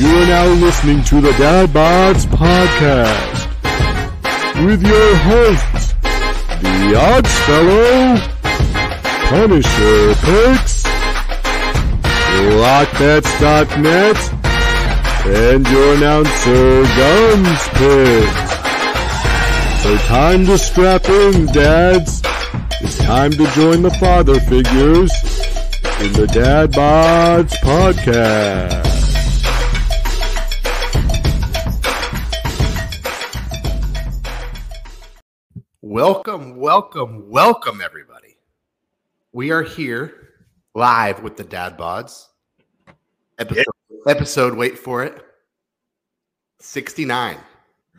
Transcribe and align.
You 0.00 0.06
are 0.06 0.26
now 0.26 0.46
listening 0.46 1.04
to 1.04 1.20
the 1.20 1.32
Dad 1.32 1.68
Bods 1.68 2.24
Podcast 2.24 3.46
with 4.64 4.82
your 4.82 5.16
hosts, 5.16 5.92
the 6.62 6.96
Odds 6.96 7.38
Fellow, 7.40 8.16
Punisher 9.28 10.14
Picks, 10.24 10.84
LockBets.net, 12.64 14.16
and 15.26 15.68
your 15.68 15.94
announcer, 15.96 16.82
Guns 16.96 17.68
Picks. 17.76 18.52
So 19.82 19.98
time 20.06 20.46
to 20.46 20.56
strap 20.56 21.06
in, 21.10 21.44
dads. 21.52 22.22
It's 22.80 22.96
time 22.96 23.32
to 23.32 23.46
join 23.48 23.82
the 23.82 23.90
father 24.00 24.40
figures 24.40 25.12
in 26.00 26.14
the 26.14 26.26
Dad 26.32 26.72
Bods 26.72 27.52
Podcast. 27.56 28.89
Welcome, 35.90 36.54
welcome, 36.54 37.28
welcome, 37.28 37.80
everybody. 37.80 38.36
We 39.32 39.50
are 39.50 39.64
here 39.64 40.34
live 40.72 41.20
with 41.20 41.36
the 41.36 41.42
Dad 41.42 41.76
Bods. 41.76 42.28
Episode, 43.40 43.64
episode, 44.06 44.54
wait 44.54 44.78
for 44.78 45.02
it, 45.02 45.20
69. 46.60 47.38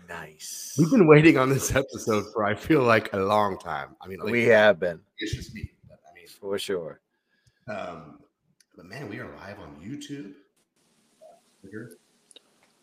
Nice. 0.08 0.74
We've 0.78 0.90
been 0.90 1.06
waiting 1.06 1.38
on 1.38 1.50
this 1.50 1.76
episode 1.76 2.32
for, 2.32 2.46
I 2.46 2.56
feel 2.56 2.82
like, 2.82 3.12
a 3.12 3.18
long 3.18 3.58
time. 3.58 3.98
I 4.00 4.08
mean, 4.08 4.20
like, 4.20 4.32
we 4.32 4.46
have 4.46 4.80
been 4.80 5.02
it's 5.18 5.36
just 5.36 5.54
me. 5.54 5.70
I 5.92 6.16
mean, 6.16 6.28
for 6.40 6.58
sure. 6.58 7.02
um, 7.68 8.20
but 8.78 8.86
man, 8.86 9.10
we 9.10 9.20
are 9.20 9.30
live 9.36 9.60
on 9.60 9.76
YouTube. 9.84 10.32
Twitter. 11.60 11.98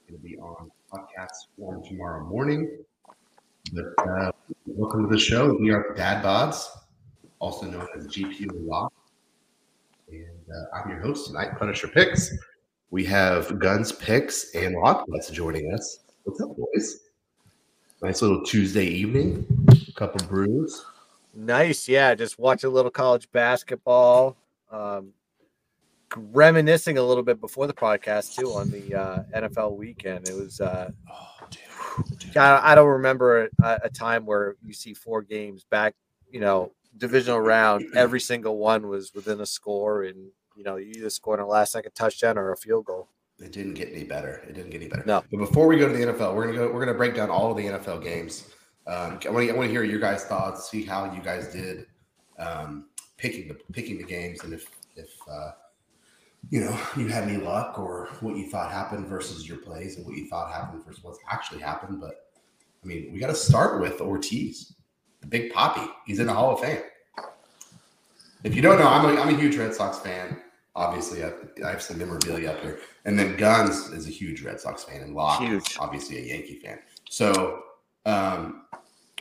Going 0.07 0.21
to 0.21 0.29
be 0.29 0.37
on 0.37 0.71
podcast 0.93 1.47
form 1.57 1.83
tomorrow 1.83 2.27
morning. 2.27 2.85
But 3.73 4.09
uh, 4.09 4.33
welcome 4.67 5.09
to 5.09 5.15
the 5.15 5.19
show. 5.19 5.55
We 5.55 5.71
are 5.71 5.93
Dad 5.95 6.25
Bods, 6.25 6.65
also 7.39 7.67
known 7.67 7.87
as 7.97 8.07
GPU 8.07 8.49
Lock. 8.67 8.93
And 10.11 10.25
uh, 10.51 10.77
I'm 10.77 10.91
your 10.91 11.01
host 11.01 11.27
tonight, 11.27 11.59
Punisher 11.59 11.89
Picks. 11.89 12.35
We 12.91 13.05
have 13.07 13.59
Guns 13.59 13.93
Picks 13.93 14.55
and 14.55 14.77
Lockbets 14.77 15.31
joining 15.33 15.73
us. 15.75 16.01
What's 16.25 16.41
up, 16.41 16.57
boys? 16.57 17.01
Nice 18.03 18.23
little 18.23 18.45
Tuesday 18.45 18.87
evening. 18.87 19.47
A 19.89 19.93
couple 19.93 20.27
brews. 20.29 20.85
Nice. 21.35 21.89
Yeah. 21.89 22.15
Just 22.15 22.39
watch 22.39 22.65
a 22.65 22.71
little 22.71 22.91
college 22.91 23.31
basketball. 23.33 24.37
Um, 24.71 25.13
reminiscing 26.17 26.97
a 26.97 27.03
little 27.03 27.23
bit 27.23 27.41
before 27.41 27.67
the 27.67 27.75
podcast 27.75 28.35
too 28.37 28.53
on 28.53 28.71
the 28.71 28.95
uh, 28.95 29.23
NFL 29.35 29.77
weekend. 29.77 30.29
It 30.29 30.35
was. 30.35 30.61
Uh, 30.61 30.91
Oh. 31.11 31.38
I, 32.37 32.73
I 32.73 32.75
don't 32.75 32.89
remember 32.89 33.49
a, 33.63 33.81
a 33.85 33.91
time 33.91 34.27
where 34.27 34.57
you 34.63 34.73
see 34.73 34.95
four 34.95 35.23
games 35.23 35.65
back. 35.65 35.95
You 36.31 36.41
know, 36.41 36.73
divisional 36.97 37.41
round. 37.41 37.87
Every 37.95 38.21
single 38.21 38.59
one 38.59 38.89
was 38.89 39.15
within 39.15 39.41
a 39.41 39.47
score, 39.47 40.05
and 40.05 40.31
you 40.57 40.65
know, 40.65 40.77
you 40.77 40.93
either 40.97 41.11
scored 41.11 41.41
a 41.41 41.47
last 41.47 41.73
second 41.73 41.93
touchdown 41.93 42.37
or 42.37 42.53
a 42.53 42.57
field 42.57 42.85
goal. 42.85 43.09
It 43.39 43.53
didn't 43.53 43.75
get 43.75 43.93
any 43.93 44.05
better. 44.05 44.43
It 44.49 44.55
didn't 44.55 44.71
get 44.71 44.81
any 44.81 44.91
better. 44.91 45.05
No. 45.07 45.23
But 45.31 45.39
before 45.39 45.69
we 45.69 45.79
go 45.79 45.87
to 45.89 45.97
the 45.97 46.13
NFL, 46.13 46.35
we're 46.35 46.47
gonna 46.47 46.59
go. 46.59 46.73
We're 46.73 46.85
gonna 46.85 46.99
break 46.99 47.15
down 47.15 47.31
all 47.31 47.51
of 47.51 47.57
the 47.57 47.65
NFL 47.65 48.03
games. 48.03 48.51
Um, 48.87 49.21
I 49.25 49.31
want 49.31 49.49
to. 49.49 49.69
Hear 49.69 49.85
your 49.85 50.01
guys' 50.01 50.25
thoughts. 50.25 50.71
See 50.71 50.85
how 50.85 51.13
you 51.13 51.21
guys 51.21 51.49
did 51.49 51.87
um, 52.39 52.87
picking 53.17 53.49
the 53.49 53.55
picking 53.73 53.99
the 53.99 54.05
games, 54.05 54.43
and 54.45 54.53
if 54.53 54.67
if 54.97 55.11
uh, 55.31 55.53
you 56.51 56.61
know 56.61 56.79
you 56.97 57.09
had 57.09 57.25
any 57.25 57.37
luck 57.37 57.79
or 57.79 58.09
what 58.21 58.37
you 58.37 58.49
thought 58.49 58.71
happened 58.71 59.07
versus 59.07 59.49
your 59.49 59.59
plays, 59.59 59.97
and 59.97 60.07
what 60.07 60.17
you 60.17 60.29
thought 60.29 60.53
happened 60.53 60.85
versus 60.85 61.03
what's 61.03 61.19
actually 61.31 61.61
happened. 61.61 62.01
But 62.01 62.31
I 62.83 62.87
mean, 62.87 63.13
we 63.13 63.19
got 63.19 63.29
to 63.29 63.35
start 63.35 63.81
with 63.81 64.01
Ortiz, 64.01 64.75
the 65.21 65.27
Big 65.27 65.53
Poppy. 65.53 65.91
He's 66.07 66.19
in 66.21 66.27
the 66.27 66.33
Hall 66.35 66.53
of 66.53 66.61
Fame. 66.61 66.81
If 68.45 68.55
you 68.55 68.63
don't 68.63 68.79
know, 68.79 68.87
I'm 68.89 69.05
a, 69.05 69.21
I'm 69.21 69.35
a 69.35 69.37
huge 69.37 69.57
Red 69.57 69.75
Sox 69.75 69.99
fan. 69.99 70.41
Obviously, 70.77 71.25
I, 71.25 71.33
I 71.67 71.71
have 71.71 71.83
some 71.83 71.99
memorabilia 71.99 72.53
up 72.53 72.61
here. 72.63 72.79
And 73.05 73.19
then 73.19 73.37
Guns 73.37 73.89
is 73.89 74.07
a 74.07 74.11
huge 74.11 74.43
Red 74.43 74.61
Sox 74.61 74.85
fan, 74.85 75.01
and 75.03 75.15
Locke 75.15 75.43
is 75.43 75.49
Huge. 75.49 75.77
obviously 75.81 76.19
a 76.19 76.23
Yankee 76.23 76.61
fan. 76.61 76.79
So 77.11 77.63
um, 78.07 78.63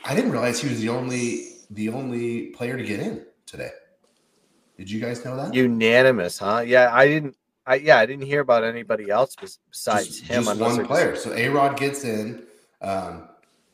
I 0.04 0.14
didn't 0.14 0.30
realize 0.30 0.60
he 0.60 0.68
was 0.68 0.80
the 0.80 0.88
only 0.88 1.56
the 1.70 1.88
only 1.88 2.46
player 2.50 2.76
to 2.76 2.82
get 2.84 3.00
in 3.00 3.26
today. 3.44 3.70
Did 4.78 4.90
you 4.90 5.00
guys 5.00 5.24
know 5.24 5.36
that? 5.36 5.52
Unanimous, 5.52 6.38
huh? 6.38 6.62
Yeah, 6.64 6.90
I 6.92 7.06
didn't. 7.06 7.36
I 7.66 7.74
yeah, 7.76 7.98
I 7.98 8.06
didn't 8.06 8.24
hear 8.24 8.40
about 8.40 8.64
anybody 8.64 9.10
else 9.10 9.36
besides 9.70 10.06
just, 10.06 10.22
him. 10.22 10.44
just 10.44 10.60
one 10.60 10.76
they're 10.76 10.86
player. 10.86 11.16
So 11.16 11.34
A 11.34 11.48
Rod 11.48 11.76
gets 11.76 12.04
in. 12.04 12.44
Um, 12.80 13.28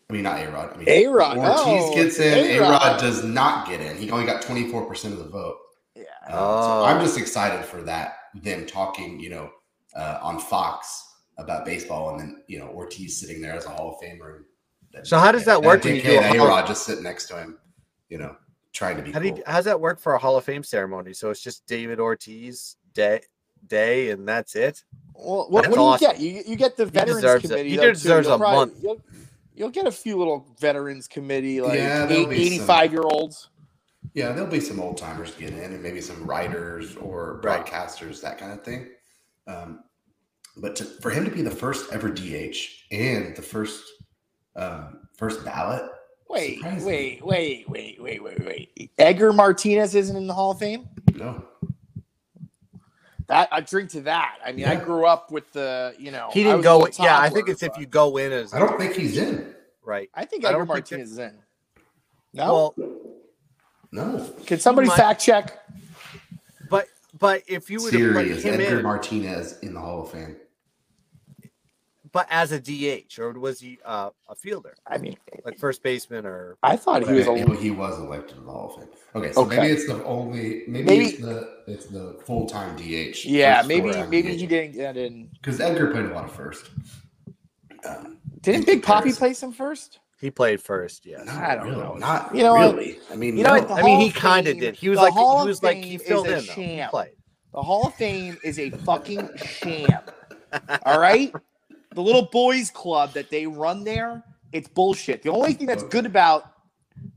I 0.09 0.12
mean, 0.12 0.22
not 0.22 0.41
A 0.41 0.50
Rod. 0.50 0.72
I 0.75 0.76
mean, 0.78 0.88
A-Rod, 0.88 1.38
Ortiz 1.38 1.91
no, 1.91 1.94
gets 1.94 2.19
in. 2.19 2.32
A 2.32 2.56
A-Rod. 2.59 3.00
Does 3.00 3.22
not 3.22 3.69
get 3.69 3.81
in. 3.81 3.97
He 3.97 4.10
only 4.10 4.26
got 4.26 4.42
twenty 4.42 4.70
four 4.70 4.87
percent 4.87 5.15
of 5.15 5.20
the 5.20 5.28
vote. 5.28 5.59
Yeah. 5.94 6.04
So 6.28 6.34
Oh. 6.34 6.84
I'm 6.84 7.00
just 7.00 7.19
excited 7.19 7.65
for 7.65 7.82
that. 7.82 8.16
Them 8.34 8.66
talking, 8.66 9.21
you 9.21 9.31
know, 9.31 9.50
uh, 9.94 10.19
on 10.22 10.41
Fox 10.41 11.15
about 11.38 11.65
baseball, 11.65 12.10
and 12.10 12.21
then 12.21 12.42
you 12.48 12.59
know 12.59 12.69
Ortiz 12.69 13.21
sitting 13.21 13.41
there 13.42 13.53
as 13.53 13.66
a 13.66 13.71
Hall 13.71 13.91
of 13.91 14.04
Famer. 14.06 14.38
And 14.94 15.06
So 15.06 15.19
how 15.19 15.32
does 15.32 15.44
that 15.44 15.62
work 15.62 15.84
when 15.84 15.97
you 15.97 16.03
do 16.03 16.19
a 16.19 16.36
A 16.36 16.38
Rod 16.38 16.66
just 16.66 16.84
sitting 16.86 17.04
next 17.04 17.26
to 17.26 17.36
him, 17.36 17.59
you 18.09 18.19
know, 18.19 18.36
trying 18.74 18.96
to 18.98 19.02
be 19.02 19.12
How 19.12 19.20
do 19.20 19.28
cool. 19.30 19.38
you, 19.38 19.44
how's 19.46 19.64
that 19.64 19.80
work 19.80 19.98
for 19.98 20.14
a 20.14 20.18
Hall 20.18 20.36
of 20.36 20.44
Fame 20.44 20.62
ceremony? 20.62 21.14
So 21.14 21.30
it's 21.30 21.40
just 21.40 21.66
David 21.66 21.98
Ortiz 22.00 22.76
day 22.92 23.20
day 23.66 24.10
and 24.10 24.28
that's 24.28 24.54
it. 24.56 24.84
Well, 25.14 25.46
what, 25.48 25.66
what 25.68 25.98
do 25.98 26.06
you 26.06 26.12
get? 26.12 26.20
You, 26.20 26.42
you 26.46 26.56
get 26.56 26.76
the 26.76 26.84
veterans 26.84 27.22
deserves 27.22 27.44
it. 27.46 27.48
committee. 27.48 27.70
He 27.70 27.76
though, 27.76 27.92
deserves 27.92 28.26
You'll 28.26 28.36
a 28.36 28.38
probably- 28.38 28.56
month. 28.74 28.82
You'll, 28.82 29.00
you'll 29.54 29.70
get 29.70 29.86
a 29.86 29.92
few 29.92 30.18
little 30.18 30.46
veterans 30.60 31.08
committee, 31.08 31.60
like 31.62 31.78
Yeah, 31.78 32.04
there'll 32.06 32.26
be 32.26 32.44
some. 32.58 32.64
85 32.70 32.92
year 32.92 33.02
olds. 33.02 33.48
Yeah, 34.12 34.32
there'll 34.32 34.50
be 34.50 34.60
some 34.60 34.78
old 34.80 34.98
timers 34.98 35.32
get 35.34 35.50
in, 35.50 35.72
and 35.72 35.82
maybe 35.82 36.00
some 36.00 36.24
writers 36.24 36.94
or 36.96 37.41
Right. 37.42 37.64
broadcasters, 37.64 38.20
that 38.20 38.38
kind 38.38 38.52
of 38.52 38.62
thing. 38.62 38.88
Um, 39.46 39.80
but 40.56 40.76
to, 40.76 40.84
for 40.84 41.10
him 41.10 41.24
to 41.24 41.30
be 41.30 41.42
the 41.42 41.50
first 41.50 41.92
ever 41.92 42.10
DH 42.10 42.56
and 42.92 43.34
the 43.34 43.42
first 43.42 43.82
um, 44.56 45.08
first 45.16 45.44
ballot, 45.44 45.91
Wait, 46.28 46.56
Surprising. 46.58 46.86
wait, 46.86 47.24
wait, 47.26 47.68
wait, 47.68 48.02
wait, 48.02 48.22
wait, 48.22 48.44
wait. 48.44 48.90
Edgar 48.98 49.32
Martinez 49.32 49.94
isn't 49.94 50.16
in 50.16 50.26
the 50.26 50.34
Hall 50.34 50.50
of 50.52 50.58
Fame. 50.58 50.88
no, 51.14 51.44
That 53.28 53.48
I 53.52 53.60
drink 53.60 53.90
to 53.90 54.00
that. 54.02 54.38
I 54.44 54.52
mean, 54.52 54.64
I 54.66 54.76
grew 54.76 55.06
up 55.06 55.30
with 55.30 55.52
the, 55.52 55.94
you 55.98 56.10
know, 56.10 56.30
He 56.32 56.42
didn't 56.42 56.58
was 56.58 56.66
a 56.66 56.98
go. 56.98 57.04
Yeah, 57.04 57.18
I 57.18 57.28
think 57.30 57.48
it's 57.48 57.62
if 57.62 57.76
you 57.78 57.86
go 57.86 58.16
in 58.16 58.32
as 58.32 58.52
I 58.52 58.58
don't 58.58 58.78
think 58.78 58.94
he's 58.94 59.16
in. 59.16 59.54
right. 59.84 60.10
I 60.14 60.24
think 60.24 60.44
I 60.44 60.50
Edgar 60.50 60.66
Martinez 60.66 61.12
is 61.12 61.18
in. 61.18 61.34
No, 62.32 62.74
Well, 62.76 62.88
No, 63.92 64.28
can 64.46 64.58
somebody 64.58 64.88
might- 64.88 64.96
fact 64.96 65.22
check? 65.22 65.58
but 66.68 66.88
but 67.18 67.42
if 67.46 67.70
you 67.70 67.80
would 67.82 67.94
have 67.94 68.12
put 68.14 68.26
is 68.26 68.42
him 68.44 68.54
Edgar 68.60 68.78
in, 68.78 68.82
Martinez 68.82 69.58
in 69.60 69.72
the 69.74 69.80
Hall 69.80 70.02
of 70.02 70.10
Fame. 70.10 70.36
But 72.14 72.26
as 72.30 72.52
a 72.52 72.60
DH 72.60 73.19
or 73.19 73.32
was 73.32 73.60
he 73.60 73.78
uh, 73.84 74.08
a 74.28 74.34
fielder, 74.34 74.75
I 74.86 74.97
mean, 74.98 75.16
like 75.44 75.58
first 75.58 75.82
baseman 75.82 76.25
or 76.25 76.56
I 76.62 76.76
thought 76.76 77.06
he 77.06 77.12
was 77.12 77.26
Okay, 77.28 77.42
a 77.42 77.56
he 77.56 77.70
was 77.72 77.98
elected 77.98 78.36
to 78.36 78.42
the 78.42 78.50
Hall 78.50 78.70
of 78.75 78.80
Fame. 78.80 78.88
Okay, 79.16 79.32
so 79.32 79.42
Okay. 79.42 79.56
maybe 79.56 79.72
it's 79.72 79.86
the 79.86 80.02
only 80.04 80.62
maybe, 80.69 80.84
Maybe- 80.86 81.04
it's 81.06 81.19
the 81.20 81.58
it's 81.66 81.86
the 81.86 82.19
full 82.24 82.47
time 82.47 82.76
DH. 82.76 83.24
yeah. 83.26 83.62
Maybe 83.66 83.91
maybe 84.06 84.34
he 84.36 84.47
did 84.47 84.72
didn't 84.72 84.72
get 84.76 84.97
in. 84.97 85.28
because 85.34 85.60
Edgar 85.60 85.91
played 85.91 86.06
a 86.06 86.14
lot 86.14 86.24
of 86.24 86.32
first. 86.32 86.70
Um, 87.86 88.19
Didn't 88.41 88.64
Big 88.66 88.82
Poppy 88.82 89.12
play 89.12 89.34
some 89.34 89.53
first? 89.53 89.98
he 90.20 90.30
played 90.30 90.60
first? 90.62 91.04
Yes. 91.04 91.26
Not 91.26 91.36
I 91.36 91.54
don't 91.56 91.66
really, 91.69 91.82
know. 91.82 91.94
Not 91.97 92.34
You 92.34 92.44
know 92.44 92.54
really. 92.54 92.98
I 93.12 93.16
mean, 93.16 93.36
You 93.36 93.42
know 93.44 93.56
no. 93.56 93.74
I 93.74 93.82
mean, 93.82 94.00
he 94.00 94.10
kind 94.10 94.47
of 94.47 94.58
did. 94.58 94.74
He 94.76 94.88
was 94.88 94.98
like 94.98 95.12
Hall 95.12 95.38
he 95.38 95.42
of 95.42 95.48
was 95.48 95.62
like 95.62 95.78
he 95.84 95.98
filled 95.98 96.28
in 96.28 96.34
a. 96.34 96.41
He 96.41 96.82
played. 96.88 97.16
The 97.53 97.60
Hall 97.62 97.88
of 97.88 97.94
Fame 97.94 98.38
is 98.44 98.58
a 98.58 98.70
fucking 98.70 99.28
sham. 99.36 100.00
All 100.86 100.98
right? 101.00 101.33
The 101.94 102.02
little 102.02 102.26
boys 102.26 102.70
club 102.70 103.12
that 103.12 103.30
they 103.30 103.46
run 103.46 103.84
there, 103.84 104.24
it's 104.52 104.68
bullshit. 104.68 105.22
The 105.22 105.30
only 105.30 105.54
thing 105.54 105.66
that's 105.66 105.84
good 105.84 106.06
about 106.06 106.52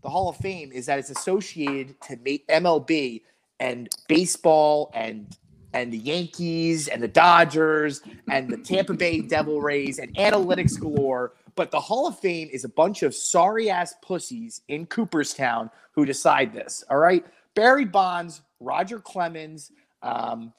the 0.01 0.09
Hall 0.09 0.29
of 0.29 0.37
Fame 0.37 0.71
is 0.71 0.85
that 0.85 0.99
it's 0.99 1.09
associated 1.09 1.99
to 2.01 2.15
MLB 2.15 3.21
and 3.59 3.89
baseball 4.07 4.91
and 4.93 5.35
and 5.73 5.91
the 5.91 5.97
Yankees 5.97 6.87
and 6.87 7.03
the 7.03 7.07
Dodgers 7.07 8.01
and 8.31 8.49
the 8.49 8.57
Tampa 8.57 8.93
Bay 8.93 9.19
Devil 9.21 9.61
Rays 9.61 9.99
and 9.99 10.15
analytics 10.15 10.79
galore. 10.79 11.33
But 11.55 11.71
the 11.71 11.79
Hall 11.79 12.07
of 12.07 12.17
Fame 12.19 12.49
is 12.51 12.63
a 12.63 12.69
bunch 12.69 13.03
of 13.03 13.13
sorry 13.13 13.69
ass 13.69 13.95
pussies 14.01 14.61
in 14.69 14.85
Cooperstown 14.85 15.69
who 15.91 16.05
decide 16.05 16.53
this. 16.53 16.83
All 16.89 16.97
right. 16.97 17.25
Barry 17.53 17.85
Bonds, 17.85 18.41
Roger 18.59 18.99
Clemens, 18.99 19.71
um, 20.03 20.53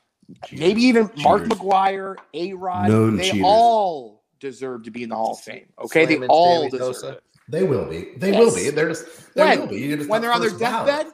maybe 0.52 0.82
even 0.82 1.10
Mark 1.18 1.42
Cheaters. 1.44 1.58
McGwire, 1.58 2.16
A 2.34 2.52
Rod. 2.54 2.88
Known 2.88 3.16
they 3.16 3.30
cheaters. 3.30 3.42
all 3.44 4.22
deserve 4.40 4.84
to 4.84 4.90
be 4.90 5.02
in 5.02 5.08
the 5.08 5.16
Hall 5.16 5.32
of 5.32 5.40
Fame. 5.40 5.66
Okay. 5.78 6.04
they 6.06 6.18
all 6.26 6.58
Sammy 6.62 6.70
deserve 6.70 6.94
Sosa. 6.96 7.08
it. 7.14 7.22
They 7.48 7.62
will 7.64 7.86
be. 7.86 8.10
They 8.18 8.32
Yes. 8.32 8.38
will 8.40 8.54
be. 8.54 8.70
They're 8.70 8.88
just 8.88 9.34
they 9.34 9.42
When? 9.42 9.60
will 9.60 9.66
be. 9.68 9.96
Just 9.96 10.08
When 10.08 10.20
they're 10.22 10.32
on 10.32 10.40
their 10.40 10.50
first 10.50 10.60
ballot. 10.60 10.86
deathbed, 10.86 11.12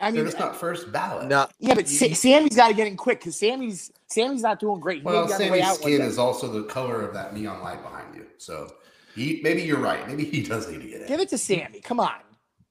I 0.00 0.10
They're 0.10 0.22
mean, 0.22 0.30
just 0.32 0.38
not 0.40 0.56
first 0.56 0.90
ballot. 0.92 1.26
No, 1.28 1.46
yeah, 1.60 1.74
but 1.74 1.88
Sa- 1.88 2.06
You- 2.06 2.14
Sammy's 2.14 2.56
got 2.56 2.68
to 2.68 2.74
get 2.74 2.86
in 2.88 2.96
quick 2.96 3.20
because 3.20 3.36
Sammy's 3.38 3.92
Sammy's 4.08 4.42
not 4.42 4.58
doing 4.60 4.80
great. 4.80 4.98
He 4.98 5.04
Well, 5.04 5.26
be 5.26 5.32
on 5.32 5.38
the 5.40 5.50
way 5.50 5.60
Sammy's 5.60 5.78
skin 5.78 6.00
is 6.02 6.18
also 6.18 6.48
the 6.48 6.64
color 6.64 7.02
of 7.02 7.14
that 7.14 7.34
neon 7.34 7.62
light 7.62 7.82
behind 7.82 8.14
you. 8.14 8.26
So 8.38 8.72
he 9.14 9.40
maybe 9.42 9.62
you're 9.62 9.78
right. 9.80 10.06
Maybe 10.08 10.24
he 10.24 10.42
does 10.42 10.68
need 10.70 10.82
to 10.82 10.88
get 10.88 11.02
in. 11.02 11.08
Give 11.08 11.20
it 11.20 11.28
to 11.30 11.38
Sammy. 11.38 11.80
Come 11.80 12.00
on. 12.00 12.14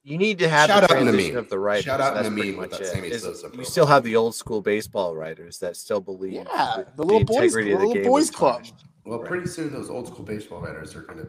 You 0.05 0.17
need 0.19 0.37
to 0.39 0.47
have 0.47 0.69
Shout 0.69 0.87
the 0.87 0.93
out 0.95 0.99
to 0.99 1.03
transition 1.03 1.37
of 1.37 1.49
the 1.49 1.57
writers. 1.59 1.83
Shout 1.85 1.99
out 1.99 2.13
That's 2.13 2.25
Namin 2.29 2.37
pretty 2.43 2.57
with 2.57 2.71
much 2.71 2.79
that 2.79 2.85
it. 2.87 2.91
Sammy 2.93 3.07
Is- 3.09 3.23
Sosa 3.23 3.49
You 3.53 3.65
still 3.65 3.87
have 3.87 4.03
the 4.03 4.15
old 4.15 4.35
school 4.35 4.61
baseball 4.61 5.15
writers 5.15 5.57
that 5.59 5.75
still 5.75 5.99
believe 5.99 6.33
Yeah, 6.33 6.43
that 6.77 6.95
the 6.95 7.03
little 7.03 7.23
boys, 7.25 7.37
integrity 7.55 7.69
the 7.71 7.75
of 7.75 7.81
the 7.81 7.87
little 7.87 8.03
game 8.03 8.11
boys 8.11 8.29
club. 8.29 8.53
tarnished. 8.63 8.75
Well, 9.03 9.19
pretty 9.19 9.47
soon 9.47 9.71
those 9.73 9.89
old 9.89 10.07
school 10.07 10.23
baseball 10.23 10.61
writers 10.61 10.95
are 10.95 11.01
going 11.01 11.19
to 11.19 11.27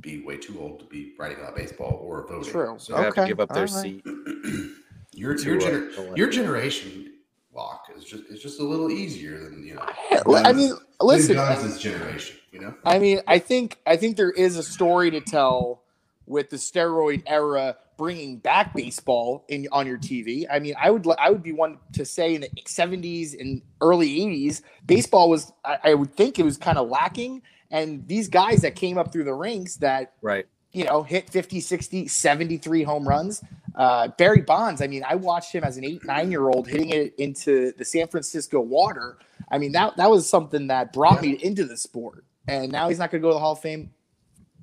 be 0.00 0.24
way 0.24 0.36
too 0.36 0.56
old 0.60 0.78
to 0.80 0.86
be 0.86 1.12
writing 1.18 1.38
about 1.38 1.56
baseball 1.56 1.98
or 2.02 2.26
voting. 2.28 2.50
True. 2.50 2.76
So 2.78 2.94
They 2.96 3.02
have 3.02 3.14
to 3.14 3.20
Okay, 3.22 3.28
give 3.28 3.40
up 3.40 3.48
their 3.50 3.66
all 3.68 3.74
right. 3.74 3.82
seat. 3.82 4.04
your 5.12 5.36
your, 5.38 5.56
uh, 5.56 5.60
gener- 5.60 6.16
your 6.16 6.28
generation 6.30 7.12
walk 7.52 7.86
is 7.96 8.04
just 8.04 8.24
it's 8.30 8.42
just 8.42 8.60
a 8.60 8.62
little 8.64 8.90
easier 8.90 9.38
than 9.42 9.64
you 9.64 9.74
know. 9.74 9.84
Yeah, 10.10 10.22
I 10.28 10.52
mean, 10.52 10.74
listen. 11.00 11.36
than 11.36 11.46
Guns' 11.60 11.78
generation. 11.80 12.36
You 12.52 12.60
know. 12.60 12.74
I 12.84 12.98
mean, 12.98 13.20
I 13.26 13.38
think 13.38 13.78
I 13.86 13.96
think 13.96 14.16
there 14.16 14.30
is 14.30 14.56
a 14.56 14.62
story 14.62 15.10
to 15.10 15.20
tell 15.20 15.82
with 16.26 16.50
the 16.50 16.56
steroid 16.56 17.22
era 17.26 17.76
bringing 17.96 18.36
back 18.38 18.74
baseball 18.74 19.44
in 19.48 19.66
on 19.72 19.86
your 19.86 19.96
TV. 19.98 20.44
I 20.50 20.58
mean, 20.58 20.74
I 20.80 20.90
would 20.90 21.06
I 21.18 21.30
would 21.30 21.42
be 21.42 21.52
one 21.52 21.78
to 21.94 22.04
say 22.04 22.34
in 22.34 22.42
the 22.42 22.48
70s 22.66 23.38
and 23.40 23.62
early 23.80 24.08
80s, 24.20 24.62
baseball 24.84 25.30
was 25.30 25.52
I, 25.64 25.78
I 25.84 25.94
would 25.94 26.14
think 26.14 26.38
it 26.38 26.44
was 26.44 26.56
kind 26.58 26.78
of 26.78 26.88
lacking 26.88 27.42
and 27.70 28.06
these 28.06 28.28
guys 28.28 28.62
that 28.62 28.76
came 28.76 28.98
up 28.98 29.12
through 29.12 29.24
the 29.24 29.34
ranks 29.34 29.76
that 29.76 30.12
Right. 30.22 30.46
you 30.72 30.84
know, 30.84 31.02
hit 31.02 31.30
50, 31.30 31.60
60, 31.60 32.06
73 32.08 32.82
home 32.82 33.08
runs. 33.08 33.42
Uh, 33.74 34.08
Barry 34.18 34.40
Bonds, 34.42 34.80
I 34.80 34.86
mean, 34.86 35.04
I 35.06 35.16
watched 35.16 35.52
him 35.52 35.64
as 35.64 35.76
an 35.76 35.84
eight, 35.84 36.04
nine 36.04 36.30
year 36.30 36.48
old 36.48 36.68
hitting 36.68 36.90
it 36.90 37.14
into 37.18 37.72
the 37.72 37.84
San 37.84 38.08
Francisco 38.08 38.60
water. 38.60 39.18
I 39.50 39.58
mean, 39.58 39.72
that, 39.72 39.96
that 39.96 40.10
was 40.10 40.28
something 40.28 40.68
that 40.68 40.92
brought 40.92 41.22
me 41.22 41.30
into 41.42 41.64
the 41.64 41.76
sport. 41.76 42.24
And 42.48 42.70
now 42.70 42.88
he's 42.88 42.98
not 42.98 43.10
going 43.10 43.20
to 43.20 43.26
go 43.26 43.30
to 43.30 43.34
the 43.34 43.40
Hall 43.40 43.52
of 43.52 43.60
Fame. 43.60 43.90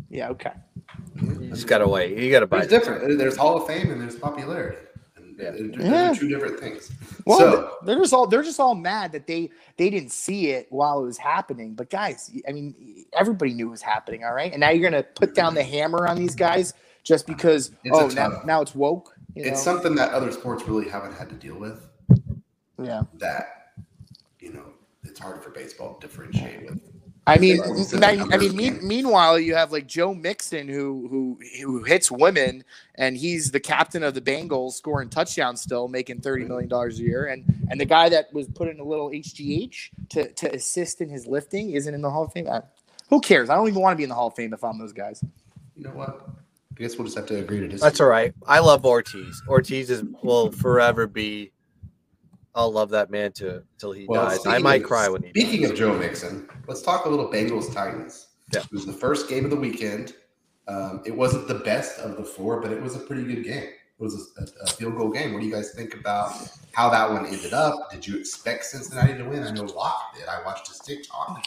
Yeah, 0.10 0.30
okay. 0.30 0.52
You 1.54 1.58
just 1.58 1.68
gotta 1.68 1.88
wait. 1.88 2.18
You 2.18 2.32
gotta 2.32 2.48
buy. 2.48 2.66
There's 2.66 2.70
different. 2.84 3.18
There's 3.18 3.38
Hall 3.38 3.58
of 3.62 3.68
Fame 3.68 3.92
and 3.92 4.02
there's 4.02 4.16
popularity. 4.16 4.78
And 5.16 5.36
Yeah. 5.40 5.52
they're, 5.52 5.68
they're 5.68 5.82
Yeah. 5.86 6.14
two 6.14 6.28
different 6.28 6.60
things. 6.60 6.92
Well, 7.26 7.40
so 7.40 7.78
they're 7.86 7.98
just 8.00 8.14
all 8.14 8.26
they're 8.28 8.44
just 8.44 8.60
all 8.60 8.76
mad 8.76 9.12
that 9.12 9.28
they 9.28 9.50
they 9.78 9.90
didn't 9.90 10.12
see 10.12 10.50
it 10.50 10.68
while 10.72 11.02
it 11.02 11.06
was 11.06 11.18
happening. 11.18 11.76
But 11.76 11.90
guys, 11.90 12.32
I 12.48 12.52
mean, 12.52 13.06
everybody 13.14 13.54
knew 13.54 13.68
it 13.68 13.72
was 13.72 13.82
happening. 13.84 14.24
All 14.24 14.34
right, 14.34 14.52
and 14.52 14.60
now 14.60 14.70
you're 14.72 14.90
going 14.90 15.02
to 15.04 15.08
put 15.10 15.36
down 15.36 15.54
the 15.54 15.64
hammer 15.64 16.08
on 16.08 16.18
these 16.18 16.36
guys 16.36 16.74
just 17.04 17.28
because 17.28 17.72
oh 17.92 18.08
now, 18.08 18.42
now 18.46 18.62
it's 18.62 18.74
woke. 18.76 19.16
You 19.36 19.46
know? 19.46 19.52
it's 19.52 19.62
something 19.64 19.96
that 19.96 20.12
other 20.12 20.32
sports 20.32 20.68
really 20.68 20.90
haven't 20.90 21.14
had 21.14 21.30
to 21.30 21.36
deal 21.36 21.56
with. 21.58 21.88
yeah. 22.82 23.04
That 23.20 23.74
you 24.40 24.54
know, 24.54 24.66
it's 25.04 25.20
hard 25.20 25.44
for 25.44 25.50
baseball 25.52 25.94
to 25.96 26.08
differentiate 26.08 26.70
with. 26.70 26.82
I 27.26 27.38
mean, 27.38 27.58
Like 27.58 28.20
I, 28.20 28.36
I 28.36 28.38
mean, 28.38 28.56
mean, 28.56 28.80
meanwhile, 28.86 29.40
you 29.40 29.56
have 29.56 29.72
like 29.72 29.88
Joe 29.88 30.14
Mixon 30.14 30.68
who 30.68 31.08
who 31.10 31.40
who 31.62 31.84
hits 31.84 32.12
women, 32.12 32.66
and 32.96 33.16
he's 33.16 33.52
the 33.52 33.62
captain 33.62 34.04
of 34.04 34.14
the 34.14 34.22
Bengals, 34.22 34.74
scoring 34.74 35.10
touchdowns 35.10 35.62
still, 35.62 35.88
making 35.88 36.20
thirty 36.20 36.44
million 36.44 36.68
dollars 36.68 37.00
a 37.00 37.04
year, 37.04 37.28
and 37.28 37.46
and 37.70 37.80
the 37.80 37.86
guy 37.86 38.10
that 38.10 38.34
was 38.34 38.48
put 38.48 38.68
in 38.68 38.80
a 38.80 38.84
little 38.84 39.10
HGH 39.10 39.90
to 40.10 40.32
to 40.34 40.54
assist 40.54 41.00
in 41.00 41.10
his 41.10 41.26
lifting 41.26 41.72
isn't 41.72 41.94
in 41.94 42.02
the 42.02 42.10
Hall 42.10 42.26
of 42.26 42.34
Fame. 42.34 42.50
I, 42.50 42.62
who 43.10 43.22
cares? 43.22 43.50
I 43.50 43.56
don't 43.56 43.70
even 43.70 43.82
want 43.82 43.94
to 43.94 43.98
be 43.98 44.04
in 44.04 44.10
the 44.10 44.16
Hall 44.16 44.28
of 44.28 44.36
Fame 44.36 44.54
if 44.54 44.64
I'm 44.64 44.78
those 44.78 44.94
guys. 44.94 45.24
You 45.78 45.86
know 45.86 45.92
what? 45.92 46.28
I 46.78 46.82
guess 46.82 46.98
we'll 46.98 47.06
just 47.06 47.18
have 47.18 47.28
to 47.28 47.38
agree 47.38 47.60
to 47.60 47.68
disagree. 47.68 47.88
That's 47.88 48.02
all 48.02 48.08
right. 48.08 48.34
I 48.48 48.60
love 48.60 48.86
Ortiz. 48.86 49.42
Ortiz 49.48 49.90
is 49.90 50.04
will 50.24 50.52
forever 50.52 51.08
be. 51.08 51.52
I'll 52.56 52.72
love 52.72 52.90
that 52.92 53.10
man 53.10 53.32
to 53.34 53.64
till 53.80 53.92
he 53.92 54.06
Well, 54.08 54.26
dies. 54.30 54.46
I 54.46 54.60
might 54.60 54.82
of- 54.82 54.88
cry 54.88 55.08
when 55.10 55.24
he. 55.24 55.30
Speaking 55.30 55.62
dies. 55.62 55.72
of 55.72 55.78
Joe 55.78 55.98
Mixon, 55.98 56.48
let's 56.68 56.82
talk 56.82 57.06
a 57.06 57.10
little 57.10 57.32
Bengals 57.32 57.74
Titans. 57.74 58.28
Yeah. 58.54 58.62
It 58.62 58.72
was 58.72 58.86
the 58.86 58.94
first 58.94 59.28
game 59.30 59.44
of 59.46 59.50
the 59.52 59.58
weekend. 59.58 60.14
Um, 60.68 61.02
it 61.06 61.16
wasn't 61.16 61.48
the 61.48 61.56
best 61.56 62.00
of 62.00 62.16
the 62.18 62.24
four, 62.24 62.62
but 62.62 62.72
it 62.72 62.82
was 62.82 62.96
a 62.96 63.00
pretty 63.00 63.24
good 63.24 63.44
game. 63.44 63.64
It 63.64 64.02
was 64.04 64.34
a, 64.38 64.44
a 64.64 64.68
field 64.68 64.96
goal 64.98 65.10
game. 65.10 65.34
What 65.34 65.42
do 65.42 65.46
you 65.48 65.52
guys 65.54 65.74
think 65.74 65.94
about 65.96 66.32
how 66.74 66.90
that 66.90 67.10
one 67.10 67.26
ended 67.26 67.54
up? 67.54 67.92
Did 67.92 68.06
you 68.08 68.18
expect 68.18 68.66
Cincinnati 68.66 69.16
to 69.16 69.24
win? 69.24 69.44
I 69.44 69.52
know 69.52 69.64
Locke 69.64 70.16
did. 70.16 70.28
I 70.28 70.44
watched 70.46 70.68
his 70.68 70.80
TikTok. 70.80 71.44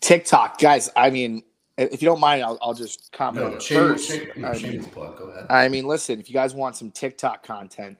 TikTok, 0.00 0.58
guys. 0.58 0.90
I 0.96 1.10
mean, 1.10 1.42
if 1.76 2.02
you 2.02 2.06
don't 2.06 2.20
mind, 2.20 2.42
I'll, 2.42 2.58
I'll 2.62 2.74
just 2.74 3.12
comment 3.12 3.44
on 3.44 3.50
No, 3.52 3.56
it 3.56 3.62
first. 3.62 4.08
shame, 4.10 4.28
no, 4.36 4.48
I 4.48 4.58
mean, 4.58 4.84
plug. 4.84 5.18
Go 5.18 5.24
ahead. 5.26 5.46
I 5.50 5.68
mean, 5.68 5.86
listen, 5.86 6.20
if 6.20 6.28
you 6.28 6.34
guys 6.34 6.54
want 6.54 6.76
some 6.76 6.90
TikTok 6.90 7.42
content, 7.42 7.96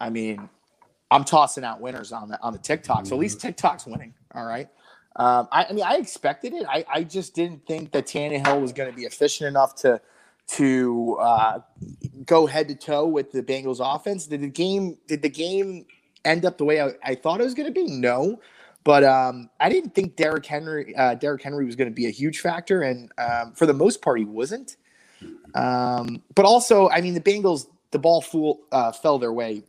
I 0.00 0.10
mean, 0.10 0.48
I'm 1.12 1.24
tossing 1.24 1.64
out 1.64 1.80
winners 1.80 2.12
on 2.12 2.28
the 2.28 2.40
on 2.42 2.52
the 2.52 2.58
TikTok. 2.58 3.06
So 3.06 3.14
at 3.14 3.20
least 3.20 3.40
TikTok's 3.40 3.86
winning. 3.86 4.14
All 4.34 4.44
right. 4.44 4.68
Um, 5.16 5.46
I, 5.52 5.66
I 5.66 5.72
mean, 5.72 5.84
I 5.84 5.96
expected 5.96 6.54
it. 6.54 6.66
I, 6.66 6.84
I 6.90 7.04
just 7.04 7.34
didn't 7.34 7.66
think 7.66 7.92
that 7.92 8.06
Tannehill 8.06 8.60
was 8.60 8.72
going 8.72 8.90
to 8.90 8.96
be 8.96 9.02
efficient 9.04 9.48
enough 9.48 9.74
to 9.76 10.00
to 10.48 11.16
uh, 11.20 11.60
go 12.24 12.46
head 12.46 12.68
to 12.68 12.74
toe 12.74 13.06
with 13.06 13.30
the 13.30 13.42
Bengals 13.42 13.78
offense. 13.80 14.26
Did 14.26 14.40
the 14.40 14.48
game 14.48 14.96
did 15.06 15.22
the 15.22 15.28
game 15.28 15.84
end 16.24 16.44
up 16.44 16.56
the 16.58 16.64
way 16.64 16.80
I, 16.80 16.92
I 17.04 17.14
thought 17.14 17.40
it 17.40 17.44
was 17.44 17.54
going 17.54 17.72
to 17.72 17.72
be? 17.72 17.86
No. 17.86 18.40
But 18.84 19.04
um, 19.04 19.48
I 19.60 19.68
didn't 19.68 19.94
think 19.94 20.16
Derrick 20.16 20.46
Henry 20.46 20.96
uh, 20.96 21.14
Derrick 21.14 21.42
Henry 21.42 21.64
was 21.64 21.76
going 21.76 21.90
to 21.90 21.94
be 21.94 22.06
a 22.06 22.10
huge 22.10 22.40
factor, 22.40 22.82
and 22.82 23.12
um, 23.18 23.52
for 23.52 23.66
the 23.66 23.74
most 23.74 24.02
part, 24.02 24.18
he 24.18 24.24
wasn't. 24.24 24.76
Um, 25.54 26.22
but 26.34 26.44
also, 26.44 26.88
I 26.88 27.00
mean, 27.00 27.14
the 27.14 27.20
Bengals, 27.20 27.66
the 27.92 27.98
ball 27.98 28.20
fool, 28.22 28.60
uh, 28.72 28.90
fell 28.90 29.18
their 29.18 29.32
way. 29.32 29.62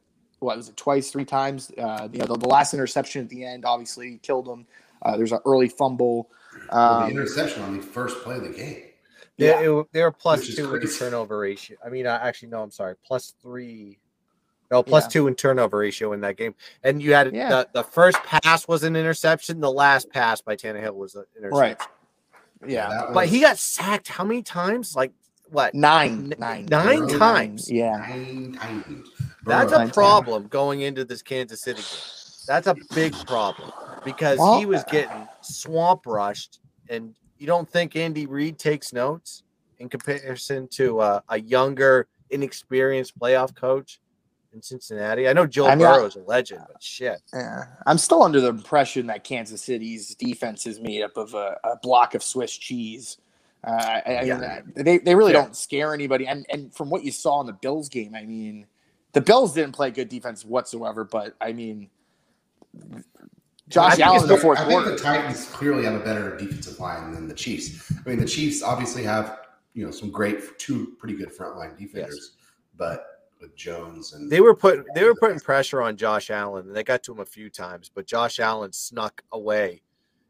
What 0.43 0.57
was 0.57 0.69
it, 0.69 0.77
twice, 0.77 1.09
three 1.11 1.25
times? 1.25 1.71
Uh, 1.77 2.07
you 2.11 2.19
know, 2.19 2.25
the, 2.25 2.37
the 2.37 2.47
last 2.47 2.73
interception 2.73 3.21
at 3.23 3.29
the 3.29 3.45
end 3.45 3.65
obviously 3.65 4.19
killed 4.21 4.45
them. 4.45 4.65
Uh, 5.01 5.17
there's 5.17 5.31
an 5.31 5.39
early 5.45 5.69
fumble. 5.69 6.29
Well, 6.71 6.99
the 6.99 7.05
Um, 7.05 7.11
interception 7.11 7.63
on 7.63 7.77
the 7.77 7.83
first 7.83 8.17
play 8.23 8.35
of 8.35 8.43
the 8.43 8.49
game. 8.49 8.83
Yeah, 9.37 9.61
yeah. 9.61 9.79
it, 9.79 9.87
they 9.91 10.01
were 10.03 10.11
plus 10.11 10.41
Which 10.41 10.55
two 10.55 10.75
in 10.75 10.87
turnover 10.87 11.39
ratio. 11.39 11.77
I 11.83 11.89
mean, 11.89 12.05
uh, 12.05 12.19
actually, 12.21 12.49
no, 12.49 12.61
I'm 12.61 12.71
sorry, 12.71 12.95
plus 13.05 13.33
three. 13.41 13.97
No, 14.71 14.83
plus 14.83 15.05
Yeah. 15.05 15.09
two 15.09 15.27
in 15.27 15.35
turnover 15.35 15.77
ratio 15.79 16.13
in 16.13 16.21
that 16.21 16.37
game. 16.37 16.53
And 16.83 17.01
you 17.01 17.13
had 17.13 17.33
Yeah. 17.33 17.49
the, 17.49 17.67
the 17.73 17.83
first 17.83 18.17
pass 18.23 18.67
was 18.67 18.83
an 18.83 18.95
interception. 18.95 19.59
The 19.59 19.71
last 19.71 20.09
pass 20.11 20.41
by 20.41 20.55
Tannehill 20.55 20.93
was 20.95 21.15
an 21.15 21.25
interception. 21.37 21.59
Right. 21.59 21.81
yeah, 22.67 22.89
That 22.89 23.07
But 23.07 23.15
was 23.23 23.29
he 23.31 23.39
got 23.41 23.57
sacked 23.57 24.07
how 24.07 24.23
many 24.23 24.41
times? 24.43 24.95
Like 24.95 25.11
what? 25.49 25.75
nine, 25.75 26.31
N- 26.31 26.39
nine, 26.39 26.65
nine 26.67 27.07
Nine. 27.07 27.19
times. 27.19 27.69
Yeah, 27.71 27.97
nine 27.97 28.53
times. 28.59 29.09
That's 29.45 29.71
a 29.73 29.87
problem 29.87 30.47
going 30.47 30.81
into 30.81 31.05
this 31.05 31.21
Kansas 31.21 31.61
City 31.61 31.81
game. 31.81 31.99
That's 32.47 32.67
a 32.67 32.75
big 32.93 33.13
problem 33.25 33.71
because 34.03 34.37
Well- 34.39 34.59
he 34.59 34.65
was 34.65 34.83
getting 34.85 35.27
swamp 35.41 36.05
rushed, 36.05 36.59
and 36.89 37.15
you 37.37 37.47
don't 37.47 37.69
think 37.69 37.95
Andy 37.95 38.25
Reid 38.25 38.57
takes 38.59 38.93
notes 38.93 39.43
in 39.79 39.89
comparison 39.89 40.67
to 40.69 40.99
uh, 40.99 41.19
a 41.29 41.39
younger, 41.39 42.07
inexperienced 42.29 43.17
playoff 43.19 43.55
coach 43.55 43.99
in 44.53 44.61
Cincinnati. 44.61 45.27
I 45.27 45.33
know 45.33 45.45
Joe 45.47 45.67
I 45.67 45.75
mean, 45.75 45.85
I- 45.87 45.95
Burrow 45.97 46.05
is 46.05 46.15
a 46.15 46.19
legend, 46.21 46.61
but 46.71 46.81
shit. 46.83 47.21
yeah. 47.33 47.65
I'm 47.85 47.97
still 47.97 48.23
under 48.23 48.39
the 48.41 48.49
impression 48.49 49.07
that 49.07 49.23
Kansas 49.23 49.61
City's 49.61 50.13
defense 50.15 50.67
is 50.67 50.79
made 50.79 51.01
up 51.01 51.17
of 51.17 51.33
a, 51.33 51.57
a 51.63 51.77
block 51.81 52.13
of 52.15 52.23
Swiss 52.23 52.55
cheese. 52.55 53.17
Uh, 53.65 53.71
I, 54.05 54.17
I 54.17 54.23
mean, 54.25 54.73
they, 54.75 54.97
they 54.97 55.15
really 55.15 55.31
Yeah. 55.33 55.41
don't 55.43 55.55
scare 55.55 55.93
anybody. 55.93 56.27
And 56.27 56.45
and 56.49 56.73
from 56.75 56.89
what 56.89 57.03
you 57.05 57.11
saw 57.13 57.39
in 57.39 57.47
the 57.47 57.53
Bills 57.53 57.87
game, 57.89 58.13
I 58.13 58.25
mean, 58.25 58.67
the 59.13 59.21
Bills 59.21 59.53
didn't 59.53 59.71
play 59.73 59.91
good 59.91 60.09
defense 60.09 60.43
whatsoever. 60.45 61.03
But 61.03 61.35
I 61.39 61.53
mean, 61.53 61.89
Josh 63.69 63.95
think 63.95 64.05
Allen 64.07 64.23
in 64.23 64.27
the 64.27 64.35
I 64.35 64.39
fourth 64.39 64.59
think 64.67 64.85
the 64.85 64.97
Titans 64.97 65.45
clearly 65.47 65.85
have 65.85 65.93
a 65.95 66.03
better 66.03 66.35
defensive 66.37 66.79
line 66.79 67.13
than 67.13 67.27
the 67.27 67.33
Chiefs. 67.33 67.91
I 68.05 68.09
mean, 68.09 68.19
the 68.19 68.25
Chiefs 68.25 68.61
obviously 68.61 69.03
have 69.03 69.39
you 69.73 69.85
know 69.85 69.91
some 69.91 70.11
great, 70.11 70.57
two 70.59 70.93
pretty 70.99 71.15
good 71.15 71.35
frontline 71.35 71.77
defenders, 71.77 72.33
but 72.77 73.05
with 73.39 73.55
Jones 73.55 74.13
and 74.13 74.29
They 74.29 74.41
were 74.41 74.55
put 74.55 74.85
they 74.95 75.03
were 75.03 75.15
putting 75.15 75.39
pressure 75.39 75.81
on 75.81 75.97
Josh 75.97 76.29
Allen, 76.29 76.67
and 76.67 76.75
they 76.75 76.83
got 76.83 77.03
to 77.03 77.11
him 77.13 77.19
a 77.19 77.25
few 77.25 77.49
times, 77.49 77.89
but 77.93 78.05
Josh 78.05 78.39
Allen 78.39 78.71
snuck 78.73 79.23
away, 79.31 79.81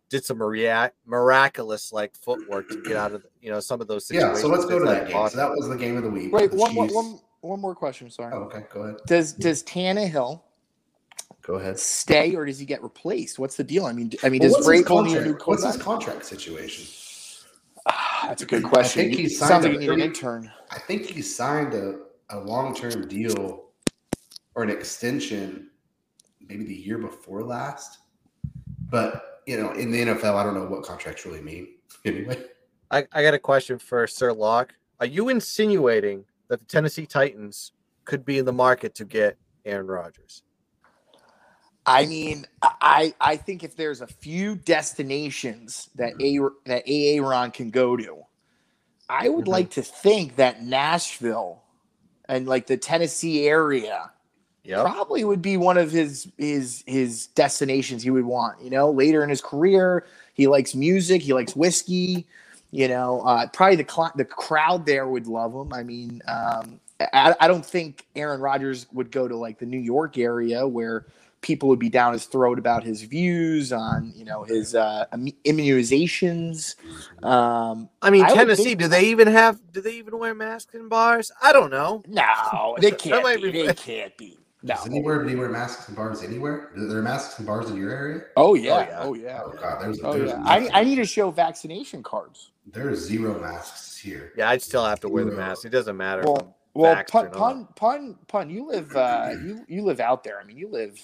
did 0.10 0.24
some 0.26 0.38
mirac- 0.38 0.94
miraculous 1.06 1.92
like 1.92 2.16
footwork 2.16 2.70
to 2.70 2.82
get 2.84 2.96
out 2.96 3.14
of 3.14 3.26
you 3.42 3.52
know 3.52 3.60
some 3.60 3.82
of 3.82 3.88
those 3.88 4.06
situations. 4.06 4.38
yeah. 4.38 4.42
So 4.42 4.48
let's 4.48 4.66
go 4.66 4.80
to 4.80 4.86
that 4.86 5.00
the 5.02 5.06
game. 5.08 5.14
pocket. 5.14 5.32
So 5.34 5.38
that 5.38 5.50
was 5.50 5.68
the 5.70 5.76
game 5.78 5.98
of 5.98 6.04
the 6.04 6.10
week. 6.10 6.32
Wait, 6.32 6.52
The 6.52 6.58
one 6.58 6.74
more, 6.74 6.86
Chiefs- 6.86 6.96
one, 6.96 7.20
one 7.44 7.60
more 7.60 7.76
question. 7.76 8.10
Sorry. 8.10 8.34
Oh, 8.34 8.44
okay, 8.44 8.64
go 8.72 8.82
ahead. 8.84 8.98
Does 9.06 9.34
does 9.34 9.64
Tannehill 9.64 10.42
Go 11.42 11.56
ahead. 11.56 11.78
stay 11.78 12.36
or 12.36 12.46
does 12.46 12.58
he 12.58 12.66
get 12.66 12.82
replaced? 12.82 13.38
What's 13.38 13.58
the 13.58 13.64
deal? 13.66 13.86
I 13.86 13.92
mean, 13.92 14.12
I 14.24 14.30
mean, 14.30 14.40
Well, 14.40 14.50
does 14.50 14.66
what's, 14.66 14.78
his 14.80 14.86
Vrabel 14.86 15.06
need 15.06 15.18
a 15.18 15.22
new 15.26 15.34
contract? 15.36 15.48
what's 15.48 15.64
his 15.66 15.78
contract 15.84 16.26
situation? 16.26 16.86
Ah, 17.86 18.26
that's 18.30 18.44
a 18.44 18.46
good 18.46 18.64
question. 18.64 19.04
think 19.04 19.16
he 19.16 19.24
He 19.24 19.30
signed 19.30 19.50
sounds 19.50 19.66
a 19.66 19.70
like 19.70 19.82
you 19.82 19.90
need 19.90 19.90
an 19.90 20.00
intern. 20.02 20.50
I 20.72 20.80
think 20.80 21.06
he 21.06 21.22
signed 21.22 21.74
a, 21.74 22.00
a 22.30 22.40
long 22.40 22.74
term 22.74 23.08
deal 23.10 23.66
or 24.56 24.64
an 24.64 24.70
extension 24.70 25.70
maybe 26.48 26.64
the 26.64 26.74
year 26.76 26.98
before 26.98 27.44
last. 27.44 28.00
But, 28.90 29.42
you 29.46 29.58
know, 29.60 29.72
in 29.72 29.92
the 29.92 30.02
NFL, 30.02 30.36
I 30.36 30.44
don't 30.44 30.54
know 30.54 30.66
what 30.66 30.84
contracts 30.84 31.26
really 31.26 31.42
mean 31.42 31.76
anyway. 32.06 32.42
I, 32.90 33.06
I 33.12 33.22
got 33.24 33.34
a 33.34 33.40
question 33.40 33.80
for 33.80 34.08
Sir 34.08 34.32
Locke. 34.32 34.74
Are 35.02 35.06
you 35.06 35.28
insinuating 35.28 36.24
that 36.50 36.60
the 36.60 36.66
Tennessee 36.66 37.06
Titans 37.06 37.72
could 38.06 38.26
be 38.26 38.38
in 38.38 38.46
the 38.46 38.54
market 38.54 38.96
to 38.96 39.06
get 39.06 39.38
Aaron 39.66 39.88
Rodgers? 39.88 40.44
I 41.86 42.06
mean, 42.06 42.46
I 42.62 43.14
I 43.20 43.36
think 43.36 43.64
if 43.64 43.76
there's 43.76 44.02
a 44.02 44.08
few 44.08 44.56
destinations 44.56 45.90
that 45.96 46.14
a 46.22 46.40
that 46.66 46.84
Aaron 46.86 47.52
can 47.52 47.72
go 47.72 47.98
to, 47.98 48.22
I 49.10 49.28
would 49.30 49.46
Mhm. 49.46 49.50
like 49.52 49.70
to 49.72 49.82
think 49.82 50.38
that 50.38 50.64
Nashville 50.64 51.62
and 52.30 52.48
like 52.48 52.68
the 52.68 52.78
Tennessee 52.78 53.48
area 53.48 54.12
Yep. 54.64 54.82
probably 54.82 55.26
would 55.26 55.42
be 55.42 55.58
one 55.58 55.78
of 55.78 55.92
his 55.92 56.32
his 56.38 56.86
his 56.88 57.28
destinations 57.28 58.02
he 58.02 58.12
would 58.12 58.24
want. 58.24 58.62
You 58.62 58.70
know, 58.70 58.90
later 58.90 59.22
in 59.22 59.30
his 59.30 59.42
career, 59.42 60.06
he 60.34 60.48
likes 60.48 60.74
music, 60.74 61.22
he 61.22 61.34
likes 61.34 61.54
whiskey. 61.54 62.26
You 62.74 62.88
know, 62.88 63.22
uh, 63.22 63.46
probably 63.54 63.76
the 63.76 63.88
cl- 63.88 64.14
the 64.16 64.26
crowd 64.26 64.88
there 64.88 65.08
would 65.08 65.28
love 65.28 65.54
him. 65.54 65.72
I 65.72 65.84
mean, 65.84 66.24
um, 66.28 66.80
I, 67.00 67.36
I 67.40 67.48
don't 67.48 67.64
think 67.64 68.08
Aaron 68.16 68.42
Rodgers 68.42 68.88
would 68.92 69.12
go 69.12 69.28
to 69.28 69.38
like 69.38 69.60
the 69.60 69.68
New 69.68 69.78
York 69.78 70.18
area 70.18 70.68
where 70.68 71.06
people 71.42 71.70
would 71.70 71.78
be 71.78 71.90
down 71.90 72.14
his 72.14 72.26
throat 72.26 72.58
about 72.58 72.84
his 72.84 73.04
views 73.04 73.72
on 73.72 74.12
you 74.16 74.26
know 74.26 74.44
his 74.44 74.74
uh, 74.74 75.06
immunizations. 75.46 76.76
Um, 77.24 77.90
I 78.02 78.10
mean, 78.10 78.26
I 78.26 78.34
Tennessee. 78.34 78.64
think- 78.64 78.80
do 78.80 78.88
they 78.88 79.06
even 79.06 79.28
have? 79.28 79.60
Do 79.72 79.80
they 79.80 79.94
even 79.98 80.18
wear 80.18 80.34
masks 80.34 80.74
in 80.74 80.90
bars? 80.90 81.32
I 81.44 81.54
don't 81.54 81.70
know. 81.70 82.02
no, 82.08 82.76
they 82.82 82.90
can't 82.90 83.24
be. 83.40 83.52
They 83.52 83.74
can't 83.76 84.18
be. 84.18 84.40
No. 84.66 84.76
Is 84.76 84.86
anywhere 84.86 85.22
anywhere 85.22 85.50
masks 85.50 85.88
and 85.90 85.96
bars 85.98 86.24
anywhere? 86.24 86.72
Are 86.76 86.88
there 86.88 87.02
masks 87.02 87.38
and 87.38 87.46
bars 87.46 87.70
in 87.70 87.76
your 87.76 87.92
area? 87.92 88.22
Oh 88.38 88.56
yeah. 88.56 88.88
yeah. 88.88 89.00
Oh 89.02 89.14
yeah. 89.14 89.42
Oh 89.44 89.52
god, 89.52 89.82
there's 89.82 90.00
Oh 90.02 90.14
there's 90.14 90.30
yeah. 90.30 90.42
I. 90.46 90.70
I 90.74 90.84
need 90.86 90.96
to 90.96 91.06
show 91.06 91.32
vaccination 91.32 92.02
cards. 92.02 92.52
there's 92.66 93.00
zero 93.00 93.40
masks 93.42 93.98
here. 93.98 94.32
Yeah, 94.38 94.50
I'd 94.50 94.62
still 94.62 94.86
have 94.86 95.02
to 95.02 95.10
wear 95.10 95.26
the 95.26 95.34
mask. 95.34 95.66
It 95.66 95.70
doesn't 95.70 95.98
matter. 95.98 96.24
Well, 96.24 96.56
well, 96.74 97.04
pun, 97.10 97.30
pun, 97.32 97.68
pun, 97.76 98.18
pun. 98.28 98.50
You 98.50 98.68
live, 98.68 98.96
uh, 98.96 99.32
you 99.44 99.66
you 99.68 99.84
live 99.84 100.00
out 100.00 100.24
there. 100.24 100.40
I 100.40 100.46
mean, 100.46 100.58
you 100.58 100.70
live 100.70 100.98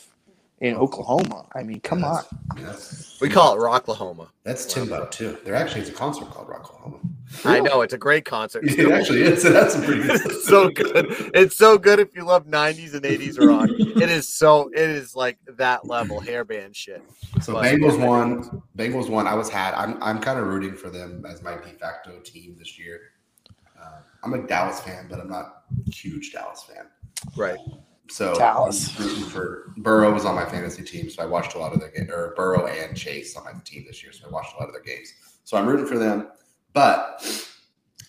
in 0.62 0.76
Oklahoma. 0.76 1.46
I 1.54 1.64
mean, 1.64 1.82
come 1.82 2.04
on. 2.04 2.16
That's- 2.16 2.34
I 2.52 2.56
mean, 2.56 2.66
that's, 2.66 3.22
we 3.22 3.30
call 3.30 3.56
it 3.56 3.60
Rocklahoma. 3.60 4.30
That's 4.44 4.66
Timbuktu. 4.66 5.38
There 5.44 5.54
actually 5.54 5.82
is 5.82 5.90
a 5.90 5.94
concert 5.94 6.30
called 6.32 6.48
Rocklahoma. 6.48 7.00
I 7.46 7.60
know 7.60 7.82
it's 7.82 7.94
a 7.94 7.98
great 7.98 8.26
concert. 8.26 8.64
It's 8.66 8.76
It 8.76 8.92
actually 8.92 9.22
is. 9.22 9.44
That's 9.44 9.76
a 9.76 9.82
pretty 9.82 10.04
good. 10.04 10.22
it's 10.26 10.48
so 10.48 10.70
good. 10.70 11.32
It's 11.34 11.56
so 11.58 11.78
good 11.78 12.00
if 12.00 12.16
you 12.16 12.24
love 12.24 12.46
90s 12.48 12.94
and 12.94 13.04
80s 13.04 13.40
rock. 13.46 13.70
It 13.72 14.10
is 14.10 14.28
so 14.28 14.70
it 14.74 14.80
is 14.90 15.16
like 15.16 15.38
that 15.58 15.86
level 15.88 16.20
hairband 16.22 16.76
shit. 16.76 17.04
So 17.42 17.54
But- 17.54 17.66
Bengals 17.66 18.04
won. 18.04 18.64
Bengals 18.78 19.10
won. 19.10 19.28
I 19.28 19.36
was 19.36 19.50
had. 19.50 19.74
I'm 19.76 20.02
I'm 20.02 20.20
kind 20.20 20.40
of 20.40 20.48
rooting 20.48 20.76
for 20.76 20.90
them 20.90 21.24
as 21.28 21.42
my 21.44 21.56
de 21.56 21.70
facto 21.80 22.20
team 22.24 22.56
this 22.58 22.80
year. 22.80 23.00
Uh, 23.80 24.00
I'm 24.24 24.34
a 24.34 24.46
Dallas 24.48 24.80
fan, 24.82 25.08
but 25.10 25.20
I'm 25.20 25.30
not 25.30 25.64
a 25.88 25.92
huge 25.92 26.32
Dallas 26.34 26.64
fan. 26.64 26.86
Right. 27.38 27.58
So 28.10 28.34
Dallas. 28.36 29.00
Rooting 29.00 29.24
for 29.26 29.74
Burrow 29.78 30.12
was 30.12 30.26
on 30.26 30.34
my 30.36 30.46
fantasy 30.46 30.84
team, 30.84 31.10
so 31.10 31.22
I 31.22 31.28
watched 31.28 31.54
a 31.54 31.60
lot 31.60 31.74
of 31.74 31.80
their 31.80 31.92
game, 31.92 32.10
Or 32.10 32.34
Burrow 32.36 32.66
and 32.66 32.98
Chase 32.98 33.38
on 33.38 33.44
my 33.44 33.52
team 33.64 33.86
this 33.88 34.02
year, 34.02 34.12
so 34.12 34.26
I 34.28 34.32
watched 34.32 34.56
a 34.56 34.60
lot 34.60 34.68
of 34.68 34.74
their 34.74 34.84
games. 34.84 35.14
So 35.44 35.58
I'm 35.58 35.68
rooting 35.68 35.86
for 35.86 35.98
them. 36.00 36.28
But 36.74 37.24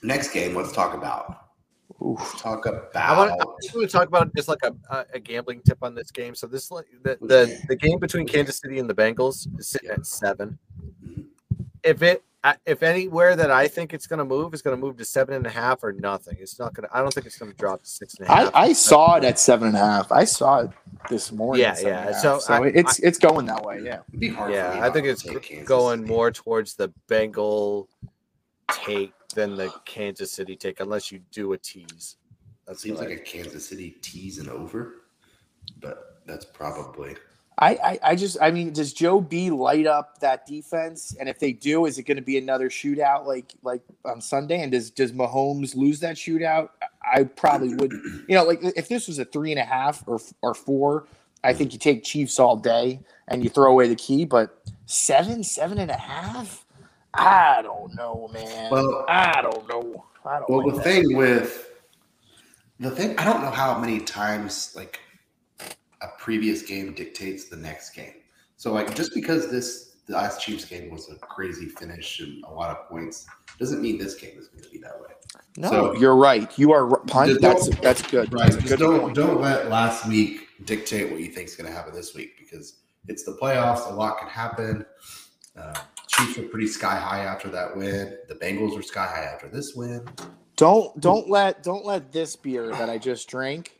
next 0.02 0.33
game, 0.33 0.55
let's 0.55 0.73
talk 0.73 0.95
about. 0.95 1.37
Oof. 2.02 2.38
Talk 2.38 2.67
I 2.67 2.71
about. 2.71 3.17
want, 3.19 3.31
I 3.33 3.45
want 3.45 3.61
to 3.62 3.87
talk 3.88 4.09
about 4.09 4.35
just 4.35 4.49
like 4.49 4.61
a, 4.62 4.75
a, 4.88 5.07
a 5.14 5.19
gambling 5.21 5.61
tip 5.67 5.79
on 5.83 5.95
this 5.95 6.11
game. 6.11 6.35
So 6.35 6.47
this 6.47 6.71
like 6.71 6.87
the, 7.02 7.19
the 7.21 7.59
the 7.69 7.76
game 7.76 7.99
between 7.99 8.26
Kansas 8.26 8.59
City 8.59 8.79
and 8.79 8.88
the 8.88 8.95
Bengals 8.95 9.47
is 9.59 9.69
sitting 9.69 9.90
at 9.90 10.07
seven. 10.07 10.59
Mhm. 11.05 11.26
If 11.83 12.02
it 12.02 12.23
if 12.64 12.83
anywhere 12.83 13.37
that 13.37 13.50
I 13.50 13.69
think 13.69 13.93
it's 13.93 14.07
going 14.07 14.19
to 14.19 14.25
move, 14.25 14.55
it's 14.55 14.62
going 14.62 14.75
to 14.75 14.81
move 14.81 14.97
to 14.97 15.05
seven 15.05 15.35
and 15.35 15.47
a 15.47 15.50
half 15.50 15.85
or 15.85 15.93
nothing. 15.93 16.38
It's 16.40 16.59
not 16.59 16.73
going 16.73 16.88
to. 16.88 16.97
I 16.97 17.02
don't 17.02 17.12
think 17.12 17.26
it's 17.26 17.37
going 17.38 17.50
to 17.52 17.59
drop 17.59 17.83
to 17.83 17.87
six 17.87 18.14
and 18.14 18.26
a 18.29 18.33
half. 18.35 18.50
I, 18.55 18.61
I 18.69 18.73
saw 18.73 19.17
it 19.17 19.25
at 19.25 19.38
seven 19.38 19.69
and 19.69 19.76
a 19.76 19.81
half. 19.81 20.11
I 20.11 20.25
saw 20.25 20.61
it 20.61 20.71
this 21.11 21.33
morning. 21.33 21.61
Yeah, 21.62 21.76
yeah. 21.81 21.87
and 22.00 22.09
a 22.09 22.12
half. 22.14 22.23
So 22.23 22.38
So, 22.38 22.55
I- 22.55 22.69
it's 22.69 22.99
it's 23.00 23.19
going 23.19 23.45
that 23.47 23.62
way. 23.62 23.81
Yeah. 23.83 24.00
It'd 24.09 24.21
be 24.21 24.29
hard. 24.29 24.52
for 24.52 24.57
yeah, 24.57 24.75
me 24.75 24.81
I 24.81 24.90
think 24.90 25.07
it's 25.07 25.23
going 25.64 26.05
more 26.07 26.31
towards 26.31 26.76
the 26.76 26.88
Bengal 27.09 27.90
take 28.85 29.12
than 29.35 29.57
the 29.57 29.73
Kansas 29.85 30.33
City 30.33 30.57
take, 30.57 30.81
unless 30.81 31.11
you 31.12 31.21
do 31.31 31.53
a 31.53 31.59
tease. 31.59 32.17
That 32.67 32.79
seems 32.79 32.99
like 32.99 33.09
I- 33.09 33.12
a 33.12 33.19
Kansas 33.19 33.69
City 33.69 33.97
tease 34.03 34.39
and 34.39 34.49
over, 34.49 35.03
but 35.81 36.23
that's 36.27 36.45
probably. 36.45 37.17
I, 37.59 37.71
I 37.85 37.99
I 38.03 38.17
just 38.17 38.39
I 38.41 38.50
mean, 38.50 38.73
does 38.73 38.95
Joe 38.95 39.21
B 39.21 39.50
light 39.50 39.87
up 39.87 40.19
that 40.21 40.47
defense? 40.47 41.15
And 41.21 41.29
if 41.29 41.39
they 41.39 41.53
do, 41.53 41.85
is 41.85 41.99
it 41.99 42.05
going 42.05 42.17
to 42.17 42.23
be 42.23 42.39
another 42.39 42.71
shootout 42.71 43.27
like 43.27 43.53
like 43.62 43.83
on 44.07 44.21
Sunday? 44.23 44.62
And 44.62 44.73
does 44.73 44.91
does 44.91 45.12
Mahomes 45.12 45.77
lose 45.77 46.00
that 46.00 46.17
shootout? 46.17 46.71
I 47.15 47.25
probably 47.25 47.75
would. 47.75 47.93
You 48.29 48.37
know, 48.37 48.45
like 48.45 48.61
if 48.62 48.89
this 48.89 49.09
was 49.09 49.19
a 49.19 49.25
three 49.27 49.50
and 49.50 49.61
a 49.61 49.65
half 49.65 50.07
or 50.07 50.21
or 50.41 50.55
four, 50.55 51.07
I 51.45 51.53
think 51.53 51.73
you 51.75 51.79
take 51.79 52.03
Chiefs 52.03 52.39
all 52.39 52.57
day 52.57 53.00
and 53.29 53.43
you 53.45 53.50
throw 53.50 53.71
away 53.73 53.89
the 53.89 53.97
key. 53.97 54.25
But 54.25 54.57
seven, 54.87 55.43
seven 55.43 55.79
and 55.79 55.91
a 55.91 55.97
half, 55.97 56.65
I 57.14 57.61
don't 57.62 57.95
know, 57.95 58.29
man. 58.33 58.71
Well- 58.71 59.05
I 59.09 59.40
don't 59.43 59.69
know. 59.69 60.05
I 60.25 60.38
don't. 60.38 60.50
Well, 60.50 60.67
like 60.67 60.76
the 60.76 60.83
thing 60.83 61.17
with 61.17 61.71
the 62.79 62.90
thing, 62.90 63.19
I 63.19 63.25
don't 63.25 63.43
know 63.43 63.50
how 63.50 63.79
many 63.79 64.00
times 64.00 64.75
like 64.76 65.00
a 66.02 66.09
previous 66.19 66.62
game 66.62 66.93
dictates 66.95 67.49
the 67.49 67.57
next 67.57 67.90
game. 67.90 68.14
So, 68.57 68.73
like, 68.73 68.95
just 68.95 69.14
because 69.14 69.50
this 69.50 69.97
the 70.07 70.14
last 70.17 70.40
Chiefs 70.43 70.64
game 70.67 70.90
was 70.90 71.09
a 71.11 71.14
crazy 71.17 71.67
finish 71.67 72.21
and 72.21 72.43
a 72.45 72.50
lot 72.52 72.71
of 72.76 72.88
points, 72.88 73.26
doesn't 73.59 73.81
mean 73.81 73.97
this 73.97 74.14
game 74.17 74.38
is 74.38 74.49
going 74.49 74.62
to 74.62 74.69
be 74.71 74.79
that 74.79 75.00
way. 75.00 75.09
no, 75.57 75.69
so- 75.71 75.95
you're 75.97 76.17
right. 76.17 76.59
You 76.59 76.73
are 76.73 76.90
r- 76.90 77.00
punt. 77.07 77.31
Just 77.31 77.40
That's 77.40 77.69
that's 77.81 78.02
good. 78.02 78.33
Right. 78.33 78.50
That's 78.50 78.57
Just 78.57 78.69
good 78.69 78.79
don't 78.79 79.00
point. 79.00 79.14
don't 79.17 79.40
let 79.40 79.69
last 79.71 80.07
week 80.07 80.49
dictate 80.64 81.11
what 81.11 81.21
you 81.21 81.29
think 81.31 81.49
is 81.49 81.57
going 81.57 81.69
to 81.71 81.75
happen 81.75 81.95
this 81.95 82.14
week 82.14 82.38
because 82.38 82.81
it's 83.09 83.25
the 83.25 83.33
playoffs. 83.40 83.90
A 83.90 83.95
lot 83.95 84.19
can 84.19 84.29
happen. 84.29 84.85
Uh, 85.57 85.75
Chiefs 86.11 86.38
were 86.38 86.45
pretty 86.45 86.67
sky 86.67 86.97
high 86.97 87.21
after 87.21 87.49
that 87.50 87.76
win. 87.76 88.17
The 88.29 88.35
Bengals 88.35 88.75
were 88.75 88.83
sky 88.83 89.07
high 89.07 89.25
after 89.25 89.49
this 89.49 89.75
win. 89.75 90.07
Don't 90.57 90.99
don't 91.00 91.31
let 91.31 91.62
don't 91.62 91.85
let 91.85 92.12
this 92.12 92.37
beer 92.37 92.71
that 92.71 92.90
I 92.90 92.99
just 92.99 93.29
drank 93.29 93.79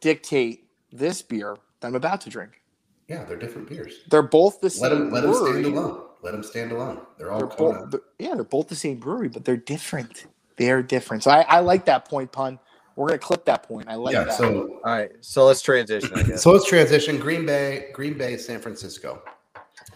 dictate 0.00 0.68
this 0.92 1.22
beer 1.22 1.56
that 1.80 1.88
I'm 1.88 1.94
about 1.94 2.20
to 2.22 2.30
drink. 2.30 2.62
Yeah, 3.08 3.24
they're 3.24 3.38
different 3.38 3.68
beers. 3.68 4.00
They're 4.10 4.22
both 4.22 4.60
the 4.60 4.70
same. 4.70 4.82
Let 4.82 4.88
them 4.90 5.10
let 5.10 5.22
them 5.22 5.34
stand 5.34 5.66
alone. 5.66 6.02
Let 6.22 6.32
them 6.32 6.42
stand 6.42 6.72
alone. 6.72 7.00
They're 7.16 7.30
all 7.30 7.38
They're 7.38 7.56
both, 7.56 7.90
they're- 7.92 8.00
yeah, 8.18 8.34
they're 8.34 8.44
both 8.44 8.68
the 8.68 8.74
same 8.74 8.98
brewery, 8.98 9.28
but 9.28 9.44
they're 9.44 9.56
different. 9.56 10.26
They're 10.56 10.82
different. 10.82 11.22
So 11.22 11.30
I, 11.30 11.42
I 11.42 11.60
like 11.60 11.84
that 11.84 12.08
point, 12.08 12.32
pun. 12.32 12.58
We're 12.96 13.06
gonna 13.08 13.18
clip 13.18 13.44
that 13.44 13.62
point. 13.62 13.88
I 13.88 13.94
like 13.94 14.14
yeah. 14.14 14.24
that. 14.24 14.34
So 14.36 14.80
All 14.84 14.92
right, 14.92 15.12
so 15.20 15.46
let's 15.46 15.62
transition. 15.62 16.10
I 16.16 16.22
guess. 16.24 16.42
so 16.42 16.50
let's 16.50 16.66
transition. 16.68 17.18
Green 17.18 17.46
Bay, 17.46 17.90
Green 17.94 18.18
Bay, 18.18 18.36
San 18.36 18.60
Francisco. 18.60 19.22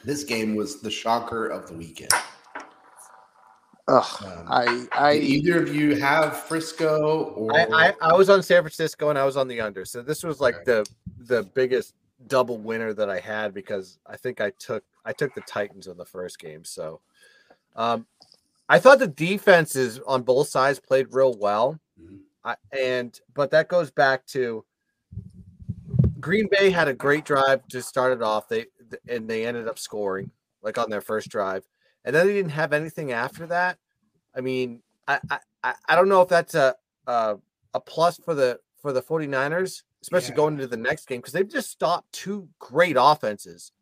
This 0.04 0.24
game 0.24 0.54
was 0.54 0.80
the 0.80 0.90
shocker 0.90 1.46
of 1.46 1.68
the 1.68 1.74
weekend. 1.74 2.12
Ugh, 3.88 4.22
Um, 4.24 4.46
I 4.48 4.86
I 4.92 5.14
either 5.14 5.60
of 5.60 5.74
you 5.74 5.96
have 5.96 6.36
Frisco 6.44 7.24
or 7.34 7.52
I, 7.52 7.66
I, 7.88 7.94
I 8.00 8.12
was 8.14 8.30
on 8.30 8.42
San 8.42 8.62
Francisco 8.62 9.10
and 9.10 9.18
I 9.18 9.24
was 9.24 9.36
on 9.36 9.48
the 9.48 9.60
under. 9.60 9.84
So 9.84 10.02
this 10.02 10.22
was 10.22 10.40
like 10.40 10.64
the 10.64 10.86
the 11.26 11.42
biggest 11.54 11.94
double 12.28 12.58
winner 12.58 12.92
that 12.94 13.10
I 13.10 13.18
had 13.18 13.52
because 13.52 13.98
I 14.06 14.16
think 14.16 14.40
I 14.40 14.50
took 14.50 14.84
I 15.04 15.12
took 15.12 15.34
the 15.34 15.40
Titans 15.42 15.88
in 15.88 15.96
the 15.96 16.04
first 16.04 16.38
game. 16.38 16.64
So 16.64 17.00
um 17.74 18.06
I 18.68 18.78
thought 18.78 19.00
the 19.00 19.08
defenses 19.08 19.98
on 20.06 20.22
both 20.22 20.48
sides 20.48 20.78
played 20.78 21.08
real 21.10 21.34
well. 21.36 21.80
Mhm. 22.00 22.20
I, 22.44 22.54
and 22.76 23.20
but 23.34 23.50
that 23.50 23.68
goes 23.68 23.90
back 23.90 24.24
to 24.28 24.64
Green 26.20 26.48
Bay 26.48 26.70
had 26.70 26.86
a 26.86 26.94
great 26.94 27.24
drive 27.24 27.66
to 27.66 27.82
start 27.82 28.12
it 28.12 28.22
off. 28.22 28.48
They 28.48 28.66
and 29.08 29.28
they 29.28 29.46
ended 29.46 29.68
up 29.68 29.78
scoring 29.78 30.30
like 30.62 30.78
on 30.78 30.90
their 30.90 31.00
first 31.00 31.28
drive, 31.28 31.64
and 32.04 32.14
then 32.14 32.26
they 32.26 32.32
didn't 32.34 32.52
have 32.52 32.72
anything 32.72 33.12
after 33.12 33.46
that. 33.48 33.78
I 34.34 34.40
mean, 34.40 34.80
I 35.08 35.20
I, 35.62 35.74
I- 35.88 35.94
don't 35.96 36.08
know 36.08 36.22
if 36.22 36.28
that's 36.28 36.54
a, 36.54 36.74
a 37.06 37.36
a 37.74 37.80
plus 37.80 38.18
for 38.18 38.34
the 38.34 38.58
for 38.80 38.92
the 38.92 39.02
49ers, 39.02 39.82
especially 40.02 40.30
Yeah. 40.30 40.36
going 40.36 40.54
into 40.54 40.66
the 40.66 40.76
next 40.76 41.06
game 41.06 41.20
because 41.20 41.32
they've 41.32 41.48
just 41.48 41.70
stopped 41.70 42.12
two 42.12 42.48
great 42.58 42.96
offenses 42.98 43.72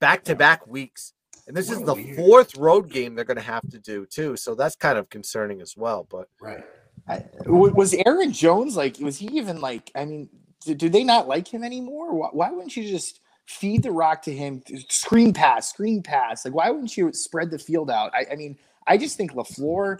back 0.00 0.24
to 0.24 0.34
back 0.34 0.66
weeks. 0.66 1.12
And 1.46 1.56
this 1.56 1.70
is 1.70 1.80
the 1.82 1.94
weird. 1.94 2.16
fourth 2.16 2.56
road 2.56 2.90
game 2.90 3.14
they're 3.14 3.24
going 3.24 3.36
to 3.38 3.42
have 3.42 3.66
to 3.70 3.78
do 3.78 4.04
too, 4.04 4.36
so 4.36 4.54
that's 4.54 4.76
kind 4.76 4.98
of 4.98 5.08
concerning 5.08 5.60
as 5.62 5.76
well. 5.76 6.06
But 6.10 6.28
right. 6.40 6.62
I, 7.08 7.24
was 7.46 7.94
Aaron 8.06 8.32
Jones 8.32 8.76
like? 8.76 8.98
Was 9.00 9.16
he 9.16 9.28
even 9.38 9.60
like? 9.60 9.90
I 9.94 10.04
mean, 10.04 10.28
do, 10.66 10.74
do 10.74 10.88
they 10.90 11.04
not 11.04 11.26
like 11.26 11.48
him 11.48 11.64
anymore? 11.64 12.12
Why, 12.14 12.28
why 12.32 12.50
wouldn't 12.50 12.76
you 12.76 12.82
just 12.86 13.20
feed 13.48 13.82
the 13.82 13.90
rock 13.90 14.22
to 14.22 14.32
him? 14.32 14.62
Screen 14.88 15.32
pass, 15.32 15.70
screen 15.70 16.02
pass. 16.02 16.44
Like, 16.44 16.54
why 16.54 16.70
wouldn't 16.70 16.96
you 16.96 17.12
spread 17.12 17.50
the 17.50 17.58
field 17.58 17.90
out? 17.90 18.12
I, 18.14 18.26
I 18.32 18.36
mean, 18.36 18.56
I 18.86 18.96
just 18.96 19.16
think 19.16 19.32
LaFleur. 19.32 19.98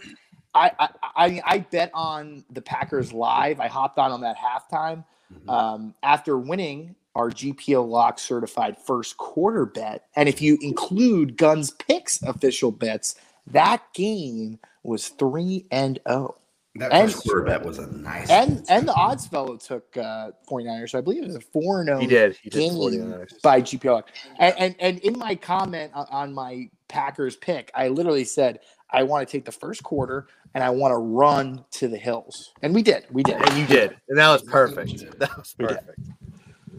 I, 0.55 0.71
I 0.79 0.89
I 1.15 1.41
I 1.45 1.59
bet 1.59 1.91
on 1.93 2.43
the 2.51 2.61
Packers 2.61 3.13
live. 3.13 3.59
I 3.59 3.67
hopped 3.67 3.99
on 3.99 4.11
on 4.11 4.21
that 4.21 4.37
halftime 4.37 5.03
Mhm. 5.31 5.49
um, 5.53 5.93
after 6.01 6.39
winning 6.39 6.95
our 7.15 7.29
GPO 7.29 7.87
lock 7.87 8.17
certified 8.17 8.77
first 8.77 9.17
quarter 9.17 9.65
bet, 9.65 10.05
and 10.15 10.27
if 10.27 10.41
you 10.41 10.57
include 10.61 11.37
Guns 11.37 11.71
picks 11.71 12.21
official 12.23 12.71
bets, 12.71 13.15
that 13.47 13.83
game 13.93 14.59
was 14.83 15.09
three 15.09 15.65
and 15.71 15.99
oh. 16.07 16.11
zero. 16.17 16.35
That 16.75 16.91
And- 16.91 17.11
first 17.11 17.23
quarter 17.25 17.41
bet 17.43 17.65
was 17.65 17.79
a 17.79 17.87
nice 17.87 18.29
And 18.29 18.55
one. 18.55 18.63
and 18.69 18.87
the 18.87 18.93
odds 18.93 19.25
fellow 19.27 19.57
took 19.57 19.95
uh 19.97 20.31
49ers. 20.49 20.91
So 20.91 20.99
I 20.99 21.01
believe 21.01 21.23
it 21.23 21.27
was 21.27 21.35
a 21.35 21.41
4 21.41 21.83
0 21.83 21.99
He 21.99 22.07
did. 22.07 22.37
He 22.41 22.49
did. 22.49 22.59
game 22.59 22.73
49ers. 22.73 23.41
by 23.41 23.61
GPL. 23.61 24.03
And, 24.37 24.55
and 24.57 24.75
and 24.79 24.99
in 24.99 25.17
my 25.17 25.35
comment 25.35 25.91
on, 25.95 26.05
on 26.11 26.33
my 26.33 26.69
Packers 26.87 27.35
pick, 27.35 27.71
I 27.75 27.87
literally 27.87 28.23
said 28.23 28.59
I 28.91 29.03
want 29.03 29.27
to 29.27 29.31
take 29.31 29.45
the 29.45 29.51
first 29.51 29.83
quarter 29.83 30.27
and 30.55 30.63
I 30.63 30.69
want 30.69 30.91
to 30.93 30.97
run 30.97 31.63
to 31.71 31.87
the 31.87 31.97
hills. 31.97 32.51
And 32.61 32.73
we 32.73 32.81
did. 32.83 33.05
We 33.11 33.23
did. 33.23 33.35
And 33.35 33.57
you 33.57 33.65
did. 33.67 33.97
And 34.07 34.17
that 34.17 34.29
was 34.31 34.41
perfect. 34.43 35.19
That 35.19 35.35
was 35.37 35.53
perfect. 35.53 35.99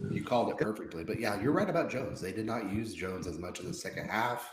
You 0.09 0.23
called 0.23 0.49
it 0.49 0.57
perfectly. 0.57 1.03
But 1.05 1.19
yeah, 1.19 1.39
you're 1.41 1.53
right 1.53 1.69
about 1.69 1.89
Jones. 1.89 2.19
They 2.19 2.31
did 2.33 2.45
not 2.45 2.71
use 2.71 2.93
Jones 2.93 3.27
as 3.27 3.37
much 3.39 3.59
in 3.61 3.67
the 3.67 3.73
second 3.73 4.09
half. 4.09 4.49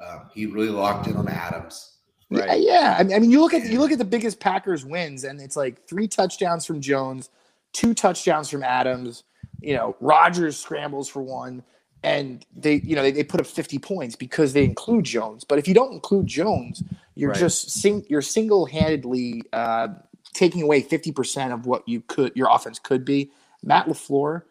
Um, 0.00 0.30
he 0.34 0.46
really 0.46 0.68
locked 0.70 1.06
in 1.06 1.16
on 1.16 1.28
Adams. 1.28 1.95
Yeah, 2.30 2.44
Right. 2.46 2.60
yeah. 2.62 2.96
I 2.98 3.02
mean, 3.04 3.16
I 3.16 3.18
mean, 3.20 3.30
you 3.30 3.40
look 3.40 3.54
at 3.54 3.66
you 3.66 3.78
look 3.78 3.92
at 3.92 3.98
the 3.98 4.04
biggest 4.04 4.40
Packers 4.40 4.84
wins, 4.84 5.24
and 5.24 5.40
it's 5.40 5.56
like 5.56 5.86
three 5.88 6.08
touchdowns 6.08 6.66
from 6.66 6.80
Jones, 6.80 7.30
two 7.72 7.94
touchdowns 7.94 8.50
from 8.50 8.62
Adams. 8.64 9.24
You 9.60 9.74
know, 9.74 9.96
Rodgers 10.00 10.58
scrambles 10.58 11.08
for 11.08 11.22
one, 11.22 11.62
and 12.02 12.44
they, 12.54 12.74
you 12.84 12.96
know, 12.96 13.02
they, 13.02 13.12
they 13.12 13.24
put 13.24 13.40
up 13.40 13.46
fifty 13.46 13.78
points 13.78 14.16
because 14.16 14.52
they 14.54 14.64
include 14.64 15.04
Jones. 15.04 15.44
But 15.44 15.58
if 15.60 15.68
you 15.68 15.74
don't 15.74 15.92
include 15.92 16.26
Jones, 16.26 16.82
you're 17.14 17.30
Right. 17.30 17.38
just 17.38 17.70
sing, 17.70 18.04
you're 18.08 18.22
single 18.22 18.66
handedly 18.66 19.42
uh, 19.52 19.88
taking 20.34 20.62
away 20.62 20.80
fifty 20.82 21.12
percent 21.12 21.52
of 21.52 21.66
what 21.66 21.88
you 21.88 22.00
could 22.02 22.32
your 22.34 22.48
offense 22.50 22.80
could 22.80 23.04
be. 23.04 23.30
Matt 23.62 23.86
LaFleur, 23.86 24.42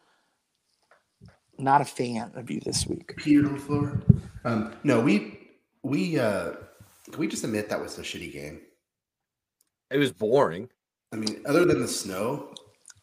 not 1.58 1.82
a 1.82 1.86
fan 1.86 2.32
of 2.36 2.50
you 2.50 2.62
this 2.62 2.88
week. 2.88 3.16
Peter 3.18 3.44
LaFleur. 3.44 4.02
Um, 4.46 4.74
no, 4.84 5.02
we 5.02 5.40
we 5.84 6.18
uh 6.20 6.52
can 7.12 7.20
we 7.20 7.28
just 7.28 7.44
admit 7.44 7.70
that 7.70 7.80
was 7.82 7.98
a 7.98 8.02
shitty 8.02 8.32
game? 8.34 8.62
It 9.92 9.98
was 9.98 10.12
boring. 10.12 10.70
I 11.14 11.18
mean, 11.18 11.42
other 11.46 11.66
than 11.66 11.82
the 11.82 11.88
snow, 11.88 12.54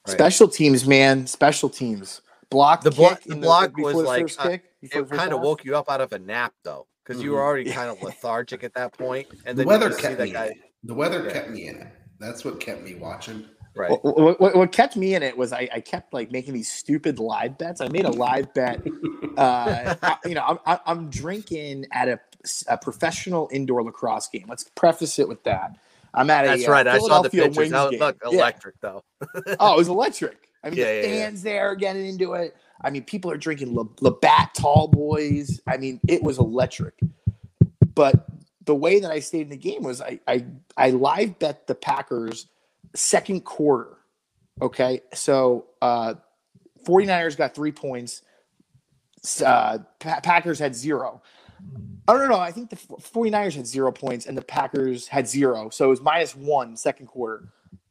Right. 0.06 0.14
Special 0.14 0.48
teams, 0.48 0.84
man. 0.84 1.28
Special 1.28 1.68
teams. 1.68 2.22
Block 2.50 2.82
The 2.82 2.90
block- 2.90 3.22
the 3.22 3.36
block 3.36 3.72
before 3.72 3.94
was 3.94 4.04
like, 4.04 4.22
first 4.22 4.40
uh, 4.40 4.48
kick, 4.48 4.64
It 4.82 5.08
kind 5.10 5.32
of 5.32 5.40
woke 5.40 5.64
you 5.64 5.76
up 5.76 5.88
out 5.88 6.00
of 6.00 6.12
a 6.12 6.18
nap 6.18 6.52
though, 6.64 6.88
because 7.04 7.22
you 7.22 7.30
were 7.30 7.38
Mhm. 7.38 7.42
already 7.44 7.70
kind 7.70 7.88
of 7.88 8.02
lethargic 8.02 8.64
at 8.64 8.74
that 8.74 8.92
point. 8.98 9.28
point, 9.28 9.40
and 9.46 9.56
the 9.56 9.64
weather 9.64 9.84
you 9.86 9.90
just 9.90 10.00
see 10.02 10.08
kept 10.08 10.18
that 10.18 10.24
me. 10.24 10.32
guy. 10.32 10.46
in 10.46 10.52
it. 10.52 10.58
The 10.82 10.94
weather 10.94 11.22
Yeah. 11.24 11.32
kept 11.32 11.50
me 11.50 11.68
in 11.68 11.76
it. 11.76 11.86
That's 12.18 12.44
what 12.44 12.58
kept 12.58 12.82
me 12.82 12.96
watching. 12.96 13.44
Right. 13.76 13.90
What, 13.92 14.04
what- 14.18 14.40
what- 14.40 14.56
what 14.56 14.72
kept 14.72 14.96
me 14.96 15.14
in 15.14 15.22
it 15.22 15.38
was 15.38 15.52
I, 15.52 15.68
I 15.72 15.78
kept 15.80 16.12
like 16.12 16.32
making 16.32 16.52
these 16.52 16.70
stupid 16.70 17.20
live 17.20 17.56
bets. 17.56 17.80
I 17.80 17.86
made 17.86 18.04
a 18.04 18.10
live 18.10 18.52
bet. 18.54 18.82
Uh, 19.38 19.94
I- 20.02 20.16
you 20.26 20.34
know, 20.34 20.42
I'm, 20.46 20.58
I'm- 20.66 20.80
I'm 20.84 21.10
drinking 21.10 21.86
at 21.92 22.08
a, 22.08 22.20
a 22.68 22.76
professional 22.76 23.48
indoor 23.52 23.82
lacrosse 23.82 24.28
game. 24.28 24.46
Let's 24.48 24.64
preface 24.74 25.18
it 25.18 25.28
with 25.28 25.42
that. 25.44 25.76
I'm 26.14 26.28
at 26.30 26.44
a 26.44 26.48
That's 26.48 26.68
uh, 26.68 26.70
right. 26.72 26.86
I 26.86 26.98
saw 26.98 27.22
the 27.22 27.30
pictures. 27.30 27.56
Wings 27.56 27.70
That 27.72 27.92
looked 27.98 28.22
Yeah. 28.26 28.38
electric 28.38 28.80
though. 28.80 29.02
Oh, 29.60 29.74
it 29.74 29.76
was 29.78 29.88
electric. 29.88 30.48
I 30.62 30.70
mean, 30.70 30.78
Yeah, 30.78 30.84
the 30.84 31.08
yeah, 31.08 31.14
yeah. 31.14 31.24
fans 31.24 31.42
there 31.42 31.74
getting 31.74 32.06
into 32.06 32.34
it. 32.34 32.54
I 32.82 32.90
mean, 32.90 33.04
people 33.04 33.30
are 33.30 33.36
drinking 33.36 33.74
La- 33.74 33.84
Labatt 34.00 34.54
Tall 34.54 34.88
Boys. 34.88 35.60
I 35.66 35.76
mean, 35.76 36.00
it 36.08 36.22
was 36.22 36.38
electric. 36.38 36.94
But 37.94 38.26
the 38.64 38.74
way 38.74 39.00
that 39.00 39.10
I 39.10 39.20
stayed 39.20 39.42
in 39.42 39.48
the 39.48 39.56
game 39.56 39.82
was 39.82 40.00
I 40.00 40.20
I, 40.28 40.44
I 40.76 40.90
live 40.90 41.38
bet 41.38 41.66
the 41.66 41.74
Packers 41.74 42.46
second 42.94 43.44
quarter. 43.44 43.96
Okay. 44.60 45.00
So 45.14 45.66
uh 45.80 46.14
49ers 46.86 47.36
got 47.36 47.54
three 47.54 47.72
points. 47.72 48.22
Uh, 49.44 49.78
Pa- 50.00 50.20
Packers 50.20 50.58
had 50.58 50.74
zero. 50.74 51.22
Oh, 52.08 52.16
no, 52.16 52.26
no. 52.26 52.38
I 52.38 52.50
think 52.50 52.70
the 52.70 52.76
49ers 52.76 53.54
had 53.54 53.66
zero 53.66 53.92
points 53.92 54.26
and 54.26 54.36
the 54.36 54.42
Packers 54.42 55.06
had 55.06 55.28
zero. 55.28 55.70
So 55.70 55.84
it 55.86 55.88
was 55.88 56.00
minus 56.00 56.34
one 56.34 56.76
second 56.76 57.06
quarter. 57.06 57.48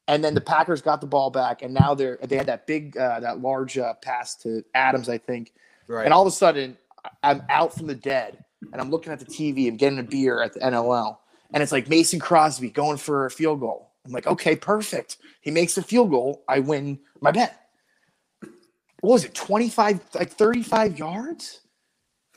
And 0.08 0.24
then 0.24 0.34
the 0.34 0.42
Packers 0.42 0.82
got 0.82 1.00
the 1.00 1.08
ball 1.08 1.30
back, 1.30 1.62
and 1.62 1.74
now 1.74 1.94
they're 1.94 2.18
they 2.24 2.36
had 2.36 2.48
that 2.48 2.68
big, 2.68 2.98
uh, 2.98 3.22
that 3.22 3.40
large 3.40 3.78
uh, 3.78 3.94
pass 4.02 4.36
to 4.38 4.62
Adams, 4.74 5.08
I 5.08 5.18
think. 5.18 5.54
Right. 5.88 6.04
And 6.04 6.14
all 6.14 6.22
of 6.24 6.28
a 6.28 6.36
sudden, 6.36 6.78
I- 7.06 7.32
I'm 7.32 7.44
out 7.50 7.74
from 7.74 7.88
the 7.88 7.96
dead, 7.96 8.44
and 8.74 8.82
I'm 8.82 8.90
looking 8.90 9.14
at 9.14 9.20
the 9.20 9.26
TV. 9.26 9.70
I'm 9.70 9.78
getting 9.78 10.00
a 10.00 10.04
beer 10.04 10.42
at 10.42 10.54
the 10.54 10.60
NLL, 10.60 11.18
and 11.54 11.64
it's 11.64 11.72
like 11.72 11.88
Mason 11.88 12.20
Crosby 12.20 12.70
going 12.72 12.98
for 12.98 13.26
a 13.26 13.32
field 13.32 13.62
goal. 13.62 13.92
I'm 14.04 14.12
like, 14.12 14.28
okay, 14.28 14.56
perfect. 14.56 15.18
He 15.40 15.52
makes 15.52 15.78
a 15.78 15.84
field 15.84 16.10
goal. 16.10 16.44
I 16.50 16.60
win 16.60 17.00
my 17.22 17.32
bet. 17.32 17.58
What 19.00 19.14
was 19.14 19.24
it? 19.24 19.34
25, 19.34 20.02
like 20.16 20.32
35 20.32 20.98
yards? 21.00 21.62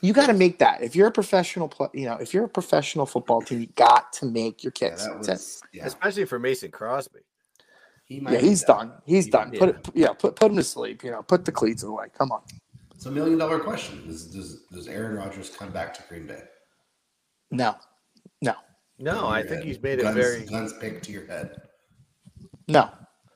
You 0.01 0.13
got 0.13 0.27
to 0.27 0.33
make 0.33 0.59
that. 0.59 0.83
If 0.83 0.95
you're 0.95 1.07
a 1.07 1.11
professional, 1.11 1.67
pl- 1.67 1.89
you 1.93 2.05
know, 2.05 2.15
if 2.17 2.33
you're 2.33 2.43
a 2.45 2.49
professional 2.49 3.05
football 3.05 3.41
team, 3.41 3.61
you 3.61 3.67
got 3.75 4.11
to 4.13 4.25
make 4.25 4.63
your 4.63 4.73
Yeah, 4.79 4.89
kicks. 4.89 5.05
that 5.05 5.17
was 5.17 5.61
yeah. 5.73 5.85
Especially 5.85 6.25
for 6.25 6.37
Mason 6.37 6.69
Crosby. 6.71 7.19
He 8.03 8.19
might 8.19 8.33
Yeah, 8.33 8.39
he's 8.39 8.63
done. 8.63 8.89
done. 8.89 9.01
He's 9.05 9.25
He- 9.25 9.31
done. 9.31 9.51
yeah. 9.53 9.59
Put 9.59 9.69
it, 9.69 9.89
yeah, 9.95 10.13
put 10.13 10.35
put 10.35 10.51
him 10.51 10.57
to 10.57 10.63
sleep. 10.63 11.03
You 11.03 11.11
know, 11.11 11.23
put 11.23 11.43
the 11.45 11.51
cleats 11.51 11.83
away. 11.83 12.07
Come 12.15 12.31
on. 12.31 12.41
It's 12.93 13.05
a 13.07 13.11
million 13.11 13.37
dollar 13.39 13.59
question. 13.59 14.05
Does, 14.05 14.25
does 14.27 14.63
does 14.71 14.87
Aaron 14.87 15.15
Rodgers 15.15 15.49
come 15.49 15.71
back 15.71 15.93
to 15.95 16.03
Green 16.07 16.27
Bay? 16.27 16.43
No, 17.51 17.75
no, 18.41 18.53
No, 18.99 19.27
I 19.27 19.39
your 19.39 19.47
think 19.49 19.63
he's 19.63 19.81
made 19.81 19.99
it 19.99 20.13
very. 20.13 20.45
guns 20.45 20.73
picked 20.73 21.05
to 21.05 21.11
your 21.11 21.25
head. 21.25 21.55
no. 22.67 22.89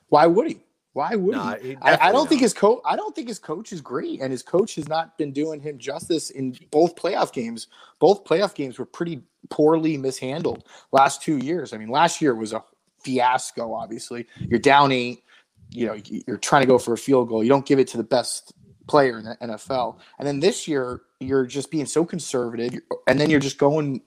Why 0.08 0.26
would 0.26 0.48
he? 0.48 0.60
Why 0.92 1.14
would 1.14 1.32
No, 1.32 1.56
he? 1.60 1.70
he 1.70 1.76
I, 1.82 2.08
I 2.08 2.12
don't 2.12 2.28
think 2.28 2.40
his 2.40 2.52
coach. 2.54 2.80
I 2.84 2.96
don't 2.96 3.14
think 3.14 3.28
his 3.28 3.38
coach 3.38 3.72
is 3.72 3.80
great, 3.80 4.20
and 4.20 4.32
his 4.32 4.42
coach 4.42 4.74
has 4.74 4.88
not 4.88 5.16
been 5.18 5.32
doing 5.32 5.60
him 5.60 5.78
justice 5.78 6.30
in 6.30 6.56
both 6.70 6.96
playoff 6.96 7.32
games. 7.32 7.68
Both 8.00 8.24
playoff 8.24 8.54
games 8.54 8.78
were 8.78 8.86
pretty 8.86 9.22
poorly 9.50 9.96
mishandled 9.96 10.64
last 10.92 11.22
two 11.22 11.38
years. 11.38 11.72
I 11.72 11.78
mean, 11.78 11.88
last 11.90 12.20
year 12.20 12.34
was 12.34 12.52
a 12.52 12.64
fiasco. 13.04 13.72
Obviously, 13.72 14.26
you're 14.38 14.58
down 14.58 14.90
eight. 14.92 15.22
You 15.70 15.86
know, 15.86 16.00
you're 16.26 16.38
trying 16.38 16.62
to 16.62 16.66
go 16.66 16.78
for 16.78 16.94
a 16.94 16.98
field 16.98 17.28
goal. 17.28 17.44
You 17.44 17.48
don't 17.48 17.66
give 17.66 17.78
it 17.78 17.86
to 17.88 17.96
the 17.96 18.02
best 18.04 18.52
player 18.88 19.18
in 19.18 19.24
the 19.24 19.36
NFL, 19.40 20.00
and 20.18 20.26
then 20.26 20.40
this 20.40 20.66
year 20.66 21.02
you're 21.20 21.46
just 21.46 21.70
being 21.70 21.86
so 21.86 22.04
conservative, 22.04 22.74
and 23.06 23.20
then 23.20 23.30
you're 23.30 23.38
just 23.38 23.58
going 23.58 24.00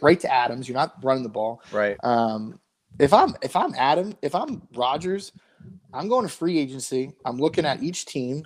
right 0.00 0.20
to 0.20 0.32
Adams. 0.32 0.68
You're 0.68 0.78
not 0.78 0.94
running 1.04 1.22
the 1.24 1.28
ball. 1.28 1.62
Right. 1.70 1.98
Um, 2.02 2.58
if 2.98 3.12
I'm 3.12 3.34
if 3.42 3.56
I'm 3.56 3.74
Adam, 3.74 4.14
if 4.22 4.34
I'm 4.34 4.62
Rodgers, 4.74 5.32
I'm 5.92 6.08
going 6.08 6.26
to 6.26 6.32
free 6.32 6.58
agency. 6.58 7.12
I'm 7.24 7.36
looking 7.38 7.64
at 7.64 7.82
each 7.82 8.06
team, 8.06 8.44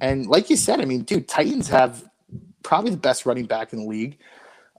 and 0.00 0.26
like 0.26 0.50
you 0.50 0.56
said, 0.56 0.80
I 0.80 0.84
mean, 0.84 1.02
dude, 1.02 1.28
Titans 1.28 1.68
have 1.68 2.04
probably 2.62 2.90
the 2.90 2.96
best 2.96 3.26
running 3.26 3.46
back 3.46 3.72
in 3.72 3.80
the 3.80 3.86
league. 3.86 4.18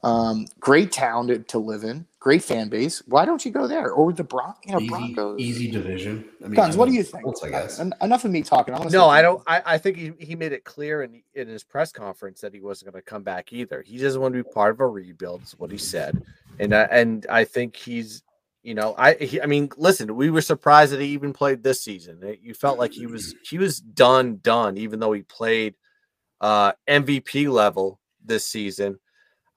Um, 0.04 0.48
great 0.60 0.92
town 0.92 1.28
to, 1.28 1.38
to 1.40 1.60
live 1.60 1.84
in, 1.84 2.08
great 2.20 2.44
fan 2.44 2.70
base. 2.70 3.04
Why 3.06 3.24
don't 3.24 3.46
you 3.46 3.52
go 3.52 3.68
there 3.68 3.92
or 3.92 4.12
the 4.12 4.24
Bron- 4.24 4.56
you 4.66 4.72
know, 4.72 4.80
Easy, 4.80 4.90
Broncos? 4.90 5.40
easy 5.40 5.70
division. 5.70 6.26
I 6.44 6.46
mean, 6.48 6.56
Guns, 6.56 6.76
what 6.76 6.88
do 6.90 6.96
you 6.96 7.04
Colts, 7.04 7.42
think? 7.42 7.54
I 7.54 7.62
guess. 7.62 7.80
En- 7.80 7.94
enough 8.02 8.26
of 8.26 8.32
me 8.32 8.42
talking. 8.42 8.74
I 8.74 8.80
wanna 8.80 8.90
No, 8.90 9.04
see- 9.06 9.10
I 9.12 9.22
don't. 9.22 9.44
I, 9.46 9.62
I 9.64 9.78
think 9.78 9.98
he, 9.98 10.12
he 10.20 10.36
made 10.36 10.54
it 10.54 10.64
clear 10.64 11.04
in 11.04 11.22
in 11.36 11.48
his 11.48 11.64
press 11.64 11.92
conference 11.92 12.42
that 12.42 12.52
he 12.52 12.62
wasn't 12.62 12.92
going 12.92 13.00
to 13.00 13.08
come 13.08 13.22
back 13.22 13.54
either. 13.54 13.84
He 13.86 14.00
doesn't 14.00 14.20
want 14.20 14.34
to 14.34 14.44
be 14.44 14.50
part 14.50 14.72
of 14.74 14.80
a 14.80 14.88
rebuild. 14.88 15.44
Is 15.44 15.52
what 15.60 15.70
he 15.72 15.78
said, 15.78 16.20
and 16.60 16.74
uh, 16.74 16.88
and 16.90 17.28
I 17.30 17.44
think 17.46 17.76
he's. 17.76 18.24
You 18.64 18.76
know, 18.76 18.94
I 18.98 19.16
he, 19.16 19.42
I 19.42 19.48
mean, 19.48 19.70
listen, 19.78 20.16
we 20.16 20.30
were 20.30 20.42
surprised 20.42 20.92
that 20.94 21.02
he 21.02 21.08
even 21.08 21.34
played 21.34 21.64
this 21.64 21.84
season. 21.84 22.22
It- 22.24 22.42
You 22.42 22.54
felt 22.54 22.78
like 22.80 22.94
he 22.94 23.08
was 23.08 23.34
he 23.50 23.58
was 23.58 23.80
done, 23.80 24.38
done, 24.42 24.78
even 24.78 25.00
though 25.00 25.14
he 25.14 25.24
played 25.24 25.76
uh 26.42 26.74
MVP 26.90 27.48
level 27.50 28.00
this 28.24 28.46
season. 28.48 29.00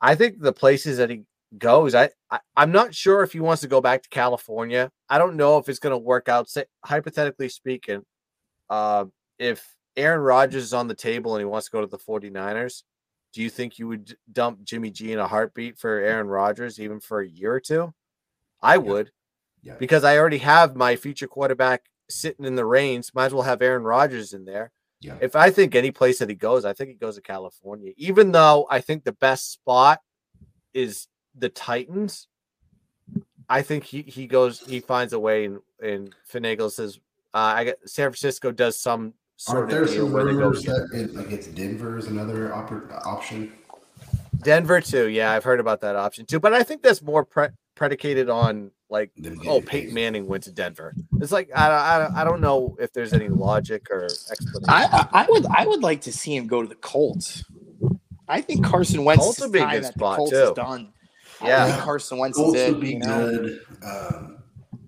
I 0.00 0.14
think 0.16 0.40
the 0.40 0.52
places 0.52 0.98
that 0.98 1.10
he 1.10 1.24
goes, 1.58 1.94
I, 1.94 2.10
I 2.30 2.40
I'm 2.56 2.72
not 2.72 2.94
sure 2.94 3.22
if 3.22 3.32
he 3.32 3.40
wants 3.40 3.62
to 3.62 3.68
go 3.68 3.80
back 3.80 4.02
to 4.04 4.08
California. 4.10 4.90
I 5.10 5.18
don't 5.18 5.36
know 5.36 5.58
if 5.58 5.68
it's 5.68 5.78
going 5.80 5.92
to 5.92 5.98
work 5.98 6.28
out. 6.28 6.48
Say, 6.50 6.64
hypothetically 6.84 7.48
speaking, 7.50 8.04
uh, 8.70 9.06
if 9.38 9.74
Aaron 9.96 10.20
Rodgers 10.22 10.64
is 10.64 10.74
on 10.74 10.88
the 10.88 10.94
table 10.94 11.34
and 11.34 11.40
he 11.40 11.46
wants 11.46 11.68
to 11.68 11.72
go 11.72 11.80
to 11.80 11.86
the 11.86 11.98
49ers, 11.98 12.84
do 13.32 13.42
you 13.42 13.50
think 13.50 13.78
you 13.78 13.88
would 13.88 14.16
dump 14.32 14.64
Jimmy 14.64 14.90
G 14.90 15.12
in 15.12 15.18
a 15.18 15.28
heartbeat 15.28 15.78
for 15.78 15.90
Aaron 15.98 16.28
Rodgers 16.28 16.80
even 16.80 17.00
for 17.00 17.20
a 17.20 17.28
year 17.28 17.54
or 17.54 17.60
two? 17.60 17.94
I 18.64 18.78
would 18.78 19.10
Yeah. 19.62 19.74
because 19.78 20.04
I 20.04 20.18
already 20.18 20.38
have 20.38 20.74
my 20.76 20.96
future 20.96 21.26
quarterback 21.26 21.84
sitting 22.08 22.44
in 22.44 22.56
the 22.56 22.64
reins. 22.64 23.12
Might 23.14 23.26
as 23.26 23.34
well 23.34 23.42
have 23.44 23.62
Aaron 23.62 23.84
Rodgers 23.84 24.32
in 24.32 24.44
there. 24.44 24.72
Yeah. 25.00 25.16
If 25.20 25.36
I 25.36 25.50
think 25.50 25.74
any 25.74 25.90
place 25.90 26.18
that 26.18 26.28
he 26.30 26.34
goes, 26.34 26.64
I 26.64 26.72
think 26.72 26.88
he 26.90 26.96
goes 26.96 27.16
to 27.16 27.20
California. 27.22 27.92
Even 27.96 28.32
though 28.32 28.66
I 28.70 28.80
think 28.80 29.04
the 29.04 29.12
best 29.12 29.52
spot 29.52 30.00
is 30.72 31.08
the 31.34 31.48
Titans, 31.50 32.26
I 33.48 33.60
think 33.62 33.84
he 33.84 34.02
he 34.02 34.26
goes 34.26 34.60
he 34.60 34.80
finds 34.80 35.12
a 35.12 35.18
way 35.20 35.44
and 35.44 35.60
and 35.82 36.14
finagles 36.32 36.72
says 36.72 36.98
uh, 37.34 37.38
I 37.58 37.64
get 37.64 37.78
San 37.88 38.06
Francisco 38.10 38.50
does 38.50 38.78
some 38.78 39.00
Aren't 39.02 39.14
sort 39.36 39.70
there 39.70 39.82
of 39.82 39.88
deal 39.90 40.04
some 40.04 40.12
where 40.12 40.24
they 40.24 40.32
go 40.32 40.38
rumors 40.38 40.62
that 40.62 40.88
it, 40.94 41.14
like 41.14 41.30
it's 41.30 41.48
Denver 41.48 41.98
is 41.98 42.06
another 42.06 42.48
oppor- 42.50 42.90
option? 43.04 43.52
Denver 44.42 44.80
too. 44.80 45.08
Yeah, 45.08 45.32
I've 45.32 45.44
heard 45.44 45.60
about 45.60 45.80
that 45.82 45.96
option 45.96 46.24
too, 46.24 46.40
but 46.40 46.54
I 46.54 46.62
think 46.62 46.82
that's 46.82 47.02
more 47.02 47.24
pre- 47.24 47.48
predicated 47.74 48.28
on 48.30 48.70
like 48.90 49.10
oh 49.46 49.60
Peyton. 49.60 49.94
Manning 49.94 50.26
went 50.26 50.44
to 50.44 50.52
Denver. 50.52 50.94
It's 51.20 51.32
like 51.32 51.50
I 51.54 51.68
I, 51.68 52.22
I 52.22 52.24
don't 52.24 52.40
know 52.40 52.76
if 52.78 52.92
there's 52.92 53.12
any 53.12 53.28
logic 53.28 53.88
or 53.90 54.04
explanation. 54.04 54.68
I, 54.68 54.88
I 54.92 55.24
I 55.24 55.26
would 55.28 55.46
I 55.46 55.66
would 55.66 55.82
like 55.82 56.02
to 56.02 56.12
see 56.12 56.34
him 56.36 56.46
go 56.46 56.62
to 56.62 56.68
the 56.68 56.74
Colts. 56.76 57.44
I 58.28 58.40
think 58.40 58.64
Carson 58.64 59.04
Wentz 59.04 59.22
Colts 59.22 59.38
is 59.38 59.44
would 59.44 59.52
be 59.52 59.58
a 59.58 59.62
time 59.62 59.70
good 59.72 59.84
at 59.84 59.92
the 59.94 59.98
spot, 59.98 60.16
Colts 60.16 60.32
too. 60.32 60.36
is 60.44 60.50
done. 60.52 60.92
I 61.40 61.48
Yeah. 61.48 61.66
think 61.72 61.84
Carson 61.84 62.18
Wentz 62.18 62.36
Colts 62.38 62.58
is 62.58 62.72
would 62.72 62.80
be 62.80 62.92
you 62.92 62.98
know? 63.00 63.26
good. 63.26 63.60
Um, 63.84 64.38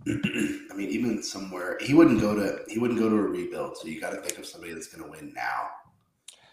I 0.70 0.74
mean, 0.74 0.88
even 0.90 1.22
somewhere 1.22 1.78
he 1.80 1.92
wouldn't 1.94 2.20
go 2.20 2.34
to 2.34 2.60
he 2.68 2.78
wouldn't 2.78 2.98
go 2.98 3.08
to 3.08 3.16
a 3.16 3.22
rebuild. 3.22 3.76
So 3.76 3.88
you 3.88 4.00
got 4.00 4.10
to 4.10 4.20
think 4.20 4.38
of 4.38 4.46
somebody 4.46 4.72
that's 4.72 4.86
going 4.88 5.04
to 5.04 5.10
win 5.10 5.32
now. 5.34 5.68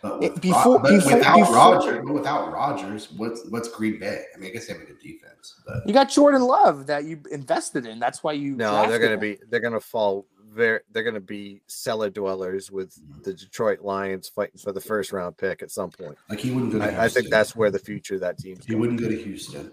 But, 0.03 0.19
with 0.19 0.41
before- 0.41 0.79
but 0.79 0.89
before- 0.91 1.15
without 1.17 1.37
before- 1.39 1.55
Rodgers, 1.55 2.05
without 2.09 2.51
Rodgers, 2.53 3.11
what's 3.13 3.45
what's 3.49 3.69
Green 3.69 3.99
Bay? 3.99 4.25
I 4.35 4.37
mean, 4.37 4.49
I 4.49 4.53
guess 4.53 4.67
they 4.67 4.73
have 4.73 4.81
a 4.83 4.85
good 4.85 4.99
defense, 4.99 5.55
but 5.65 5.87
You 5.87 5.93
got 5.93 6.09
Jordan 6.09 6.41
Love 6.43 6.85
that 6.87 7.05
you 7.05 7.21
invested 7.31 7.85
in. 7.85 7.99
That's 7.99 8.21
why 8.21 8.33
you. 8.33 8.55
No, 8.55 8.85
they're 8.87 8.99
gonna 8.99 9.17
be 9.17 9.39
they're 9.49 9.61
gonna 9.61 9.79
fall 9.79 10.27
very 10.51 10.81
they're 10.91 11.03
gonna 11.03 11.19
be 11.21 11.61
cellar 11.67 12.09
dwellers 12.09 12.69
with 12.69 12.93
the 13.23 13.33
Detroit 13.33 13.79
Lions 13.81 14.27
fighting 14.27 14.59
for 14.59 14.71
the 14.73 14.81
first 14.81 15.13
round 15.13 15.37
pick 15.37 15.63
at 15.63 15.71
some 15.71 15.89
point. 15.89 16.17
like 16.29 16.39
he 16.39 16.51
wouldn't 16.51 16.73
go 16.73 16.79
to. 16.79 16.85
I, 16.85 17.05
I 17.05 17.07
think 17.07 17.29
that's 17.29 17.55
where 17.55 17.71
the 17.71 17.79
future 17.79 18.15
of 18.15 18.21
that 18.21 18.37
team's 18.37 18.65
he 18.65 18.71
going. 18.73 18.81
wouldn't 18.81 18.99
go 18.99 19.07
to 19.09 19.15
Houston. 19.23 19.71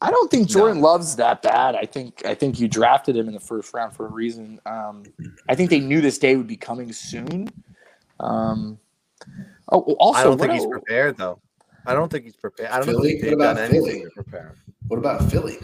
I 0.00 0.10
don't 0.10 0.30
think 0.30 0.48
No. 0.48 0.54
Jordan 0.54 0.80
Love's 0.80 1.16
that 1.16 1.42
bad. 1.42 1.74
I 1.76 1.84
think 1.84 2.24
I 2.24 2.34
think 2.34 2.58
you 2.58 2.66
drafted 2.66 3.14
him 3.14 3.28
in 3.28 3.34
the 3.34 3.40
first 3.40 3.74
round 3.74 3.92
for 3.92 4.06
a 4.06 4.10
reason. 4.10 4.58
Um, 4.64 5.02
I 5.50 5.54
think 5.54 5.68
they 5.68 5.80
knew 5.80 6.00
this 6.00 6.16
day 6.16 6.34
would 6.36 6.46
be 6.46 6.56
coming 6.56 6.90
soon. 6.94 7.48
Um, 8.18 8.78
oh, 9.72 9.80
also, 9.98 10.20
I 10.20 10.24
don't 10.24 10.38
think 10.38 10.52
he's 10.52 10.64
el- 10.64 10.70
prepared 10.70 11.16
though. 11.16 11.40
I 11.86 11.94
don't 11.94 12.10
think 12.10 12.24
he's 12.24 12.36
prepared. 12.36 12.70
I 12.70 12.76
don't 12.76 12.86
Philly? 12.86 13.12
think 13.12 13.22
What 13.22 13.28
they've 13.30 13.38
done 13.38 13.50
about 13.56 13.62
anything 13.64 13.84
Philly? 13.84 14.00
to 14.04 14.10
prepare. 14.10 14.54
What 14.88 14.98
about 14.98 15.30
Philly? 15.30 15.58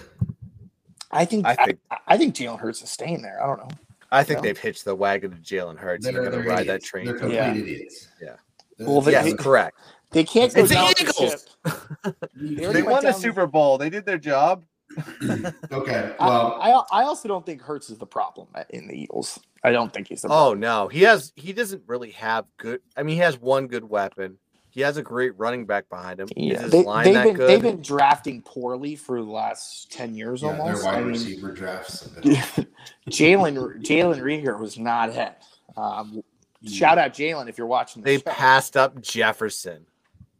I 1.10 1.24
think 1.24 1.46
I 1.46 1.50
I 1.50 1.54
think- 1.56 1.66
think 1.66 1.78
I, 2.06 2.16
think 2.18 2.34
Jalen 2.34 2.58
Hurts 2.58 2.82
is 2.82 2.90
staying 2.90 3.22
there. 3.22 3.42
I 3.42 3.46
don't 3.46 3.58
know. 3.58 3.68
I 4.12 4.22
think 4.24 4.38
No. 4.38 4.42
they've 4.42 4.58
hitched 4.58 4.84
the 4.84 4.94
wagon 4.94 5.30
to 5.32 5.36
Jalen 5.36 5.76
Hurts. 5.78 6.06
and 6.06 6.14
They're, 6.16 6.22
They're 6.22 6.30
they're 6.32 6.42
gonna 6.42 6.54
ride 6.56 6.66
that 6.68 6.82
train. 6.82 7.06
They're 7.06 7.14
complete 7.18 7.36
Yeah. 7.36 7.54
idiots. 7.54 8.08
Yeah. 8.22 8.36
Well, 8.78 9.00
they- 9.00 9.12
Yes, 9.12 9.32
correct. 9.34 9.78
They 10.12 10.24
can't 10.24 10.54
go 10.54 10.60
It's 10.60 10.68
the 10.70 10.74
down 10.76 10.92
the 10.96 11.02
Eagles. 11.02 11.46
ship. 11.64 12.16
You 12.36 12.48
They 12.48 12.54
can't- 12.54 12.64
already 12.66 12.82
went 12.82 13.02
down 13.02 13.20
the- 13.34 13.46
Bowl. 13.46 13.78
They 13.78 13.90
did 13.90 14.04
their 14.06 14.18
job. 14.18 14.64
okay, 15.72 16.14
I, 16.20 16.26
well, 16.28 16.58
I 16.60 17.00
I 17.00 17.04
also 17.04 17.28
don't 17.28 17.44
think 17.44 17.60
Hurts 17.62 17.90
is 17.90 17.98
the 17.98 18.06
problem 18.06 18.48
in 18.70 18.86
the 18.88 18.94
Eagles. 18.94 19.38
I 19.64 19.72
don't 19.72 19.92
think 19.92 20.08
he's 20.08 20.22
the 20.22 20.28
Problem. 20.28 20.58
Oh 20.58 20.60
no, 20.60 20.88
he 20.88 21.02
has. 21.02 21.32
He 21.36 21.52
doesn't 21.52 21.82
really 21.86 22.12
have 22.12 22.44
good. 22.56 22.80
I 22.96 23.02
mean, 23.02 23.16
he 23.16 23.20
has 23.22 23.38
one 23.38 23.66
good 23.66 23.84
weapon. 23.88 24.38
He 24.70 24.82
has 24.82 24.96
a 24.98 25.02
great 25.02 25.36
running 25.38 25.64
back 25.64 25.88
behind 25.88 26.20
him. 26.20 26.28
Is 26.36 26.52
Yeah, 26.52 26.62
his 26.62 26.70
they, 26.72 26.82
line 26.82 27.06
have 27.06 27.14
that 27.14 27.24
been 27.24 27.34
good? 27.34 27.48
they've 27.48 27.62
been 27.62 27.80
drafting 27.82 28.42
poorly 28.42 28.94
for 28.94 29.18
the 29.22 29.30
last 29.30 29.90
ten 29.90 30.14
years 30.14 30.42
yeah, 30.42 30.52
their 30.52 30.60
almost. 30.62 30.84
wide 30.84 30.94
I 30.96 31.00
mean, 31.00 31.08
receiver 31.12 31.52
drafts. 31.52 32.04
have 32.14 32.22
been 32.22 32.36
awful. 32.36 32.64
Jalen 33.08 33.82
Jalen 33.82 34.20
Reagor 34.20 34.58
was 34.60 34.78
not 34.78 35.08
it. 35.10 35.32
Um, 35.76 36.22
shout 36.66 36.98
out 36.98 37.12
Jalen 37.14 37.48
if 37.48 37.58
you're 37.58 37.66
watching. 37.66 38.02
they 38.02 38.18
show. 38.18 38.22
passed 38.26 38.76
up 38.76 39.00
Jefferson 39.00 39.86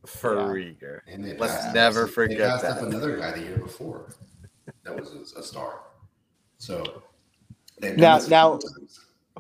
for 0.05 0.35
Yeah. 0.37 0.43
Reagor. 0.49 1.01
And 1.09 1.25
they 1.25 1.37
Let's 1.37 1.55
passed- 1.55 1.75
never 1.75 2.05
they 2.05 2.11
forget 2.13 2.39
passed 2.51 2.63
that. 2.63 2.77
up 2.79 2.83
another 2.83 3.17
guy 3.17 3.33
the 3.33 3.41
year 3.41 3.59
before. 3.59 4.11
That 4.87 4.99
was 4.99 5.35
a, 5.37 5.41
a 5.41 5.43
star. 5.43 5.81
So 6.59 7.03
Now- 7.83 8.19
now- 8.29 8.59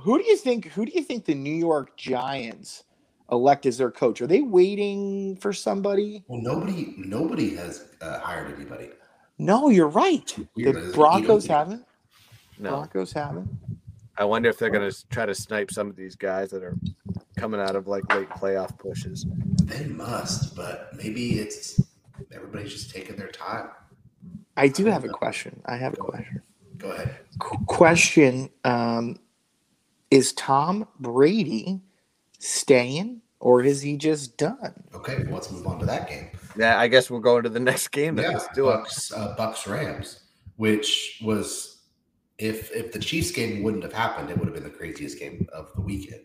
Who 0.00 0.18
do 0.18 0.24
you 0.28 0.36
think? 0.36 0.66
Who 0.66 0.84
do 0.84 0.92
you 0.94 1.02
think 1.02 1.24
the 1.24 1.34
New 1.34 1.54
York 1.54 1.96
Giants 1.96 2.84
elect 3.32 3.64
as 3.64 3.78
their 3.78 3.90
coach? 3.90 4.20
Are 4.20 4.26
they 4.26 4.42
waiting 4.42 5.36
for 5.36 5.52
somebody? 5.54 6.22
well, 6.28 6.40
nobody 6.42 6.94
nobody 6.98 7.54
has 7.56 7.88
uh, 8.02 8.18
hired 8.20 8.52
anybody. 8.54 8.90
No, 9.38 9.70
you're 9.70 9.88
right. 9.88 10.26
The? 10.56 10.92
Broncos 10.94 11.46
haven't. 11.46 11.84
No, 12.58 12.70
Broncos 12.70 13.12
haven't. 13.12 13.48
I 14.18 14.24
wonder 14.24 14.48
if 14.50 14.58
they're 14.58 14.70
gonna 14.70 14.92
try 15.10 15.24
to 15.26 15.34
snipe 15.34 15.70
some 15.70 15.88
of 15.88 15.96
these 15.96 16.14
guys 16.16 16.50
that 16.50 16.62
are 16.62 16.76
coming 17.36 17.60
out 17.60 17.74
of 17.76 17.86
like 17.86 18.04
late 18.14 18.28
playoff 18.30 18.78
pushes. 18.78 19.24
They 19.62 19.86
must, 19.86 20.54
but 20.56 20.90
maybe 20.94 21.38
it's 21.40 21.80
everybody's 22.32 22.72
just 22.72 22.90
taking 22.90 23.16
their 23.16 23.28
time. 23.28 23.68
I 24.56 24.68
do 24.68 24.86
have 24.86 25.04
a 25.04 25.08
question. 25.08 25.60
I 25.66 25.76
have 25.76 25.94
a 25.94 25.96
question. 25.96 26.42
Go 26.78 26.90
ahead. 26.90 27.16
Qu- 27.38 27.64
question 27.66 28.50
um, 28.64 29.18
Is 30.10 30.32
Tom 30.32 30.86
Brady 31.00 31.80
staying 32.38 33.20
or 33.40 33.62
is 33.62 33.82
he 33.82 33.96
just 33.96 34.36
done? 34.38 34.84
Okay, 34.94 35.24
well, 35.24 35.34
let's 35.34 35.50
move 35.50 35.66
on 35.66 35.78
to 35.78 35.86
that 35.86 36.08
game. 36.08 36.28
Yeah, 36.58 36.78
I 36.78 36.88
guess 36.88 37.10
we'll 37.10 37.20
go 37.20 37.36
into 37.36 37.50
the 37.50 37.60
next 37.60 37.88
game. 37.88 38.18
Yeah, 38.18 38.30
Let's 38.30 38.48
do 38.54 38.68
it. 38.70 38.76
Bucks, 38.76 39.12
uh, 39.12 39.34
Bucks 39.36 39.66
Rams, 39.66 40.20
which 40.56 41.20
was 41.22 41.82
if 42.38 42.70
if 42.72 42.92
the 42.92 42.98
Chiefs 42.98 43.30
game 43.30 43.62
wouldn't 43.62 43.82
have 43.82 43.92
happened, 43.92 44.30
it 44.30 44.38
would 44.38 44.46
have 44.46 44.54
been 44.54 44.64
the 44.64 44.70
craziest 44.70 45.18
game 45.18 45.46
of 45.52 45.72
the 45.74 45.80
weekend 45.80 46.24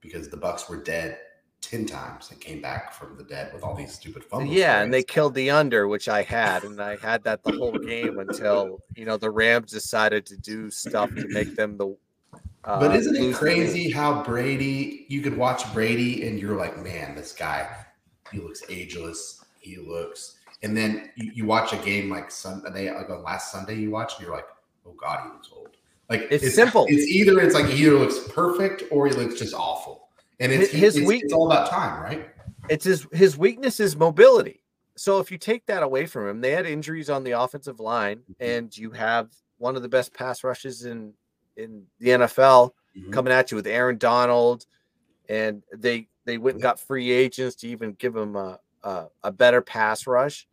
because 0.00 0.28
the 0.28 0.36
Bucks 0.36 0.68
were 0.68 0.82
dead 0.82 1.18
ten 1.66 1.86
times 1.86 2.30
and 2.30 2.40
came 2.40 2.60
back 2.60 2.92
from 2.92 3.16
the 3.16 3.24
dead 3.24 3.52
with 3.52 3.62
all 3.62 3.74
these 3.74 3.92
stupid 3.92 4.24
fumbles. 4.24 4.54
Yeah, 4.54 4.82
and 4.82 4.92
they 4.92 5.02
killed 5.02 5.34
the 5.34 5.50
under, 5.50 5.88
which 5.88 6.08
I 6.08 6.22
had, 6.22 6.64
and 6.64 6.80
I 6.80 6.96
had 6.96 7.24
that 7.24 7.42
the 7.42 7.52
whole 7.52 7.78
game 7.78 8.18
until 8.18 8.80
you 8.94 9.04
know 9.04 9.16
the 9.16 9.30
Rams 9.30 9.70
decided 9.70 10.26
to 10.26 10.36
do 10.36 10.70
stuff 10.70 11.10
to 11.14 11.26
make 11.28 11.56
them 11.56 11.76
the. 11.76 11.96
Uh, 12.64 12.80
But 12.80 12.94
isn't 12.96 13.14
it 13.14 13.20
lose 13.20 13.38
the 13.38 13.46
game. 13.46 13.56
crazy 13.56 13.90
how 13.90 14.22
Brady? 14.22 15.06
You 15.08 15.20
could 15.20 15.36
watch 15.36 15.70
Brady 15.74 16.26
and 16.26 16.38
you're 16.38 16.56
like, 16.56 16.82
man, 16.82 17.14
this 17.14 17.32
guy, 17.32 17.68
he 18.32 18.40
looks 18.40 18.62
ageless. 18.68 19.44
He 19.60 19.76
looks, 19.76 20.36
and 20.62 20.76
then 20.76 21.10
you, 21.16 21.32
you 21.34 21.46
watch 21.46 21.72
a 21.72 21.76
game 21.78 22.10
like 22.10 22.30
Sunday, 22.30 22.90
like 22.94 23.10
on 23.10 23.22
last 23.22 23.52
Sunday, 23.52 23.76
you 23.76 23.90
watch 23.90 24.14
and 24.16 24.26
you're 24.26 24.34
like, 24.34 24.46
oh 24.86 24.92
god, 24.92 25.20
he 25.24 25.28
looks 25.30 25.50
old. 25.54 25.68
Like 26.10 26.28
It's 26.30 26.54
simple. 26.54 26.84
It's 26.88 27.06
either 27.10 27.40
it's 27.40 27.54
like 27.54 27.66
he 27.66 27.86
either 27.86 27.98
looks 27.98 28.18
perfect 28.28 28.84
or 28.90 29.06
he 29.06 29.14
looks 29.14 29.38
just 29.38 29.54
awful, 29.54 30.03
and 30.40 30.52
it's 30.52 30.70
His- 30.72 30.96
it's, 30.96 31.06
weak- 31.06 31.24
it's 31.24 31.32
all 31.32 31.50
about 31.50 31.70
time, 31.70 32.02
right? 32.02 32.28
It's 32.70 32.84
his 32.84 33.06
his 33.12 33.36
weakness 33.36 33.78
is 33.80 33.94
mobility. 33.96 34.62
So 34.96 35.18
if 35.18 35.30
you 35.30 35.36
take 35.38 35.66
that 35.66 35.82
away 35.82 36.06
from 36.06 36.28
him, 36.28 36.40
they 36.40 36.52
had 36.52 36.66
injuries 36.66 37.10
on 37.10 37.24
the 37.24 37.32
offensive 37.32 37.78
line, 37.80 38.20
and 38.40 38.76
you 38.76 38.90
have 38.92 39.28
one 39.58 39.76
of 39.76 39.82
the 39.82 39.88
best 39.88 40.14
pass 40.14 40.42
rushes 40.44 40.84
in 40.86 41.12
in 41.56 41.84
the 42.00 42.10
NFL 42.10 42.74
Mhm. 42.96 43.12
coming 43.12 43.32
at 43.32 43.50
you 43.50 43.56
with 43.56 43.66
Aaron 43.66 43.98
Donald, 43.98 44.66
and 45.28 45.62
they 45.76 46.08
they 46.24 46.38
went 46.38 46.54
and 46.54 46.62
got 46.62 46.80
free 46.80 47.10
agents 47.10 47.54
to 47.56 47.68
even 47.68 47.92
give 47.94 48.16
him 48.16 48.34
a 48.36 48.58
a, 48.82 49.06
a 49.24 49.32
better 49.32 49.60
pass 49.60 50.06
rush. 50.06 50.46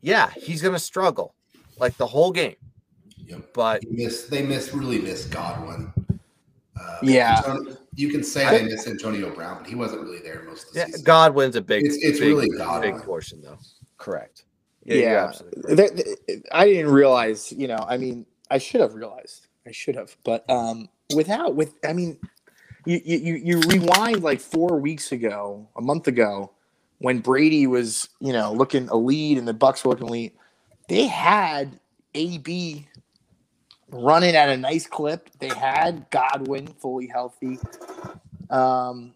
Yeah, 0.00 0.30
he's 0.30 0.60
gonna 0.62 0.78
struggle 0.78 1.34
like 1.78 1.96
the 1.96 2.06
whole 2.06 2.32
game, 2.32 2.56
Yep. 3.26 3.52
but 3.54 3.80
They 3.82 4.04
miss 4.04 4.24
they 4.26 4.42
miss 4.42 4.74
really 4.74 4.98
miss 5.00 5.24
Godwin. 5.24 5.92
Uh, 6.80 6.98
Yeah. 7.02 7.38
Antonio- 7.38 7.76
you 7.94 8.10
can 8.10 8.22
say 8.22 8.44
they 8.58 8.64
miss 8.64 8.86
Antonio 8.86 9.34
Brown, 9.34 9.58
but 9.58 9.66
he 9.68 9.74
wasn't 9.74 10.02
really 10.02 10.20
there 10.20 10.42
most 10.46 10.68
of 10.68 10.72
the 10.74 10.78
yeah, 10.80 10.86
season. 10.86 11.02
Godwin's 11.04 11.56
a 11.56 11.60
big 11.62 11.84
It's- 11.84 11.98
it's 12.00 12.20
big, 12.20 12.28
really 12.28 12.48
big 12.80 13.02
portion 13.02 13.42
though. 13.42 13.58
Correct. 13.96 14.44
Yeah, 14.84 14.94
you're 14.94 15.18
absolutely 15.18 15.74
right. 15.74 15.94
Th- 15.96 16.16
th- 16.26 16.42
I 16.52 16.66
didn't 16.66 16.92
realize, 16.92 17.52
you 17.52 17.68
know, 17.68 17.84
I 17.88 17.96
mean, 17.98 18.24
I 18.50 18.58
should 18.58 18.80
have 18.80 18.94
realized. 18.94 19.46
I 19.66 19.72
should 19.72 19.96
have. 19.96 20.16
But 20.24 20.48
um 20.48 20.88
without 21.14 21.54
with 21.56 21.74
I 21.84 21.92
mean, 21.92 22.18
you 22.86 23.00
you 23.04 23.18
you 23.18 23.34
you 23.36 23.60
rewind 23.68 24.22
like 24.22 24.40
4 24.40 24.78
weeks 24.78 25.12
ago, 25.12 25.66
a 25.76 25.82
month 25.82 26.06
ago 26.06 26.52
when 26.98 27.18
Brady 27.18 27.66
was, 27.66 28.08
you 28.20 28.32
know, 28.32 28.52
looking 28.52 28.88
a 28.88 28.96
lead 28.96 29.38
and 29.38 29.46
the 29.46 29.52
Bucks 29.54 29.84
were 29.84 29.90
looking 29.90 30.08
elite. 30.08 30.36
They 30.88 31.06
had 31.06 31.78
AB 32.14 32.86
running 33.90 34.34
at 34.34 34.48
a 34.48 34.56
nice 34.56 34.86
clip. 34.86 35.30
They 35.38 35.48
had 35.48 36.10
Godwin 36.10 36.66
fully 36.66 37.06
healthy. 37.06 37.58
Um 38.50 39.14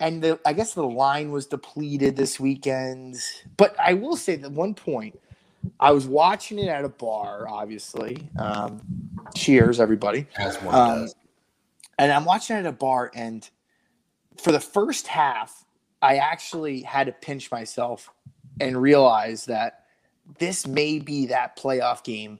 and 0.00 0.22
the, 0.22 0.40
I 0.46 0.54
guess 0.54 0.72
the 0.72 0.82
line 0.82 1.30
was 1.30 1.46
depleted 1.46 2.16
this 2.16 2.40
weekend. 2.40 3.16
But 3.58 3.78
I 3.78 3.92
will 3.92 4.16
say 4.16 4.36
that 4.36 4.50
one 4.50 4.74
point, 4.74 5.20
I 5.78 5.92
was 5.92 6.06
watching 6.06 6.58
it 6.58 6.68
at 6.68 6.86
a 6.86 6.88
bar, 6.88 7.46
obviously. 7.46 8.26
Um, 8.38 8.80
cheers, 9.36 9.78
everybody. 9.78 10.26
Um, 10.74 11.08
and 11.98 12.10
I'm 12.10 12.24
watching 12.24 12.56
it 12.56 12.60
at 12.60 12.66
a 12.66 12.72
bar, 12.72 13.10
and 13.14 13.48
for 14.38 14.52
the 14.52 14.60
first 14.60 15.06
half, 15.06 15.66
I 16.00 16.16
actually 16.16 16.80
had 16.80 17.08
to 17.08 17.12
pinch 17.12 17.50
myself 17.50 18.10
and 18.58 18.80
realize 18.80 19.44
that 19.46 19.84
this 20.38 20.66
may 20.66 20.98
be 20.98 21.26
that 21.26 21.58
playoff 21.58 22.02
game 22.02 22.38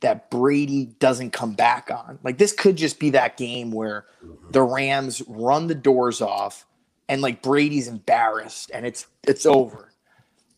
that 0.00 0.30
Brady 0.30 0.86
doesn't 1.00 1.32
come 1.32 1.54
back 1.54 1.90
on. 1.90 2.18
Like 2.22 2.38
this 2.38 2.52
could 2.52 2.76
just 2.76 3.00
be 3.00 3.10
that 3.10 3.36
game 3.36 3.70
where 3.72 4.06
the 4.50 4.62
Rams 4.62 5.22
run 5.28 5.66
the 5.66 5.74
doors 5.74 6.20
off 6.20 6.66
and 7.08 7.22
like 7.22 7.42
Brady's 7.42 7.88
embarrassed 7.88 8.70
and 8.74 8.86
it's 8.86 9.06
it's 9.26 9.46
over. 9.46 9.92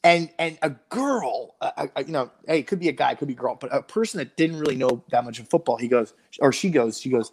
And 0.05 0.31
and 0.39 0.59
a 0.63 0.71
girl, 0.91 1.57
uh, 1.61 1.73
uh, 1.97 2.03
you 2.07 2.13
know, 2.13 2.31
hey, 2.47 2.61
it 2.61 2.67
could 2.67 2.81
be 2.81 2.89
a 2.89 2.93
guy, 2.93 3.13
it 3.13 3.19
could 3.19 3.29
be 3.29 3.35
a 3.35 3.37
girl, 3.37 3.57
but 3.61 3.75
a 3.75 3.83
person 3.83 4.19
that 4.19 4.37
didn't 4.37 4.59
really 4.61 4.77
know 4.77 5.05
that 5.11 5.25
much 5.25 5.41
of 5.41 5.49
football, 5.49 5.77
he 5.77 5.89
goes, 5.89 6.15
or 6.41 6.53
she 6.53 6.71
goes, 6.71 7.01
she 7.01 7.11
goes, 7.11 7.33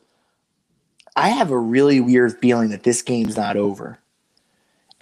I 1.15 1.29
have 1.29 1.51
a 1.51 1.57
really 1.59 1.99
weird 2.01 2.39
feeling 2.39 2.69
that 2.69 2.83
this 2.83 3.01
game's 3.01 3.37
not 3.37 3.57
over. 3.57 3.99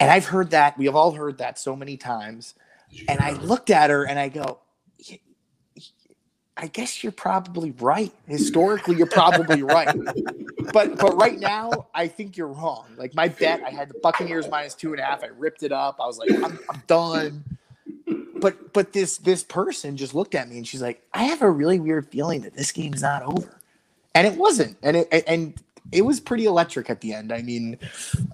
And 0.00 0.10
I've 0.10 0.26
heard 0.26 0.50
that, 0.50 0.78
we 0.78 0.86
have 0.86 0.96
all 0.96 1.12
heard 1.12 1.38
that 1.38 1.58
so 1.58 1.76
many 1.76 1.96
times. 1.96 2.54
And 3.08 3.20
I 3.20 3.32
looked 3.32 3.70
at 3.70 3.90
her 3.90 4.06
and 4.06 4.18
I 4.18 4.28
go, 4.28 4.42
"Y- 4.42 4.50
y- 4.58 4.65
I 6.56 6.68
guess 6.68 7.02
you're 7.02 7.12
probably 7.12 7.72
right. 7.72 8.12
Historically, 8.26 8.96
you're 8.96 9.06
probably 9.06 9.62
right. 9.62 9.94
But 10.72 10.98
but 10.98 11.16
right 11.16 11.38
now, 11.38 11.86
I 11.94 12.08
think 12.08 12.36
you're 12.36 12.48
wrong. 12.48 12.86
Like 12.96 13.14
my 13.14 13.28
bet, 13.28 13.62
I 13.64 13.70
had 13.70 13.90
the 13.90 13.98
Buccaneers 14.02 14.48
minus 14.48 14.74
two 14.74 14.92
and 14.92 15.00
a 15.00 15.04
half. 15.04 15.22
I 15.22 15.28
ripped 15.28 15.62
it 15.62 15.72
up. 15.72 15.96
I 16.00 16.06
was 16.06 16.18
like, 16.18 16.30
I'm, 16.32 16.58
I'm 16.70 16.82
done. 16.86 17.44
but 18.40 18.72
but 18.72 18.92
this 18.92 19.18
this 19.18 19.42
person 19.44 19.96
just 19.96 20.14
looked 20.14 20.34
at 20.34 20.48
me 20.48 20.56
and 20.56 20.66
she's 20.66 20.82
like, 20.82 21.02
I 21.12 21.24
have 21.24 21.42
a 21.42 21.50
really 21.50 21.78
weird 21.78 22.08
feeling 22.10 22.40
that 22.42 22.54
this 22.54 22.72
game's 22.72 23.02
not 23.02 23.22
over, 23.22 23.60
and 24.14 24.26
it 24.26 24.34
wasn't, 24.36 24.76
and 24.82 24.96
it 24.96 25.24
and 25.26 25.54
it 25.92 26.02
was 26.02 26.20
pretty 26.20 26.46
electric 26.46 26.90
at 26.90 27.00
the 27.00 27.12
end. 27.12 27.32
I 27.32 27.42
mean, 27.42 27.78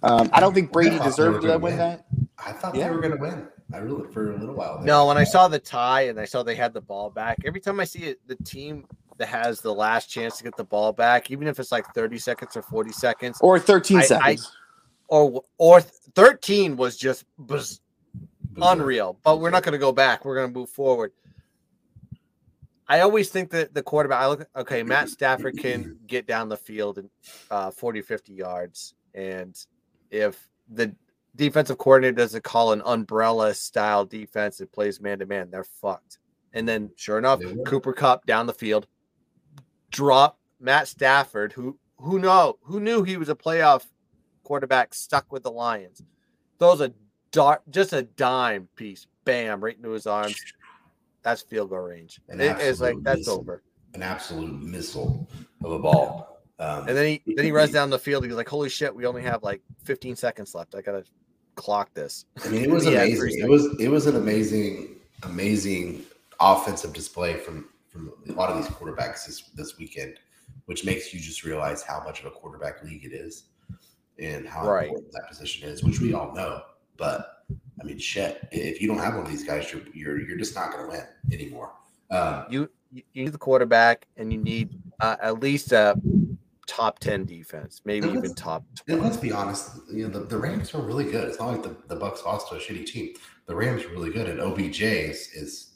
um, 0.03 0.31
I 0.33 0.41
don't 0.41 0.55
think 0.55 0.73
Brady 0.73 0.99
I 0.99 1.05
deserved 1.05 1.43
to 1.43 1.49
win 1.53 1.61
win. 1.61 1.77
that. 1.79 2.05
I 2.39 2.53
thought 2.53 2.75
Yeah. 2.75 2.89
they 2.89 2.95
were 2.95 3.01
going 3.01 3.17
to 3.17 3.21
win. 3.21 3.47
I 3.73 3.79
really 3.79 4.11
for 4.13 4.33
a 4.33 4.37
little 4.39 4.55
while. 4.55 4.79
There. 4.79 4.87
No, 4.87 5.07
when 5.07 5.17
I 5.17 5.25
saw 5.25 5.49
the 5.49 5.59
tie 5.59 6.03
and 6.03 6.19
I 6.21 6.25
saw 6.25 6.43
they 6.43 6.55
had 6.55 6.73
the 6.75 6.81
ball 6.81 7.11
back, 7.11 7.39
every 7.45 7.61
time 7.61 7.81
I 7.81 7.85
see 7.85 8.01
it, 8.05 8.21
the 8.27 8.37
team 8.45 8.87
that 9.19 9.29
has 9.29 9.61
the 9.61 9.73
last 9.73 10.07
chance 10.11 10.37
to 10.39 10.45
get 10.45 10.57
the 10.57 10.65
ball 10.65 10.93
back, 10.93 11.31
even 11.31 11.47
if 11.49 11.59
it's 11.59 11.73
like 11.73 11.87
30 11.95 12.19
seconds 12.19 12.57
or 12.57 12.63
40 12.63 12.93
seconds, 12.93 13.39
Or 13.41 13.59
13 13.59 13.99
I- 13.99 14.01
I- 14.01 14.05
seconds. 14.05 14.53
or 15.09 15.43
or 15.59 15.81
13 15.81 16.77
was 16.77 16.97
just 16.97 17.25
was 17.39 17.81
Bizarre. 18.53 18.73
unreal. 18.75 19.19
But 19.23 19.41
we're 19.41 19.51
not 19.51 19.63
going 19.63 19.73
to 19.73 19.79
go 19.79 19.93
back. 19.93 20.25
We're 20.25 20.37
going 20.37 20.53
to 20.53 20.59
move 20.59 20.71
forward. 20.71 21.13
I 22.89 23.01
always 23.01 23.31
think 23.31 23.51
that 23.51 23.73
the 23.73 23.83
quarterback, 23.83 24.21
I 24.21 24.27
look, 24.27 24.49
okay, 24.57 24.83
Matt 24.83 25.09
Stafford 25.09 25.57
can 25.57 25.99
get 26.07 26.27
down 26.27 26.49
the 26.51 26.57
field 26.59 26.99
in 26.99 27.09
uh, 27.51 27.71
40, 27.71 28.03
50 28.03 28.35
yards. 28.35 28.95
And 29.15 29.57
if 30.11 30.49
the 30.69 30.95
defensive 31.37 31.79
coordinator 31.79 32.15
doesn't 32.17 32.45
call 32.45 32.73
an 32.73 32.83
umbrella 32.85 33.55
style 33.55 34.05
defense 34.05 34.59
that 34.59 34.73
plays 34.73 35.01
man 35.01 35.19
to 35.21 35.27
man, 35.27 35.51
they're 35.51 35.65
fucked. 35.65 36.19
And 36.53 36.69
then, 36.69 36.91
sure 36.97 37.17
enough. 37.19 37.41
Cooper 37.67 37.93
Kupp 37.95 38.27
down 38.27 38.47
the 38.47 38.53
field, 38.53 38.87
drop 39.91 40.39
Matt 40.61 40.89
Stafford, 40.89 41.53
who 41.53 41.79
who 41.99 42.19
know 42.19 42.59
who 42.63 42.81
knew 42.81 43.03
he 43.03 43.17
was 43.17 43.29
a 43.29 43.35
playoff 43.35 43.87
quarterback 44.43 44.93
stuck 44.95 45.33
with 45.33 45.43
the 45.43 45.51
Lions. 45.51 46.03
Throws 46.59 46.81
a 46.81 46.93
dart, 47.31 47.63
just 47.71 47.93
a 47.93 48.03
dime 48.03 48.69
piece, 48.77 49.07
bam, 49.25 49.63
right 49.63 49.77
into 49.77 49.91
his 49.91 50.07
arms. 50.07 50.37
That's 51.23 51.43
field 51.43 51.71
goal 51.71 51.79
range. 51.79 52.21
An 52.29 52.41
It 52.41 52.61
is 52.61 52.81
like 52.81 52.97
that's 53.03 53.19
missile. 53.21 53.39
over. 53.39 53.63
an 53.95 54.03
absolute 54.03 54.53
missile 54.63 55.29
of 55.65 55.73
a 55.73 55.79
ball. 55.79 56.41
Um, 56.59 56.87
And 56.89 56.97
then 56.97 57.07
he 57.07 57.35
then 57.35 57.45
he 57.45 57.53
runs 57.53 57.73
down 57.73 57.91
the 57.91 57.99
field. 57.99 58.25
He's 58.25 58.35
like, 58.35 58.49
"Holy 58.49 58.69
shit, 58.69 58.95
we 58.95 59.07
only 59.07 59.23
have 59.23 59.43
like 59.43 59.63
15 59.85 60.17
seconds 60.17 60.55
left. 60.55 60.75
I 60.75 60.83
gotta 60.83 61.05
clock 61.55 61.93
this." 61.95 62.25
I 62.45 62.49
mean, 62.49 62.63
it 62.65 62.71
was 62.71 62.87
amazing. 62.87 63.39
It 63.39 63.49
was 63.49 63.67
it 63.79 63.89
was 63.89 64.07
an 64.07 64.17
amazing, 64.17 64.97
amazing 65.23 66.05
offensive 66.41 66.93
display 66.93 67.35
from 67.35 67.69
from 67.89 68.13
a 68.29 68.33
lot 68.33 68.51
of 68.51 68.57
these 68.57 68.67
quarterbacks 68.69 69.27
this 69.27 69.51
this 69.55 69.79
weekend, 69.79 70.19
which 70.67 70.85
makes 70.85 71.13
you 71.13 71.21
just 71.21 71.45
realize 71.45 71.83
how 71.83 72.03
much 72.05 72.21
of 72.21 72.27
a 72.27 72.31
quarterback 72.31 72.83
league 72.83 73.05
it 73.05 73.13
is, 73.13 73.45
and 74.19 74.49
how 74.49 74.67
Right. 74.67 74.89
important 74.89 75.13
that 75.13 75.29
position 75.29 75.69
is, 75.69 75.83
which 75.85 76.01
we 76.01 76.15
all 76.15 76.35
know. 76.35 76.63
But 76.97 77.45
I 77.81 77.85
mean, 77.85 77.99
shit, 77.99 78.47
if 78.53 78.81
you 78.81 78.89
don't 78.89 78.99
have 78.99 79.15
one 79.15 79.25
of 79.25 79.31
these 79.31 79.45
guys, 79.45 79.73
you're 79.73 79.83
you're 79.93 80.21
you're 80.21 80.39
just 80.39 80.55
not 80.55 80.73
going 80.73 80.85
to 80.85 80.91
win 80.91 81.07
anymore. 81.33 81.73
Um, 82.11 82.45
You 82.51 82.69
you 82.91 83.03
you 83.13 83.25
need 83.25 83.33
the 83.33 83.39
quarterback, 83.39 84.07
and 84.17 84.33
you 84.33 84.39
need 84.39 84.79
uh, 85.01 85.17
at 85.21 85.41
least 85.41 85.73
a 85.73 85.97
top 86.73 86.99
10 87.01 87.27
defense, 87.27 87.83
maybe 87.85 88.09
And 88.09 88.17
even 88.17 88.35
top 88.35 88.65
And 88.89 89.03
let's 89.03 89.19
be 89.19 89.31
honest, 89.31 89.73
you 89.93 90.09
know, 90.09 90.19
the, 90.19 90.27
the 90.27 90.39
Rams 90.39 90.75
are 90.75 90.81
really 90.81 91.05
good. 91.05 91.29
It's 91.29 91.39
not 91.39 91.51
like 91.53 91.63
the, 91.63 91.77
the 91.89 91.97
Bucks 91.97 92.25
lost 92.25 92.49
to 92.49 92.55
a 92.55 92.59
shitty 92.59 92.87
team. 92.87 93.15
The 93.47 93.55
Rams 93.55 93.85
are 93.85 93.89
really 93.89 94.11
good, 94.11 94.29
and 94.29 94.41
OBJ 94.41 94.81
is, 94.83 95.29
is 95.35 95.75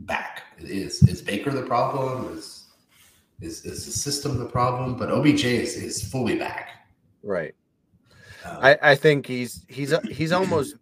back. 0.00 0.42
Is 0.58 1.02
is 1.04 1.22
Baker 1.22 1.50
the 1.50 1.62
problem? 1.62 2.36
Is 2.36 2.66
is 3.40 3.64
is 3.64 3.86
the 3.86 3.92
system 3.92 4.38
the 4.38 4.46
problem? 4.46 4.96
But 4.96 5.10
OBJ 5.10 5.44
is, 5.44 5.76
is 5.76 6.06
fully 6.06 6.36
back. 6.36 6.70
Right. 7.22 7.54
Um, 8.44 8.58
I, 8.60 8.78
I 8.82 8.94
think 8.96 9.26
he's 9.26 9.64
he's 9.68 9.94
he's 10.10 10.32
almost 10.32 10.76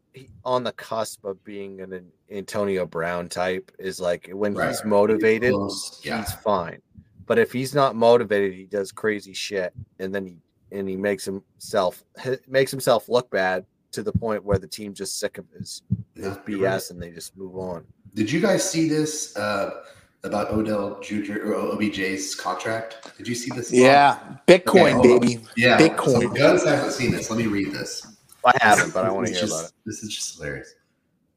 on 0.45 0.65
the 0.65 0.73
cusp 0.73 1.25
of 1.25 1.43
being 1.45 1.81
an 1.81 2.11
Antonio 2.31 2.87
Brown 2.87 3.29
type. 3.29 3.71
Is 3.79 4.01
like 4.01 4.29
when 4.33 4.55
Right. 4.55 4.69
he's 4.69 4.85
motivated, 4.85 5.53
close, 5.53 6.01
yeah. 6.03 6.19
he's 6.19 6.33
fine. 6.33 6.81
But 7.27 7.39
if 7.39 7.53
he's 7.53 7.75
not 7.75 7.95
motivated, 7.97 8.55
he 8.55 8.65
does 8.65 8.93
crazy 8.93 9.33
shit, 9.33 9.73
and 9.99 10.15
then 10.15 10.27
he 10.27 10.37
and 10.71 10.89
he 10.89 10.97
makes 10.97 11.25
himself 11.25 12.03
he 12.23 12.37
makes 12.49 12.71
himself 12.71 13.09
look 13.09 13.31
bad 13.31 13.65
to 13.93 14.03
the 14.03 14.13
point 14.13 14.43
where 14.45 14.59
the 14.59 14.67
team 14.67 14.95
just 14.95 15.19
sick 15.21 15.39
of 15.39 15.45
his 15.57 15.83
his 16.15 16.25
Yeah, 16.25 16.37
you're 16.47 16.59
BS 16.61 16.63
right. 16.71 16.91
and 16.91 17.03
they 17.03 17.11
just 17.11 17.37
move 17.37 17.57
on. 17.57 17.85
Did 18.15 18.31
you 18.31 18.41
guys 18.41 18.69
see 18.69 18.89
this 18.89 19.37
uh, 19.37 19.83
about 20.25 20.51
Odell 20.51 20.99
Jr. 21.01 21.45
or 21.45 21.55
OBJ's 21.75 22.35
contract? 22.35 23.17
Did 23.17 23.29
you 23.29 23.35
see 23.35 23.51
this? 23.55 23.73
Yeah, 23.73 24.19
Bitcoin, 24.47 24.93
hold 24.95 25.07
on. 25.07 25.21
baby. 25.21 25.41
yeah. 25.57 25.79
Bitcoin. 25.79 26.23
So 26.23 26.29
Guns 26.31 26.65
haven't 26.65 26.93
seen 26.93 27.11
this. 27.11 27.31
Let 27.31 27.39
me 27.39 27.47
read 27.47 27.73
this. 27.73 28.07
I 28.45 28.53
haven't, 28.61 28.93
but 28.93 29.05
I 29.05 29.11
want 29.11 29.27
to 29.27 29.33
This 29.33 29.41
hear 29.41 29.47
is 29.47 29.53
about 29.53 29.61
just- 29.63 29.73
it. 29.75 29.79
This 29.87 30.03
is 30.03 30.15
just 30.15 30.37
hilarious. 30.37 30.75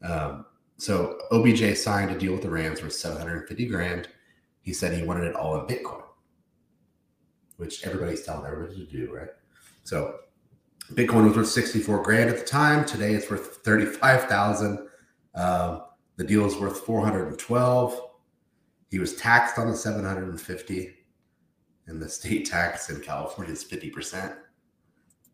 Um, 0.03 0.45
so 0.77 1.17
OBJ 1.31 1.77
signed 1.77 2.11
a 2.11 2.17
deal 2.17 2.33
with 2.33 2.41
the 2.41 2.49
Rams 2.49 2.79
for 2.81 2.89
750 2.89 3.65
grand. 3.67 4.07
He 4.65 4.73
said 4.73 4.93
he 4.93 5.03
wanted 5.03 5.25
it 5.25 5.35
all 5.35 5.59
in 5.59 5.67
Bitcoin, 5.67 6.03
which 7.57 7.85
everybody's 7.85 8.23
telling 8.23 8.45
everybody 8.45 8.85
to 8.85 8.91
do, 8.91 9.13
right? 9.13 9.29
So 9.83 10.17
Bitcoin 10.93 11.27
was 11.27 11.37
worth 11.37 11.47
64 11.47 12.01
grand 12.01 12.29
at 12.31 12.39
the 12.39 12.45
time. 12.45 12.83
Today 12.83 13.13
it's 13.13 13.29
worth 13.29 13.57
35,000. 13.63 14.87
Um, 15.35 15.83
the 16.17 16.23
deal 16.23 16.45
is 16.45 16.55
worth 16.57 16.79
412. 16.79 18.01
He 18.89 18.99
was 18.99 19.15
taxed 19.15 19.59
on 19.59 19.69
the 19.69 19.77
750, 19.77 20.95
and 21.87 22.01
the 22.01 22.09
state 22.09 22.45
tax 22.49 22.89
in 22.89 22.99
California 23.01 23.53
is 23.53 23.63
50%. 23.63 24.35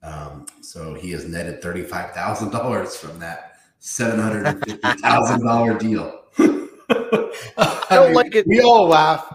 Um, 0.03 0.45
so 0.61 0.93
he 0.93 1.11
has 1.11 1.27
netted 1.27 1.61
thirty-five 1.61 2.13
thousand 2.15 2.49
dollars 2.49 2.95
from 2.95 3.19
that 3.19 3.57
seven 3.77 4.19
hundred 4.19 4.63
and 7.41 7.55
fifty 7.55 7.63
thousand 7.65 7.65
dollar 7.65 7.79
deal. 7.79 7.85
I 7.89 7.95
don't 7.95 8.13
like 8.21 8.35
it- 8.35 8.47
We 8.47 8.61
all 8.61 8.87
laugh. 8.87 9.33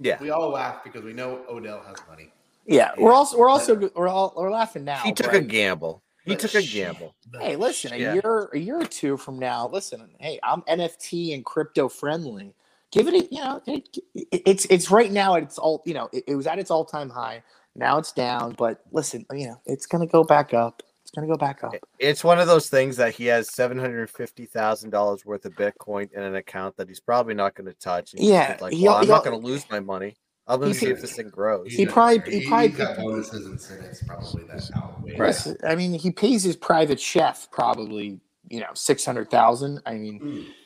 Yeah, 0.00 0.18
We 0.20 0.30
all 0.30 0.50
laugh 0.50 0.82
because 0.82 1.04
we 1.04 1.12
know 1.12 1.44
Odell 1.48 1.82
has 1.86 1.96
money. 2.08 2.32
Yeah, 2.66 2.92
we're 2.98 3.12
also 3.12 3.36
we're 3.38 3.48
also 3.48 3.90
we're 3.94 4.08
all 4.08 4.32
we're 4.36 4.50
laughing 4.50 4.84
now. 4.84 4.98
he 4.98 5.12
took 5.12 5.26
but- 5.26 5.36
a 5.36 5.40
gamble. 5.40 6.02
He 6.24 6.32
But 6.34 6.40
took 6.40 6.54
a 6.54 6.62
gamble. 6.62 7.16
Hey, 7.40 7.56
listen, 7.56 7.92
a 7.92 7.96
Yeah. 7.96 8.14
year 8.14 8.48
a 8.54 8.58
year 8.58 8.80
or 8.80 8.84
two 8.86 9.16
from 9.16 9.38
now, 9.40 9.68
listen, 9.68 10.08
hey, 10.20 10.38
I'm 10.44 10.62
NFT 10.62 11.34
and 11.34 11.44
crypto 11.44 11.88
friendly. 11.88 12.54
Give 12.92 13.08
it 13.08 13.14
a 13.14 13.28
you 13.34 13.40
know, 13.42 13.60
it, 13.66 13.88
it- 14.14 14.42
it's 14.46 14.64
it's 14.66 14.90
right 14.90 15.10
now 15.10 15.34
at 15.36 15.42
its 15.42 15.58
all 15.58 15.82
you 15.84 15.94
know, 15.94 16.08
it, 16.12 16.24
it 16.28 16.34
was 16.36 16.46
at 16.46 16.58
its 16.60 16.70
all 16.70 16.84
time 16.84 17.10
high. 17.10 17.42
Now 17.74 17.98
it's 17.98 18.12
down, 18.12 18.54
but 18.56 18.82
listen, 18.92 19.24
you 19.32 19.48
know, 19.48 19.60
it's 19.66 19.86
gonna 19.86 20.06
go 20.06 20.22
back 20.24 20.54
up. 20.54 20.82
It's 21.12 21.16
gonna 21.18 21.26
go 21.30 21.36
back 21.36 21.62
up. 21.62 21.74
It's 21.98 22.24
one 22.24 22.38
of 22.40 22.46
those 22.46 22.70
things 22.70 22.96
that 22.96 23.14
he 23.14 23.26
has 23.26 23.52
seven 23.52 23.78
hundred 23.78 24.08
fifty 24.08 24.46
thousand 24.46 24.90
dollars 24.90 25.26
worth 25.26 25.44
of 25.44 25.52
Bitcoin 25.52 26.10
in 26.12 26.22
an 26.22 26.36
account 26.36 26.74
that 26.78 26.88
he's 26.88 27.00
probably 27.00 27.34
not 27.34 27.54
going 27.54 27.66
to 27.66 27.74
touch. 27.74 28.14
And 28.14 28.24
Yeah, 28.24 28.56
like, 28.62 28.72
well, 28.80 28.94
I'm 28.94 29.06
not 29.06 29.22
going 29.22 29.38
to 29.38 29.46
lose 29.46 29.68
my 29.70 29.78
money. 29.78 30.16
I'm 30.46 30.58
going 30.58 30.72
to 30.72 30.78
see 30.78 30.86
if 30.86 31.02
this 31.02 31.14
thing 31.14 31.28
grows. 31.28 31.70
He 31.70 31.84
probably- 31.84 32.40
he 32.40 32.48
probably- 32.48 32.68
he's 32.68 32.76
got 32.78 32.96
bonuses 32.96 33.44
and 33.44 33.52
incentives 33.52 34.02
probably 34.06 34.44
that 34.44 34.70
outweigh. 34.74 35.16
Right. 35.18 35.46
I 35.64 35.74
mean, 35.76 35.92
he 35.92 36.10
pays 36.10 36.44
his 36.44 36.56
private 36.56 36.98
chef 36.98 37.50
probably, 37.50 38.18
you 38.48 38.60
know, 38.60 38.70
six 38.72 39.04
hundred 39.04 39.30
thousand. 39.30 39.82
I 39.84 39.94
mean, 39.96 40.18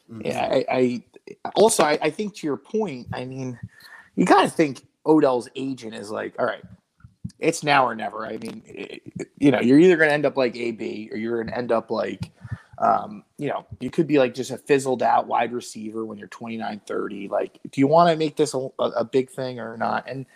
Mm, 0.09 0.19
mm. 0.23 0.27
Yeah, 0.27 0.45
I, 0.49 0.65
I 0.71 1.05
also 1.57 1.83
I, 1.83 1.99
I 2.01 2.11
think 2.11 2.37
to 2.37 2.47
your 2.47 2.57
point, 2.57 3.09
I 3.13 3.25
mean, 3.25 3.59
you 4.15 4.25
got 4.25 4.43
to 4.43 4.49
think 4.49 4.87
Odell's 5.05 5.49
agent 5.57 5.97
is 5.97 6.09
like, 6.09 6.37
all 6.39 6.47
right, 6.47 6.63
it's 7.39 7.63
now 7.63 7.87
or 7.87 7.95
never. 7.95 8.27
I 8.27 8.37
mean, 8.39 8.63
it- 8.67 9.03
you 9.39 9.51
know, 9.51 9.61
you're 9.61 9.79
either 9.79 9.97
going 9.97 10.09
to 10.09 10.15
end 10.15 10.27
up 10.27 10.37
like 10.37 10.57
AB 10.57 11.11
or 11.13 11.17
you're 11.19 11.37
going 11.37 11.49
to 11.53 11.57
end 11.59 11.71
up 11.73 11.91
like, 11.91 12.31
um, 12.79 13.23
you 13.39 13.49
know, 13.49 13.67
you 13.81 13.91
could 13.91 14.07
be 14.07 14.19
like 14.19 14.35
just 14.35 14.51
a 14.51 14.59
fizzled 14.59 15.03
out 15.03 15.27
wide 15.27 15.53
receiver 15.53 16.05
when 16.05 16.19
you're 16.19 16.29
29, 16.29 16.81
30. 16.87 17.29
Like, 17.29 17.59
do 17.71 17.81
you 17.81 17.87
want 17.87 18.11
to 18.11 18.17
make 18.17 18.37
this 18.37 18.55
a, 18.55 18.69
a 18.79 19.05
big 19.05 19.31
thing 19.31 19.59
or 19.61 19.77
not? 19.77 20.05
And 20.09 20.27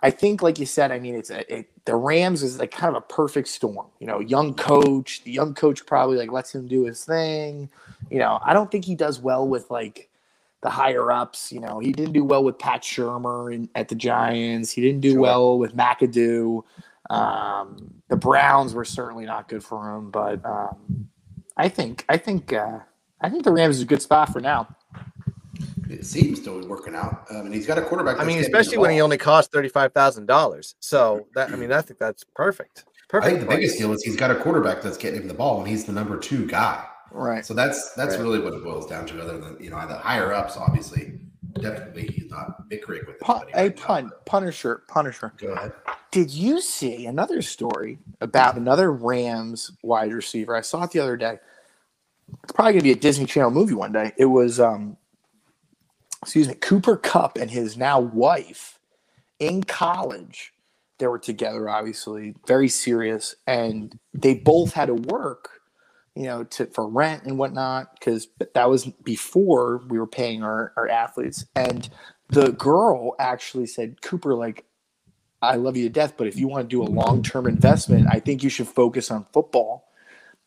I 0.00 0.10
think, 0.10 0.42
like 0.42 0.58
you 0.58 0.66
said, 0.66 0.92
I 0.92 0.98
mean, 0.98 1.14
it's 1.14 1.30
a, 1.30 1.58
it, 1.58 1.70
the 1.84 1.96
Rams 1.96 2.42
is 2.42 2.58
like 2.58 2.70
kind 2.70 2.94
of 2.94 3.02
a 3.02 3.06
perfect 3.06 3.48
storm. 3.48 3.86
You 3.98 4.06
know, 4.06 4.20
young 4.20 4.54
coach. 4.54 5.22
The 5.24 5.32
young 5.32 5.54
coach 5.54 5.84
probably 5.86 6.16
like 6.16 6.32
lets 6.32 6.54
him 6.54 6.66
do 6.68 6.84
his 6.84 7.04
thing. 7.04 7.70
You 8.10 8.18
know, 8.18 8.40
I 8.44 8.52
don't 8.52 8.70
think 8.70 8.84
he 8.84 8.94
does 8.94 9.20
well 9.20 9.46
with 9.46 9.70
like 9.70 10.09
the 10.62 10.70
higher 10.70 11.10
ups. 11.10 11.50
You 11.52 11.60
know, 11.60 11.78
he 11.78 11.92
didn't 11.92 12.12
do 12.12 12.24
well 12.24 12.44
with 12.44 12.58
Pat 12.58 12.82
Shurmur 12.82 13.54
in, 13.54 13.68
at 13.74 13.88
the 13.88 13.94
Giants. 13.94 14.70
He 14.70 14.80
didn't 14.82 15.00
do 15.00 15.12
Sure. 15.12 15.20
well 15.20 15.58
with 15.58 15.74
McAdoo. 15.76 16.62
Um, 17.08 17.94
the 18.08 18.16
Browns 18.16 18.74
were 18.74 18.84
certainly 18.84 19.24
not 19.26 19.48
good 19.48 19.64
for 19.64 19.96
him, 19.96 20.10
but 20.10 20.44
um, 20.44 21.08
I 21.56 21.68
think 21.68 22.04
I 22.08 22.16
think 22.16 22.52
uh, 22.52 22.78
I 23.20 23.28
think 23.28 23.44
the 23.44 23.52
Rams 23.52 23.76
is 23.76 23.82
a 23.82 23.86
good 23.86 24.02
spot 24.02 24.32
for 24.32 24.40
now. 24.40 24.68
It 25.88 26.06
seems 26.06 26.38
to 26.42 26.60
be 26.60 26.66
working 26.68 26.94
out. 26.94 27.26
Um, 27.30 27.46
and 27.46 27.54
he's 27.54 27.66
got 27.66 27.76
a 27.78 27.82
quarterback. 27.82 28.20
I 28.20 28.24
mean, 28.24 28.38
especially 28.38 28.78
when 28.78 28.90
he 28.92 29.00
only 29.00 29.18
costs 29.18 29.50
thirty 29.52 29.68
five 29.68 29.92
thousand 29.92 30.26
dollars. 30.26 30.76
So 30.78 31.26
that 31.34 31.50
I 31.52 31.56
mean, 31.56 31.72
I 31.72 31.80
think 31.82 31.98
that's 31.98 32.22
perfect. 32.34 32.84
Perfect. 32.84 32.86
I 32.86 33.10
Perfect. 33.10 33.38
think 33.38 33.50
the 33.50 33.56
biggest 33.56 33.78
deal 33.78 33.92
is 33.92 34.04
he's 34.04 34.14
got 34.14 34.30
a 34.30 34.36
quarterback 34.36 34.82
that's 34.82 34.96
getting 34.96 35.22
him 35.22 35.26
the 35.26 35.34
ball, 35.34 35.58
and 35.58 35.66
he's 35.68 35.84
the 35.84 35.92
number 35.92 36.16
two 36.16 36.46
guy. 36.46 36.86
Right. 37.12 37.44
So 37.44 37.54
that's 37.54 37.92
that's 37.94 38.16
Right. 38.16 38.22
really 38.22 38.40
what 38.40 38.52
it 38.54 38.62
boils 38.62 38.86
down 38.86 39.06
to. 39.06 39.22
Other 39.22 39.38
than 39.38 39.56
you 39.62 39.70
know 39.70 39.86
the 39.86 39.94
higher 39.96 40.32
ups, 40.32 40.56
obviously, 40.56 41.18
definitely 41.60 42.06
he's 42.08 42.30
not 42.30 42.68
bickering 42.68 43.02
with 43.06 43.18
Pun, 43.20 43.42
anybody. 43.42 43.62
right 43.68 43.76
now. 43.78 43.84
pun, 43.86 44.10
Punisher, 44.26 44.82
Punisher. 44.88 45.32
Go 45.38 45.48
ahead. 45.52 45.72
Did 46.12 46.30
you 46.30 46.60
see 46.60 47.06
another 47.06 47.40
story 47.42 47.98
about 48.20 48.56
another 48.56 48.92
Rams 48.92 49.70
wide 49.82 50.12
receiver? 50.12 50.56
I 50.56 50.60
saw 50.60 50.84
it 50.84 50.90
the 50.92 51.00
other 51.00 51.16
day. 51.16 51.38
it's 52.44 52.52
probably 52.52 52.72
gonna 52.74 52.82
be 52.84 52.92
a 52.92 52.96
Disney 52.96 53.26
Channel 53.26 53.50
movie 53.50 53.74
one 53.74 53.92
day. 53.92 54.12
It 54.16 54.26
was 54.26 54.60
um 54.60 54.96
excuse 56.22 56.48
me, 56.48 56.54
Cooper 56.54 56.96
Kupp 56.96 57.38
and 57.38 57.50
his 57.50 57.76
now 57.76 57.98
wife 58.00 58.78
in 59.38 59.62
college. 59.62 60.52
They 60.98 61.06
were 61.06 61.18
together, 61.18 61.68
obviously, 61.70 62.34
very 62.46 62.68
serious, 62.68 63.34
and 63.46 63.98
they 64.12 64.34
both 64.34 64.74
had 64.74 64.86
to 64.88 64.94
work, 64.94 65.59
you 66.14 66.24
know, 66.24 66.44
to 66.44 66.66
for 66.66 66.88
rent 66.88 67.24
and 67.24 67.38
whatnot, 67.38 67.94
because 67.94 68.28
that 68.54 68.68
was 68.68 68.86
before 69.04 69.82
we 69.88 69.98
were 69.98 70.06
paying 70.06 70.42
our, 70.42 70.72
our 70.76 70.88
athletes. 70.88 71.44
And 71.54 71.88
the 72.28 72.52
girl 72.52 73.14
actually 73.18 73.66
said, 73.66 74.02
Cooper, 74.02 74.34
like, 74.34 74.64
I 75.42 75.56
love 75.56 75.76
you 75.76 75.84
to 75.84 75.90
death, 75.90 76.14
but 76.16 76.26
if 76.26 76.36
you 76.36 76.48
want 76.48 76.68
to 76.68 76.68
do 76.68 76.82
a 76.82 76.84
long 76.84 77.22
term 77.22 77.46
investment, 77.46 78.08
I 78.10 78.20
think 78.20 78.42
you 78.42 78.50
should 78.50 78.68
focus 78.68 79.10
on 79.10 79.26
football. 79.32 79.88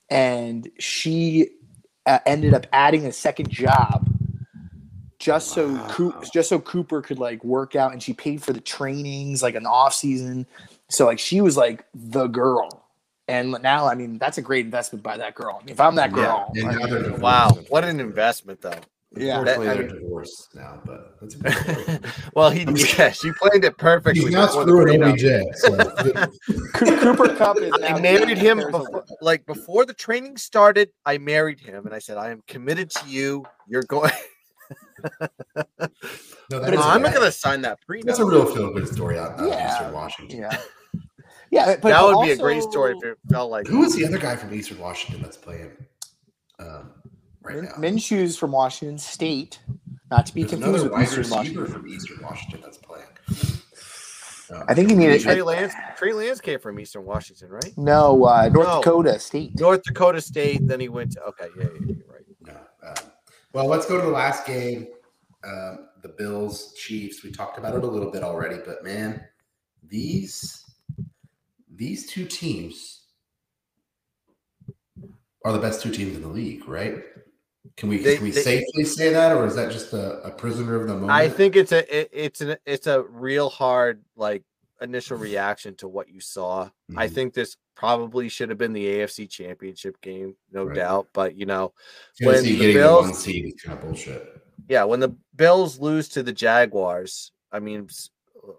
And 0.09 0.69
she 0.79 1.49
uh, 2.05 2.19
ended 2.25 2.53
up 2.53 2.67
adding 2.71 3.05
a 3.05 3.11
second 3.11 3.49
job 3.49 4.07
just 5.23 5.51
so 5.51 5.77
Coo- 5.87 6.13
just 6.33 6.49
so 6.49 6.59
Cooper 6.59 7.01
could 7.01 7.17
like 7.17 7.41
work 7.45 7.77
out, 7.77 7.93
and 7.93 8.03
she 8.03 8.13
paid 8.13 8.43
for 8.43 8.51
the 8.51 8.59
trainings 8.59 9.41
like 9.41 9.55
an 9.55 9.65
off 9.65 9.93
season. 9.93 10.45
So 10.89 11.05
like 11.05 11.17
she 11.17 11.39
was 11.39 11.55
like 11.55 11.85
the 11.93 12.27
girl, 12.27 12.82
and 13.27 13.55
now 13.61 13.85
I 13.85 13.95
mean 13.95 14.17
that's 14.17 14.37
a 14.37 14.41
great 14.41 14.65
investment 14.65 15.03
by 15.03 15.17
that 15.17 15.35
girl. 15.35 15.61
If 15.67 15.79
I'm 15.79 15.95
that 15.95 16.11
girl, 16.13 16.51
Yeah, 16.53 16.67
I 16.67 16.69
mean, 16.71 16.79
now 16.79 16.87
they're 16.87 16.99
divorced. 17.03 17.21
Wow, 17.21 17.49
what 17.69 17.83
an 17.83 17.99
investment, 17.99 18.61
though. 18.61 18.71
yeah, 19.15 19.39
Unfortunately, 19.39 19.65
That- 19.67 19.77
they're 19.77 19.87
mean- 19.87 20.03
divorced 20.03 20.55
now, 20.55 20.81
but 20.85 21.15
that's 21.21 21.35
a 21.35 21.37
good 21.39 21.53
story. 21.53 21.99
well, 22.35 22.49
he 22.49 22.63
yeah, 22.97 23.11
she 23.11 23.31
played 23.33 23.63
it 23.63 23.77
perfectly. 23.77 24.21
He's 24.23 24.31
not 24.31 24.51
screwing 24.51 24.99
prenup. 24.99 25.13
OBJ. 25.13 25.55
So 25.57 26.87
Cooper 27.13 27.35
Kupp 27.35 27.57
is. 27.61 27.71
I 27.83 27.99
married 27.99 28.37
him 28.37 28.57
before, 28.71 29.05
like 29.21 29.45
before 29.45 29.85
the 29.85 29.93
training 29.93 30.37
started. 30.37 30.89
I 31.05 31.17
married 31.17 31.59
him, 31.59 31.85
and 31.85 31.93
I 31.95 31.99
said, 31.99 32.17
"I 32.17 32.31
am 32.31 32.41
committed 32.47 32.89
to 32.91 33.07
you. 33.07 33.45
You're 33.67 33.83
going." 33.83 34.11
no, 35.21 35.27
that's, 36.49 36.77
I'm 36.81 37.01
not 37.01 37.13
going 37.13 37.25
to 37.25 37.31
sign 37.31 37.61
that 37.61 37.79
prenup. 37.87 38.05
that's 38.05 38.19
a 38.19 38.25
real 38.25 38.45
feel 38.53 38.73
good 38.73 38.87
story 38.87 39.19
out, 39.19 39.33
out 39.33 39.39
of 39.41 39.47
Yeah. 39.47 39.71
Eastern 39.71 39.93
Washington. 39.93 40.39
Yeah, 40.39 40.57
yeah, 41.53 41.65
but 41.75 41.89
that 41.89 42.03
would 42.03 42.15
also, 42.15 42.25
be 42.25 42.31
a 42.31 42.37
great 42.37 42.63
story 42.63 42.95
if 42.97 43.03
it 43.03 43.17
felt 43.29 43.51
like. 43.51 43.67
Who 43.67 43.83
is 43.83 43.95
the 43.95 44.05
other 44.05 44.17
guy 44.17 44.35
from 44.35 44.53
Eastern 44.53 44.79
Washington 44.79 45.21
that's 45.21 45.37
playing 45.37 45.71
um, 46.59 46.91
right 47.43 47.55
Min- 47.55 47.65
now? 47.65 47.71
Minshew's 47.77 48.37
from 48.37 48.51
Washington 48.51 48.97
State, 48.97 49.59
not 50.09 50.25
to 50.25 50.33
be 50.33 50.43
There's 50.43 50.53
confused 50.53 50.83
with 50.83 50.91
wide 50.91 51.03
Eastern 51.03 51.19
receiver 51.19 51.35
Washington. 51.37 51.65
from 51.67 51.87
Eastern 51.87 52.23
Washington 52.23 52.61
that's 52.63 52.77
playing. 52.77 53.05
Um, 54.51 54.65
I 54.67 54.73
think 54.73 54.89
he 54.89 54.95
needed 54.95 55.21
Trey 55.21 55.41
Lance. 55.41 55.73
Trey 55.97 56.13
Lance 56.13 56.41
came 56.41 56.59
from 56.59 56.79
Eastern 56.79 57.05
Washington, 57.05 57.49
right? 57.49 57.71
no 57.77 58.25
uh, 58.25 58.49
North 58.49 58.67
No. 58.67 58.81
Dakota 58.81 59.19
State. 59.19 59.59
North 59.59 59.83
Dakota 59.83 60.21
State. 60.21 60.67
Then 60.67 60.79
he 60.79 60.89
went 60.89 61.11
to. 61.13 61.21
Okay, 61.21 61.47
yeah, 61.57 61.63
yeah, 61.63 61.95
you're 61.95 62.07
right. 62.07 62.25
No. 62.41 62.57
Um, 62.87 63.11
well, 63.53 63.67
let's 63.67 63.85
go 63.85 63.99
to 63.99 64.05
the 64.05 64.11
last 64.11 64.45
game. 64.45 64.87
Um, 65.45 65.89
the 66.01 66.09
Bills 66.09 66.73
Chiefs. 66.73 67.23
We 67.23 67.31
talked 67.31 67.57
about 67.57 67.75
it 67.75 67.83
a 67.83 67.87
little 67.87 68.11
bit 68.11 68.23
already, 68.23 68.57
but 68.65 68.83
man, 68.83 69.23
these 69.87 70.62
these 71.75 72.07
two 72.07 72.25
teams 72.25 73.01
are 75.45 75.51
the 75.51 75.59
best 75.59 75.81
two 75.81 75.91
teams 75.91 76.15
in 76.15 76.21
the 76.21 76.27
league, 76.27 76.67
right? 76.67 77.03
Can 77.77 77.89
we 77.89 77.97
They- 77.97 78.15
can 78.15 78.23
we 78.25 78.31
they- 78.31 78.41
safely 78.41 78.83
say 78.85 79.09
that, 79.13 79.35
or 79.35 79.45
is 79.45 79.55
that 79.55 79.71
just 79.71 79.93
a, 79.93 80.21
a 80.21 80.31
prisoner 80.31 80.75
of 80.75 80.87
the 80.87 80.93
moment? 80.93 81.11
I 81.11 81.29
think 81.29 81.55
it's 81.55 81.71
a 81.71 81.99
it, 82.01 82.09
it's 82.11 82.41
an 82.41 82.57
it's 82.65 82.87
a 82.87 83.03
real 83.03 83.49
hard 83.49 84.03
like 84.15 84.43
initial 84.81 85.17
reaction 85.17 85.75
to 85.75 85.87
what 85.87 86.09
you 86.09 86.19
saw. 86.19 86.69
I 86.97 87.07
Mhm. 87.07 87.11
think 87.13 87.33
this 87.33 87.55
probably 87.75 88.27
should 88.29 88.49
have 88.49 88.57
been 88.57 88.73
the 88.73 88.85
AFC 88.85 89.27
Championship 89.27 89.99
game, 90.01 90.35
no 90.51 90.65
Right. 90.65 90.75
doubt. 90.75 91.07
But 91.13 91.35
you 91.35 91.45
know, 91.45 91.73
when 92.21 92.43
the 92.43 92.73
Bills- 92.73 93.05
the 93.05 93.11
one 93.11 93.13
seed 93.19 93.45
is 93.45 93.61
kind 93.61 93.77
of 93.79 93.83
bullshit. 93.85 94.41
yeah, 94.67 94.83
when 94.83 94.99
the 94.99 95.15
Bills 95.35 95.79
lose 95.79 96.09
to 96.09 96.21
the 96.23 96.33
Jaguars, 96.33 97.31
I 97.51 97.59
mean, 97.59 97.87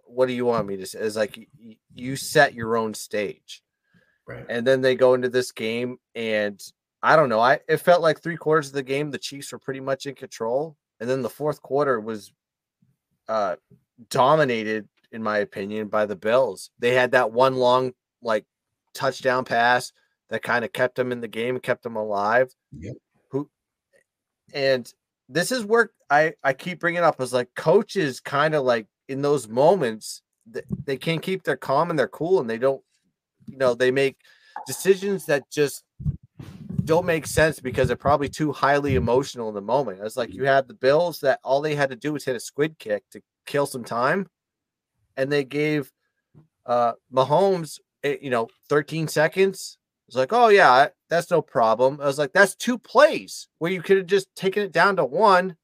what 0.06 0.26
do 0.26 0.32
you 0.32 0.44
want 0.46 0.66
me 0.66 0.76
to 0.78 0.86
say? 0.86 0.98
It's 1.00 1.16
like 1.16 1.48
you 1.94 2.16
set 2.16 2.54
your 2.54 2.76
own 2.76 2.94
stage, 2.94 3.62
Right. 4.26 4.46
and 4.48 4.66
then 4.66 4.80
they 4.80 4.94
go 4.94 5.14
into 5.14 5.28
this 5.28 5.52
game, 5.52 5.98
and 6.14 6.60
I 7.02 7.16
don't 7.16 7.28
know. 7.28 7.40
I 7.40 7.60
it 7.68 7.78
felt 7.78 8.00
like 8.02 8.20
three 8.22 8.36
quarters 8.36 8.68
of 8.68 8.74
the 8.74 8.82
game 8.82 9.10
the 9.10 9.18
Chiefs 9.18 9.52
were 9.52 9.58
pretty 9.58 9.80
much 9.80 10.06
in 10.06 10.14
control, 10.14 10.76
and 11.00 11.08
then 11.08 11.22
the 11.22 11.30
fourth 11.30 11.60
quarter 11.62 12.00
was 12.00 12.32
uh 13.28 13.56
dominated, 14.10 14.88
in 15.12 15.22
my 15.22 15.38
opinion, 15.38 15.88
by 15.88 16.06
the 16.06 16.16
Bills. 16.16 16.70
They 16.78 16.94
had 16.94 17.12
that 17.12 17.30
one 17.32 17.56
long 17.56 17.92
like 18.22 18.44
touchdown 18.94 19.44
pass 19.44 19.92
that 20.30 20.42
kind 20.42 20.64
of 20.64 20.72
kept 20.72 20.96
them 20.96 21.12
in 21.12 21.20
the 21.20 21.28
game, 21.28 21.58
kept 21.60 21.82
them 21.82 21.96
alive. 21.96 22.50
Yep. 22.72 22.94
Who 23.32 23.50
and 24.54 24.90
this 25.28 25.52
is 25.52 25.64
where 25.64 25.90
I 26.10 26.32
I 26.42 26.54
keep 26.54 26.80
bringing 26.80 27.02
up 27.02 27.20
is 27.20 27.32
like 27.34 27.48
coaches 27.54 28.20
kind 28.20 28.54
of 28.54 28.64
like 28.64 28.86
in 29.08 29.22
those 29.22 29.48
moments 29.48 30.22
they 30.84 30.96
can't 30.96 31.22
keep 31.22 31.42
their 31.42 31.56
calm 31.56 31.90
and 31.90 31.98
they're 31.98 32.08
cool 32.08 32.40
and 32.40 32.48
they 32.48 32.58
don't 32.58 32.82
you 33.46 33.56
know 33.56 33.74
they 33.74 33.90
make 33.90 34.16
decisions 34.66 35.26
that 35.26 35.50
just 35.50 35.84
don't 36.84 37.06
make 37.06 37.26
sense 37.26 37.60
because 37.60 37.88
they're 37.88 37.96
probably 37.96 38.28
too 38.28 38.52
highly 38.52 38.94
emotional 38.94 39.48
in 39.48 39.54
the 39.54 39.60
moment. 39.60 40.00
It's 40.02 40.16
like 40.16 40.34
you 40.34 40.44
had 40.44 40.68
the 40.68 40.74
Bills 40.74 41.20
that 41.20 41.40
all 41.42 41.60
they 41.60 41.74
had 41.74 41.90
to 41.90 41.96
do 41.96 42.12
was 42.12 42.24
hit 42.24 42.36
a 42.36 42.40
squib 42.40 42.78
kick 42.78 43.04
to 43.12 43.22
kill 43.46 43.66
some 43.66 43.84
time, 43.84 44.28
and 45.16 45.30
they 45.30 45.44
gave 45.44 45.90
uh 46.66 46.92
Mahomes 47.12 47.78
eh, 48.02 48.16
you 48.20 48.30
know 48.30 48.48
13 48.68 49.08
seconds. 49.08 49.78
It's 50.06 50.16
like, 50.16 50.32
oh 50.32 50.48
yeah, 50.48 50.88
that's 51.08 51.30
no 51.30 51.40
problem. 51.40 51.98
I 52.00 52.04
was 52.04 52.18
like, 52.18 52.32
that's 52.32 52.54
two 52.54 52.78
plays 52.78 53.48
where 53.58 53.72
you 53.72 53.80
could 53.80 53.96
have 53.96 54.06
just 54.06 54.34
taken 54.36 54.62
it 54.62 54.72
down 54.72 54.96
to 54.96 55.04
one, 55.04 55.56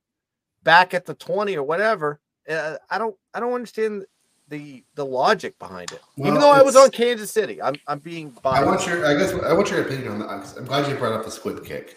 back 0.63 0.95
at 0.95 1.05
the 1.05 1.15
20 1.15 1.57
or 1.57 1.63
whatever. 1.63 2.21
Uh, 2.51 2.77
I 2.91 2.99
don't, 2.99 3.17
I 3.33 3.41
don't 3.41 3.53
understand 3.53 4.05
the 4.51 4.85
the 4.97 5.07
logic 5.07 5.59
behind 5.59 5.93
it. 5.93 6.01
Even 6.19 6.35
though 6.35 6.51
I 6.51 6.61
was 6.61 6.77
on 6.77 6.91
Kansas 6.91 7.31
City, 7.31 7.63
I'm 7.63 7.77
I'm 7.87 8.01
being 8.01 8.31
biased. 8.43 8.63
I 8.63 8.67
want 8.67 8.87
your, 8.87 9.07
I 9.07 9.15
guess, 9.15 9.33
I 9.33 9.53
want 9.53 9.71
your 9.71 9.83
opinion 9.83 10.13
on 10.13 10.19
that. 10.19 10.55
I'm 10.59 10.65
glad 10.65 10.91
you 10.91 10.97
brought 10.97 11.13
up 11.13 11.25
the 11.25 11.31
squib 11.31 11.65
kick 11.65 11.97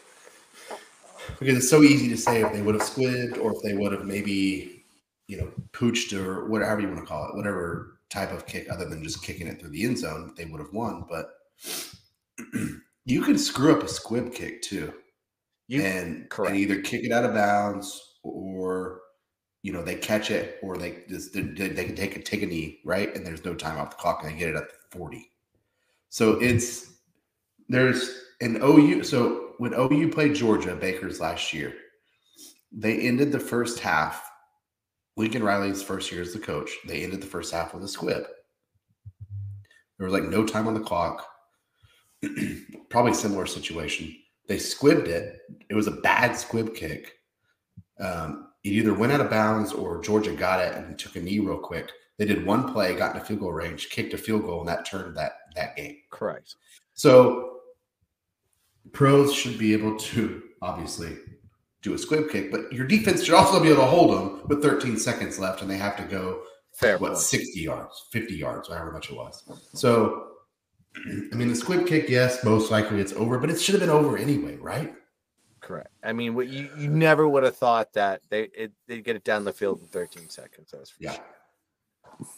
because 1.39 1.57
it's 1.57 1.69
so 1.69 1.81
easy 1.81 2.07
to 2.09 2.17
say 2.17 2.41
if 2.41 2.53
they 2.53 2.61
would 2.61 2.75
have 2.75 2.83
squibbed 2.83 3.43
or 3.43 3.53
if 3.53 3.61
they 3.63 3.73
would 3.73 3.91
have 3.91 4.05
maybe, 4.05 4.85
you 5.27 5.37
know, 5.37 5.51
pooched 5.71 6.13
or 6.13 6.47
whatever 6.47 6.79
you 6.79 6.87
want 6.87 6.99
to 6.99 7.05
call 7.05 7.27
it, 7.27 7.35
whatever 7.35 7.99
type 8.09 8.31
of 8.31 8.45
kick 8.45 8.67
other 8.71 8.87
than 8.87 9.03
just 9.03 9.23
kicking 9.23 9.47
it 9.47 9.59
through 9.59 9.71
the 9.71 9.83
end 9.83 9.97
zone, 9.97 10.33
they 10.37 10.45
would 10.45 10.61
have 10.61 10.71
won. 10.73 11.05
But 11.09 11.33
you 13.05 13.21
can 13.21 13.37
screw 13.37 13.75
up 13.75 13.83
a 13.83 13.87
squib 13.87 14.33
kick 14.33 14.61
too, 14.61 14.93
you 15.67 15.81
and, 15.81 16.29
correct. 16.29 16.51
and 16.51 16.59
either 16.59 16.81
kick 16.81 17.03
it 17.03 17.11
out 17.11 17.25
of 17.25 17.33
bounds 17.33 18.17
or. 18.21 18.99
You 19.63 19.73
know, 19.73 19.81
they 19.81 19.95
catch 19.95 20.29
it, 20.29 20.59
or 20.61 20.77
they 20.77 21.03
just 21.09 21.33
they, 21.33 21.41
they 21.41 21.85
can 21.85 21.95
take 21.95 22.15
a 22.15 22.21
take 22.21 22.43
a 22.43 22.45
knee, 22.45 22.79
right? 22.85 23.15
And 23.15 23.25
there's 23.25 23.43
no 23.43 23.55
time 23.55 23.79
off 23.79 23.91
the 23.91 23.95
clock, 23.95 24.21
and 24.23 24.31
they 24.31 24.37
get 24.37 24.49
it 24.49 24.55
at 24.55 24.69
the 24.69 24.97
40. 24.97 25.29
So 26.09 26.33
it's 26.33 26.93
there's 27.69 28.23
an 28.41 28.57
OU. 28.61 29.03
So 29.03 29.53
when 29.57 29.73
OU 29.73 30.09
played 30.09 30.35
Georgia, 30.35 30.75
Baker's 30.75 31.19
last 31.19 31.53
year, 31.53 31.73
they 32.71 32.99
ended 32.99 33.31
the 33.31 33.39
first 33.39 33.79
half. 33.79 34.29
Lincoln 35.15 35.43
Riley's 35.43 35.83
first 35.83 36.11
year 36.11 36.21
as 36.21 36.33
the 36.33 36.39
coach, 36.39 36.71
they 36.87 37.03
ended 37.03 37.21
the 37.21 37.27
first 37.27 37.53
half 37.53 37.73
with 37.73 37.83
a 37.83 37.87
squib. 37.87 38.23
There 39.97 40.05
was 40.05 40.13
like 40.13 40.29
no 40.29 40.45
time 40.45 40.67
on 40.67 40.73
the 40.73 40.79
clock. 40.79 41.25
Probably 42.89 43.13
similar 43.13 43.45
situation. 43.45 44.15
They 44.47 44.57
squibbed 44.57 45.07
it. 45.07 45.37
It 45.69 45.75
was 45.75 45.87
a 45.87 45.91
bad 45.91 46.35
squib 46.35 46.75
kick. 46.75 47.13
Um, 47.99 48.49
it 48.63 48.69
either 48.69 48.93
went 48.93 49.11
out 49.11 49.21
of 49.21 49.29
bounds 49.29 49.73
or 49.73 50.01
Georgia 50.01 50.33
got 50.33 50.59
it 50.59 50.75
and 50.75 50.97
took 50.97 51.15
a 51.15 51.19
knee 51.21 51.39
real 51.39 51.57
quick. 51.57 51.91
They 52.17 52.25
did 52.25 52.45
one 52.45 52.71
play, 52.71 52.95
got 52.95 53.15
into 53.15 53.25
field 53.25 53.41
goal 53.41 53.51
range, 53.51 53.89
kicked 53.89 54.13
a 54.13 54.17
field 54.17 54.43
goal, 54.43 54.59
and 54.59 54.69
that 54.69 54.85
turned 54.85 55.17
that 55.17 55.33
that 55.55 55.75
game. 55.75 55.97
correct. 56.11 56.55
So 56.93 57.59
pros 58.91 59.33
should 59.33 59.57
be 59.57 59.73
able 59.73 59.97
to 59.97 60.43
obviously 60.61 61.17
do 61.81 61.93
a 61.93 61.97
squib 61.97 62.29
kick, 62.29 62.51
but 62.51 62.71
your 62.71 62.87
defense 62.87 63.23
should 63.23 63.33
also 63.33 63.61
be 63.61 63.69
able 63.69 63.81
to 63.81 63.87
hold 63.87 64.15
them 64.15 64.47
with 64.47 64.61
13 64.61 64.97
seconds 64.97 65.37
left, 65.37 65.61
and 65.61 65.69
they 65.69 65.77
have 65.77 65.97
to 65.97 66.03
go 66.03 66.43
Fair 66.73 66.97
what 66.97 67.09
point. 67.09 67.19
60 67.19 67.59
yards, 67.59 68.05
50 68.11 68.35
yards, 68.35 68.69
however 68.69 68.91
much 68.91 69.09
it 69.09 69.15
was. 69.15 69.43
So 69.73 70.27
I 71.31 71.35
mean, 71.35 71.49
the 71.49 71.55
squib 71.55 71.87
kick, 71.87 72.09
yes, 72.09 72.43
most 72.43 72.71
likely 72.71 72.99
it's 72.99 73.13
over, 73.13 73.37
but 73.39 73.49
it 73.49 73.59
should 73.59 73.73
have 73.73 73.81
been 73.81 73.89
over 73.89 74.17
anyway, 74.17 74.57
right? 74.57 74.93
Correct. 75.63 75.87
I 76.03 76.11
mean, 76.11 76.35
what 76.35 76.47
you, 76.49 76.69
you 76.77 76.89
never 76.89 77.27
would 77.27 77.43
have 77.43 77.55
thought 77.55 77.93
that 77.93 78.21
they 78.29 78.43
it, 78.53 78.73
they'd 78.87 79.03
get 79.03 79.15
it 79.15 79.23
down 79.23 79.45
the 79.45 79.53
field 79.53 79.79
in 79.81 79.87
13 79.87 80.29
seconds. 80.29 80.71
That's 80.71 80.89
for 80.91 80.97
Yeah. 81.01 81.13
sure. 81.13 81.23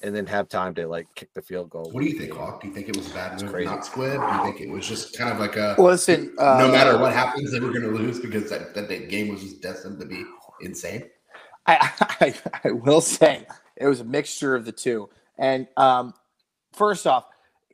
And 0.04 0.16
then 0.16 0.26
have 0.28 0.48
time 0.48 0.74
to 0.76 0.88
like 0.88 1.08
kick 1.16 1.34
the 1.34 1.42
field 1.42 1.70
goal. 1.70 1.90
What 1.92 2.02
do 2.02 2.08
you 2.08 2.18
think, 2.18 2.32
Hawk? 2.34 2.62
Do 2.62 2.68
you 2.68 2.74
think 2.74 2.88
it 2.88 2.96
was 2.96 3.10
a 3.12 3.14
bad 3.14 3.42
move, 3.42 3.52
crazy. 3.52 3.66
not 3.70 3.86
squib? 3.86 4.22
Do 4.22 4.36
you 4.38 4.44
think 4.44 4.62
it 4.62 4.70
was 4.70 4.88
just 4.88 5.18
kind 5.18 5.30
of 5.32 5.40
like 5.40 5.58
a 5.58 5.76
Listen, 5.78 6.34
uh, 6.38 6.58
no 6.60 6.72
matter 6.72 6.98
what 6.98 7.12
happens, 7.14 7.52
they 7.52 7.60
were 7.60 7.70
going 7.72 7.82
to 7.82 7.90
lose 7.90 8.20
because 8.20 8.50
that, 8.52 8.74
that, 8.76 8.88
that 8.88 9.10
game 9.10 9.28
was 9.30 9.42
just 9.42 9.62
destined 9.62 10.00
to 10.00 10.06
be 10.06 10.24
insane? 10.62 11.10
I, 11.68 11.92
I, 12.22 12.36
I 12.64 12.72
will 12.72 13.02
say 13.02 13.46
it 13.76 13.88
was 13.88 14.00
a 14.00 14.06
mixture 14.06 14.56
of 14.56 14.66
the 14.66 14.72
two. 14.72 15.10
And 15.38 15.68
um, 15.78 16.14
first 16.72 17.06
off, 17.08 17.26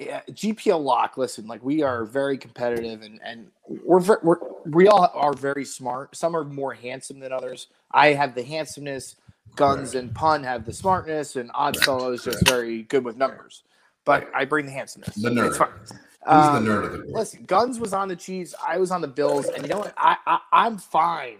yeah, 0.02 0.22
GPL 0.32 0.84
lock. 0.84 1.18
Listen, 1.18 1.46
like 1.48 1.64
we 1.64 1.84
are 1.84 2.06
very 2.06 2.38
competitive, 2.38 3.02
and 3.02 3.20
and 3.24 3.48
we're, 3.68 4.02
we're 4.24 4.38
we 4.66 4.88
all 4.88 5.12
are 5.14 5.34
very 5.34 5.66
smart. 5.66 6.16
Some 6.16 6.36
are 6.36 6.44
more 6.44 6.74
handsome 6.74 7.20
than 7.20 7.32
others. 7.32 7.68
I 7.92 8.08
have 8.14 8.36
the 8.36 8.44
handsomeness. 8.44 9.16
Guns 9.58 9.96
and 9.96 10.16
Pun 10.16 10.44
have 10.46 10.66
the 10.66 10.72
smartness, 10.72 11.36
and 11.36 11.52
Oddfellow 11.54 12.14
is 12.14 12.24
just 12.24 12.48
very 12.48 12.84
good 12.84 13.04
with 13.04 13.18
numbers. 13.18 13.64
But 14.06 14.30
I 14.34 14.46
bring 14.46 14.66
the 14.66 14.72
handsomeness. 14.72 15.16
The 15.16 15.30
nerd. 15.30 15.48
It's 15.50 15.58
fine. 15.58 15.70
Who's 15.80 15.96
Um, 16.26 16.64
the 16.64 16.72
nerd 16.72 16.86
of 16.86 16.92
the 16.94 16.98
group? 17.00 17.10
Listen, 17.14 17.44
Guns 17.44 17.78
was 17.78 17.94
on 17.94 18.08
the 18.08 18.16
Chiefs. 18.16 18.56
I 18.66 18.78
was 18.78 18.92
on 18.92 19.02
the 19.02 19.10
Bills, 19.10 19.48
and 19.48 19.62
you 19.64 19.70
know 19.70 19.80
what? 19.80 19.94
I, 19.98 20.16
I 20.26 20.40
I'm 20.54 20.78
fine 20.78 21.38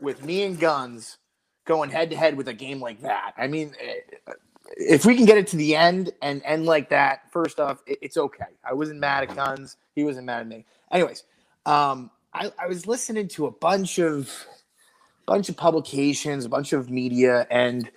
with 0.00 0.24
me 0.24 0.44
and 0.44 0.58
Guns 0.58 1.18
going 1.66 1.90
head 1.90 2.10
to 2.10 2.16
head 2.16 2.36
with 2.36 2.48
a 2.48 2.54
game 2.54 2.80
like 2.80 3.02
that. 3.02 3.34
I 3.36 3.46
mean, 3.46 3.74
eh, 3.80 4.32
if 4.76 5.04
we 5.04 5.16
can 5.16 5.24
get 5.24 5.38
it 5.38 5.46
to 5.48 5.56
the 5.56 5.74
end 5.76 6.12
and 6.22 6.42
end 6.44 6.66
like 6.66 6.88
that, 6.90 7.30
first 7.30 7.60
off, 7.60 7.82
it, 7.86 7.98
it's 8.02 8.16
okay. 8.16 8.44
I 8.64 8.72
wasn't 8.72 9.00
mad 9.00 9.28
at 9.28 9.34
Guns. 9.34 9.76
He 9.94 10.04
wasn't 10.04 10.26
mad 10.26 10.40
at 10.40 10.48
me. 10.48 10.64
Anyways, 10.90 11.24
um, 11.66 12.10
I, 12.34 12.52
I 12.58 12.66
was 12.66 12.86
listening 12.86 13.28
to 13.28 13.46
a 13.46 13.50
bunch 13.50 13.98
of 13.98 14.30
bunch 15.26 15.48
of 15.48 15.56
publications, 15.56 16.44
a 16.44 16.48
bunch 16.48 16.72
of 16.72 16.90
media, 16.90 17.46
and 17.50 17.90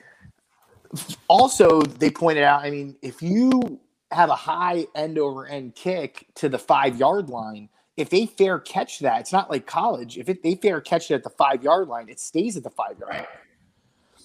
also 1.27 1.81
they 1.81 2.09
pointed 2.09 2.43
out. 2.43 2.61
I 2.61 2.69
mean, 2.69 2.95
if 3.01 3.21
you 3.21 3.79
have 4.11 4.29
a 4.29 4.35
high 4.35 4.85
end 4.95 5.17
over 5.17 5.45
end 5.47 5.75
kick 5.75 6.27
to 6.35 6.49
the 6.49 6.59
five 6.59 6.97
yard 6.97 7.29
line, 7.29 7.69
if 7.97 8.09
they 8.09 8.25
fair 8.25 8.59
catch 8.59 8.99
that, 8.99 9.21
it's 9.21 9.31
not 9.31 9.49
like 9.49 9.65
college. 9.65 10.17
If 10.17 10.29
it, 10.29 10.43
they 10.43 10.55
fair 10.55 10.81
catch 10.81 11.09
it 11.09 11.15
at 11.15 11.23
the 11.23 11.29
five 11.29 11.63
yard 11.63 11.87
line, 11.87 12.09
it 12.09 12.19
stays 12.19 12.57
at 12.57 12.63
the 12.63 12.69
five 12.69 12.99
yard 12.99 13.13
line. 13.13 13.25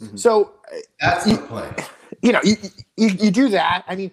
Mhm. 0.02 0.18
So 0.18 0.54
That's 1.00 1.24
the 1.24 1.36
play. 1.36 1.70
You 2.22 2.32
know 2.32 2.40
you, 2.44 2.56
you, 2.96 3.08
you 3.08 3.30
do 3.30 3.48
that. 3.48 3.84
I 3.86 3.96
mean 3.96 4.10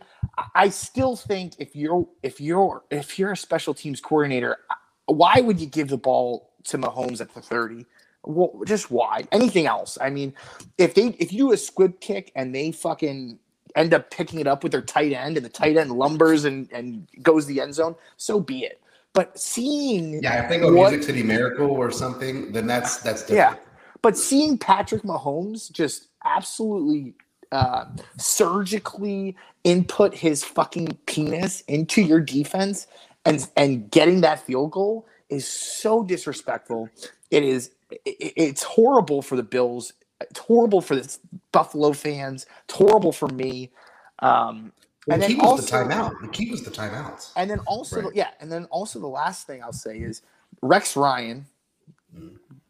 I- 0.55 0.69
still 0.69 1.15
think 1.15 1.53
if 1.59 1.75
you're 1.75 2.07
if 2.23 2.39
you're 2.39 2.83
if 2.91 3.17
you're 3.17 3.31
a 3.31 3.37
special 3.37 3.73
teams 3.73 3.99
coordinator 4.01 4.57
why 5.05 5.39
would 5.41 5.59
you 5.59 5.67
give 5.67 5.87
the 5.87 5.97
ball 5.97 6.51
to 6.65 6.77
mahomes 6.77 7.21
at 7.21 7.33
the 7.33 7.41
30 7.41 7.85
well, 8.23 8.51
just 8.65 8.91
why? 8.91 9.25
Anything 9.31 9.67
else? 9.67 9.97
I 10.01 10.09
mean 10.09 10.33
if 10.77 10.93
they 10.93 11.07
if 11.19 11.31
you 11.31 11.39
do 11.39 11.51
a 11.53 11.57
squib 11.57 11.99
kick 12.01 12.31
and 12.35 12.53
they 12.53 12.71
fucking 12.71 13.39
end 13.75 13.93
up 13.93 14.09
picking 14.11 14.39
it 14.39 14.47
up 14.47 14.63
with 14.63 14.71
their 14.71 14.81
tight 14.81 15.13
end 15.13 15.37
and 15.37 15.45
the 15.45 15.49
tight 15.49 15.77
end 15.77 15.91
lumbers 15.91 16.45
and 16.45 16.69
and 16.71 17.07
goes 17.21 17.45
the 17.45 17.61
end 17.61 17.73
zone 17.73 17.95
so 18.17 18.39
be 18.39 18.63
it. 18.65 18.81
But 19.13 19.39
seeing 19.39 20.21
Yeah, 20.21 20.43
if 20.43 20.49
they 20.49 20.59
go 20.59 20.73
What- 20.73 20.91
Music 20.91 21.07
City 21.07 21.23
Miracle 21.23 21.71
or 21.71 21.89
something, 21.89 22.51
then 22.51 22.67
that's 22.67 22.97
that's 22.97 23.29
Yeah. 23.29 23.55
But 24.01 24.17
seeing 24.17 24.57
Patrick 24.57 25.03
Mahomes 25.03 25.71
just 25.71 26.09
absolutely 26.23 27.15
uh, 27.51 27.85
surgically 28.17 29.35
input 29.63 30.13
his 30.13 30.43
fucking 30.43 30.97
penis 31.05 31.61
into 31.61 32.01
your 32.01 32.19
defense 32.19 32.87
and 33.25 33.49
and 33.57 33.89
getting 33.91 34.21
that 34.21 34.39
field 34.45 34.71
goal 34.71 35.05
is 35.29 35.47
so 35.47 36.03
disrespectful. 36.03 36.89
It 37.31 37.43
is. 37.43 37.71
it- 38.05 38.33
It's 38.35 38.63
horrible 38.63 39.21
for 39.21 39.35
the 39.35 39.43
Bills. 39.43 39.93
It's 40.21 40.39
horrible 40.39 40.81
for 40.81 40.95
the 40.95 41.17
Buffalo 41.51 41.93
fans. 41.93 42.45
It's 42.65 42.73
horrible 42.77 43.11
for 43.11 43.27
me. 43.29 43.71
Um, 44.19 44.73
Well, 45.07 45.13
And 45.15 45.23
the 45.23 45.27
then 45.29 45.37
was 45.37 45.45
also- 45.61 45.63
the 45.87 45.93
timeout. 45.93 46.21
The 46.21 46.27
key 46.27 46.51
was 46.51 46.63
the 46.63 46.71
timeouts. 46.71 47.31
and 47.37 47.49
then 47.49 47.59
also, 47.59 48.01
Right. 48.01 48.15
yeah, 48.15 48.31
and 48.41 48.51
then 48.51 48.65
also 48.65 48.99
the 48.99 49.07
last 49.07 49.47
thing 49.47 49.63
I'll 49.63 49.71
say 49.71 49.99
is 49.99 50.21
Rex 50.61 50.97
Ryan, 50.97 51.45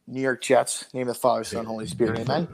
New 0.07 0.21
York 0.21 0.41
Jets, 0.41 0.85
name 0.93 1.03
of 1.03 1.15
the 1.15 1.19
Father, 1.19 1.43
Son, 1.43 1.65
Holy 1.65 1.85
Spirit, 1.85 2.17
amen. 2.19 2.47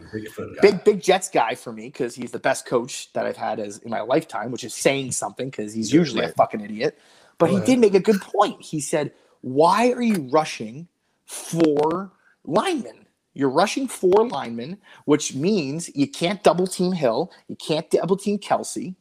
Big 0.61 0.83
big 0.83 1.01
Jets 1.01 1.29
guy 1.29 1.55
for 1.55 1.71
me 1.71 1.87
because 1.87 2.15
he's 2.15 2.31
the 2.31 2.39
best 2.39 2.65
coach 2.65 3.13
that 3.13 3.25
I've 3.25 3.37
had 3.37 3.59
as 3.59 3.79
in 3.79 3.91
my 3.91 4.01
lifetime, 4.01 4.51
which 4.51 4.63
is 4.63 4.73
saying 4.73 5.11
something 5.11 5.49
because 5.49 5.73
he's 5.73 5.93
usually 5.93 6.23
a 6.23 6.29
fucking 6.29 6.61
idiot. 6.61 6.97
But 7.37 7.51
he 7.51 7.59
did 7.59 7.79
make 7.79 7.93
a 7.93 7.99
good 7.99 8.21
point. 8.21 8.61
He 8.61 8.79
said, 8.81 9.13
"Why 9.41 9.91
are 9.91 10.01
you 10.01 10.27
rushing 10.31 10.87
for 11.25 12.11
linemen? 12.45 13.07
You're 13.35 13.49
rushing 13.49 13.87
for 13.87 14.27
linemen, 14.27 14.79
which 15.05 15.35
means 15.35 15.89
you 15.95 16.07
can't 16.07 16.43
double 16.43 16.67
team 16.67 16.93
Hill, 16.93 17.31
you 17.47 17.55
can't 17.55 17.89
double 17.91 18.17
team 18.17 18.39
Kelsey." 18.39 18.95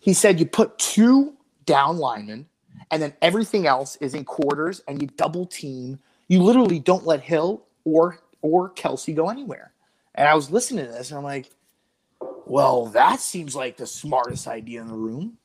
He 0.00 0.12
said, 0.12 0.40
"You 0.40 0.46
put 0.46 0.78
two 0.78 1.34
down 1.64 1.98
linemen, 1.98 2.48
and 2.90 3.02
then 3.02 3.14
everything 3.22 3.66
else 3.66 3.96
is 3.96 4.14
in 4.14 4.24
quarters, 4.24 4.82
and 4.88 5.00
you 5.00 5.08
double 5.16 5.46
team. 5.46 6.00
You 6.28 6.42
literally 6.42 6.80
don't 6.80 7.06
let 7.06 7.20
Hill 7.20 7.64
or 7.84 8.18
or 8.42 8.70
Kelsey 8.70 9.12
go 9.12 9.28
anywhere." 9.30 9.72
And 10.14 10.28
I 10.28 10.34
was 10.34 10.50
listening 10.50 10.86
to 10.86 10.92
this, 10.92 11.10
and 11.10 11.18
I'm 11.18 11.24
like, 11.24 11.50
well, 12.46 12.86
that 12.86 13.20
seems 13.20 13.56
like 13.56 13.76
the 13.76 13.86
smartest 13.86 14.46
idea 14.46 14.80
in 14.80 14.88
the 14.88 14.94
room. 14.94 15.38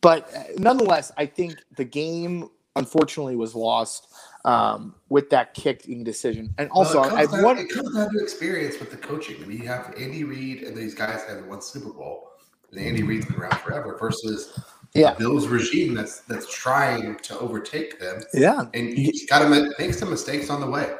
But 0.00 0.32
uh, 0.34 0.44
nonetheless, 0.56 1.12
I 1.16 1.26
think 1.26 1.56
the 1.76 1.84
game 1.84 2.48
unfortunately 2.76 3.34
was 3.36 3.54
lost 3.54 4.06
um, 4.44 4.94
with 5.08 5.28
that 5.30 5.52
kicking 5.52 6.04
decision. 6.04 6.54
And 6.58 6.70
also, 6.70 7.00
Well, 7.00 7.16
I've 7.16 7.32
one. 7.42 7.58
it 7.58 7.68
comes 7.68 7.94
down 7.94 8.10
to 8.12 8.18
experience 8.22 8.78
with 8.78 8.90
the 8.90 8.96
coaching. 8.96 9.36
I 9.42 9.46
mean, 9.46 9.60
you 9.60 9.66
have 9.66 9.94
Andy 9.98 10.24
Reid 10.24 10.62
and 10.62 10.76
these 10.76 10.94
guys 10.94 11.22
have 11.24 11.44
won 11.46 11.60
Super 11.60 11.90
Bowl, 11.90 12.30
and 12.70 12.80
Andy 12.80 13.02
Reid's 13.02 13.26
been 13.26 13.36
around 13.36 13.58
forever. 13.58 13.98
Versus 13.98 14.58
Yeah. 14.94 15.14
Bill's 15.14 15.48
regime 15.48 15.94
that's 15.94 16.20
that's 16.20 16.50
trying 16.54 17.16
to 17.16 17.38
overtake 17.40 17.98
them, 17.98 18.22
Yeah, 18.32 18.66
and 18.72 18.96
you 18.96 19.12
got 19.26 19.40
to 19.40 19.70
make 19.78 19.92
some 19.92 20.08
mistakes 20.08 20.48
on 20.48 20.60
the 20.60 20.70
way. 20.70 20.94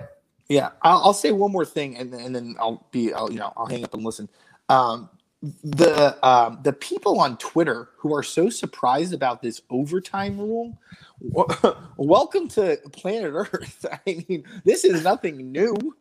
Yeah. 0.49 0.71
I'll, 0.83 0.99
I'll 1.05 1.13
say 1.15 1.33
one 1.33 1.53
more 1.53 1.65
thing, 1.65 1.97
and, 1.97 2.13
then- 2.13 2.21
and 2.21 2.35
then 2.35 2.57
I'll 2.59 2.87
be, 2.91 3.13
I'll, 3.13 3.31
you 3.31 3.39
know, 3.39 3.53
I'll 3.57 3.67
hang 3.67 3.85
up 3.85 3.95
and 3.95 4.05
listen. 4.05 4.29
Um, 4.69 5.09
the 5.63 6.19
um, 6.27 6.59
the 6.65 6.73
people 6.73 7.21
on 7.21 7.37
Twitter 7.39 7.91
who 7.97 8.13
are 8.15 8.25
so 8.25 8.51
surprised 8.51 9.15
about 9.15 9.41
this 9.41 9.63
overtime 9.71 10.37
rule, 10.39 10.77
w- 11.33 11.77
welcome 11.97 12.49
to 12.49 12.77
planet 12.93 13.33
Earth. 13.33 13.87
I 14.07 14.25
mean, 14.29 14.43
this 14.65 14.85
is 14.85 15.05
nothing 15.05 15.53
new. 15.53 15.77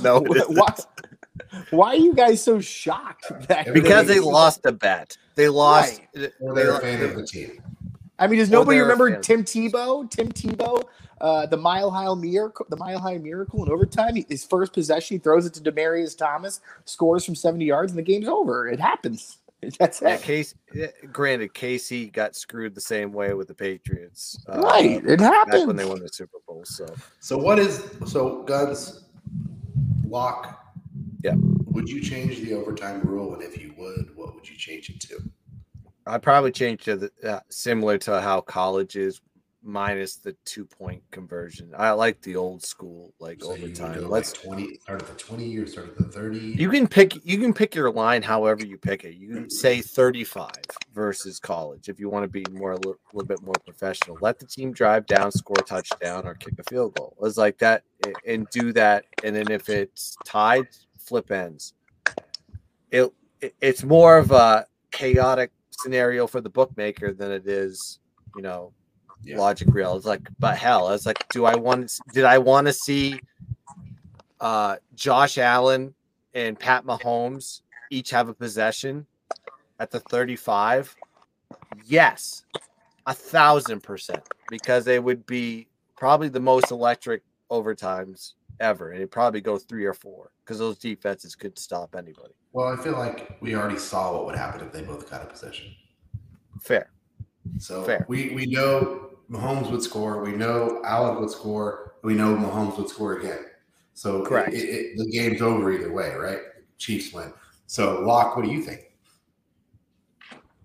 No, 0.00 0.24
it 0.24 0.36
isn't. 0.36 0.56
why, 0.56 0.74
why 1.70 1.88
are 1.88 1.96
you 1.96 2.14
guys 2.14 2.42
so 2.42 2.58
shocked 2.58 3.26
that 3.48 3.70
because 3.74 4.06
they 4.06 4.14
they- 4.14 4.20
lost 4.20 4.64
a 4.64 4.72
bet. 4.72 5.16
They 5.34 5.48
lost. 5.48 6.00
Or 6.40 6.54
they 6.54 6.62
they're 6.62 6.76
a 6.76 6.80
fan 6.80 7.02
of 7.02 7.16
the 7.16 7.26
team. 7.26 7.62
I 8.20 8.26
mean, 8.26 8.38
does 8.38 8.50
nobody 8.50 8.76
they're 8.76 8.84
remember 8.84 9.10
fan. 9.10 9.22
Tim 9.22 9.44
Tebow? 9.44 10.08
Tim 10.10 10.28
Tebow, 10.30 10.84
uh, 11.20 11.46
the 11.46 11.56
Mile 11.56 11.90
High 11.90 12.12
Miracle, 12.14 12.66
the 12.68 12.76
Mile 12.76 12.98
High 12.98 13.18
Miracle 13.18 13.64
in 13.64 13.72
overtime. 13.72 14.14
He- 14.14 14.26
His 14.28 14.44
first 14.44 14.72
possession, 14.72 15.16
he 15.16 15.18
throws 15.18 15.46
it 15.46 15.54
to 15.54 15.60
Demaryius 15.60 16.16
Thomas, 16.16 16.60
scores 16.84 17.24
from 17.24 17.34
seventy 17.34 17.64
yards, 17.64 17.90
and 17.92 17.98
the 17.98 18.02
game's 18.02 18.28
over. 18.28 18.68
It 18.68 18.78
happens. 18.78 19.38
That's 19.78 20.00
Yeah, 20.00 20.14
it. 20.14 20.22
Case. 20.22 20.54
yeah, 20.74 20.86
Granted, 21.12 21.52
KC 21.54 22.12
got 22.12 22.34
screwed 22.36 22.74
the 22.74 22.80
same 22.80 23.12
way 23.12 23.34
with 23.34 23.48
the 23.48 23.54
Patriots. 23.54 24.42
uh, 24.48 24.60
right, 24.60 25.04
it 25.04 25.18
Back 25.18 25.32
happens. 25.48 25.66
when 25.66 25.76
they 25.76 25.84
won 25.84 25.98
the 26.00 26.08
Super 26.08 26.38
Bowl. 26.46 26.62
So 26.64 26.86
So 27.18 27.36
what 27.36 27.58
is 27.58 27.90
so 28.06 28.42
guns 28.44 29.04
lock? 30.06 30.64
Yeah. 31.22 31.34
Would 31.66 31.88
you 31.88 32.00
change 32.02 32.40
the 32.40 32.54
overtime 32.54 33.00
rule, 33.02 33.34
and 33.34 33.42
if 33.42 33.60
you 33.60 33.74
would, 33.78 34.14
what 34.16 34.34
would 34.34 34.48
you 34.48 34.56
change 34.56 34.90
it 34.90 35.00
to? 35.00 35.22
I 36.10 36.18
probably 36.18 36.50
changed 36.50 36.84
to 36.86 36.96
the 36.96 37.12
uh, 37.24 37.40
similar 37.50 37.96
to 37.98 38.20
how 38.20 38.40
college 38.40 38.96
is, 38.96 39.20
minus 39.62 40.16
the 40.16 40.32
two 40.44 40.64
point 40.64 41.02
conversion. 41.12 41.72
I 41.76 41.92
like 41.92 42.20
the 42.22 42.34
old 42.34 42.64
school 42.64 43.14
like 43.20 43.40
So 43.40 43.52
overtime. 43.52 44.08
Let's 44.08 44.32
like 44.32 44.42
twenty, 44.42 44.78
start 44.78 45.02
at 45.02 45.08
the 45.08 45.14
twenty, 45.14 45.56
or 45.56 45.66
start 45.66 45.90
at 45.90 45.96
the 45.96 46.04
thirty. 46.04 46.38
You 46.38 46.68
can 46.68 46.88
pick 46.88 47.24
you 47.24 47.38
can 47.38 47.54
pick 47.54 47.76
your 47.76 47.92
line 47.92 48.22
however 48.22 48.66
you 48.66 48.76
pick 48.76 49.04
it. 49.04 49.14
You 49.14 49.46
say 49.50 49.80
35 49.80 50.50
versus 50.92 51.38
college 51.38 51.88
if 51.88 52.00
you 52.00 52.10
want 52.10 52.24
to 52.24 52.28
be 52.28 52.44
more 52.50 52.72
a 52.72 52.76
little, 52.76 52.98
little 53.12 53.28
bit 53.28 53.42
more 53.42 53.54
professional. 53.64 54.18
Let 54.20 54.40
the 54.40 54.46
team 54.46 54.72
drive 54.72 55.06
down, 55.06 55.30
score 55.30 55.56
a 55.60 55.62
touchdown, 55.62 56.26
or 56.26 56.34
kick 56.34 56.54
a 56.58 56.64
field 56.64 56.96
goal. 56.96 57.16
It's 57.22 57.36
like 57.36 57.58
that 57.58 57.84
and 58.26 58.48
do 58.50 58.72
that. 58.72 59.04
And 59.22 59.36
then 59.36 59.48
if 59.52 59.68
it's 59.68 60.16
tied, 60.24 60.66
flip 60.98 61.30
ends. 61.30 61.74
It, 62.90 63.12
it 63.40 63.54
it's 63.60 63.84
more 63.84 64.18
of 64.18 64.32
a 64.32 64.66
chaotic 64.90 65.52
scenario 65.80 66.26
for 66.26 66.40
the 66.40 66.50
bookmaker 66.50 67.12
than 67.12 67.32
it 67.32 67.46
is, 67.46 67.98
you 68.34 68.42
know, 68.42 68.72
Yeah. 69.22 69.38
logic 69.38 69.68
real. 69.72 69.96
It's 69.96 70.06
like, 70.06 70.22
but 70.40 70.56
hell, 70.56 70.90
it's 70.90 71.06
like, 71.06 71.24
do 71.30 71.44
I 71.44 71.56
want? 71.56 72.00
Did 72.12 72.24
I 72.24 72.38
want 72.38 72.66
to 72.66 72.72
see 72.72 73.20
uh, 74.40 74.76
Josh 74.94 75.38
Allen 75.38 75.94
and 76.34 76.58
Pat 76.58 76.84
Mahomes 76.84 77.60
each 77.90 78.10
have 78.10 78.28
a 78.28 78.34
possession 78.34 79.06
at 79.78 79.90
the 79.90 80.00
35? 80.00 80.96
Yes, 81.84 82.44
a 83.06 83.14
thousand 83.14 83.82
percent, 83.82 84.22
because 84.48 84.84
they 84.84 84.98
would 84.98 85.26
be 85.26 85.68
probably 85.96 86.28
the 86.28 86.40
most 86.40 86.70
electric 86.70 87.22
overtimes 87.50 88.34
ever, 88.60 88.90
and 88.90 88.98
it'd 88.98 89.10
probably 89.10 89.40
go 89.40 89.58
three 89.58 89.84
or 89.84 89.94
four 89.94 90.30
because 90.44 90.58
those 90.58 90.78
defenses 90.78 91.34
could 91.34 91.58
stop 91.58 91.96
anybody. 91.96 92.34
Well, 92.52 92.68
I 92.68 92.76
feel 92.76 92.92
like 92.92 93.36
we 93.40 93.54
already 93.54 93.78
saw 93.78 94.12
what 94.12 94.26
would 94.26 94.36
happen 94.36 94.60
if 94.60 94.72
they 94.72 94.82
both 94.82 95.10
got 95.10 95.22
a 95.22 95.26
possession. 95.26 95.72
Fair. 96.60 96.90
So 97.58 97.82
Fair. 97.84 98.04
we 98.08 98.30
we 98.30 98.46
know 98.46 99.10
Mahomes 99.30 99.70
would 99.70 99.82
score. 99.82 100.22
We 100.22 100.32
know 100.32 100.82
Allen 100.84 101.20
would 101.20 101.30
score. 101.30 101.94
We 102.02 102.14
know 102.14 102.36
Mahomes 102.36 102.76
would 102.78 102.88
score 102.88 103.18
again. 103.18 103.46
So 103.94 104.24
Correct. 104.24 104.52
It, 104.52 104.68
it, 104.68 104.96
the 104.96 105.10
game's 105.10 105.42
over 105.42 105.72
either 105.72 105.92
way, 105.92 106.14
right? 106.14 106.40
Chiefs 106.78 107.12
win. 107.12 107.32
So 107.66 108.00
Lock, 108.00 108.36
what 108.36 108.44
do 108.44 108.50
you 108.50 108.62
think? 108.62 108.86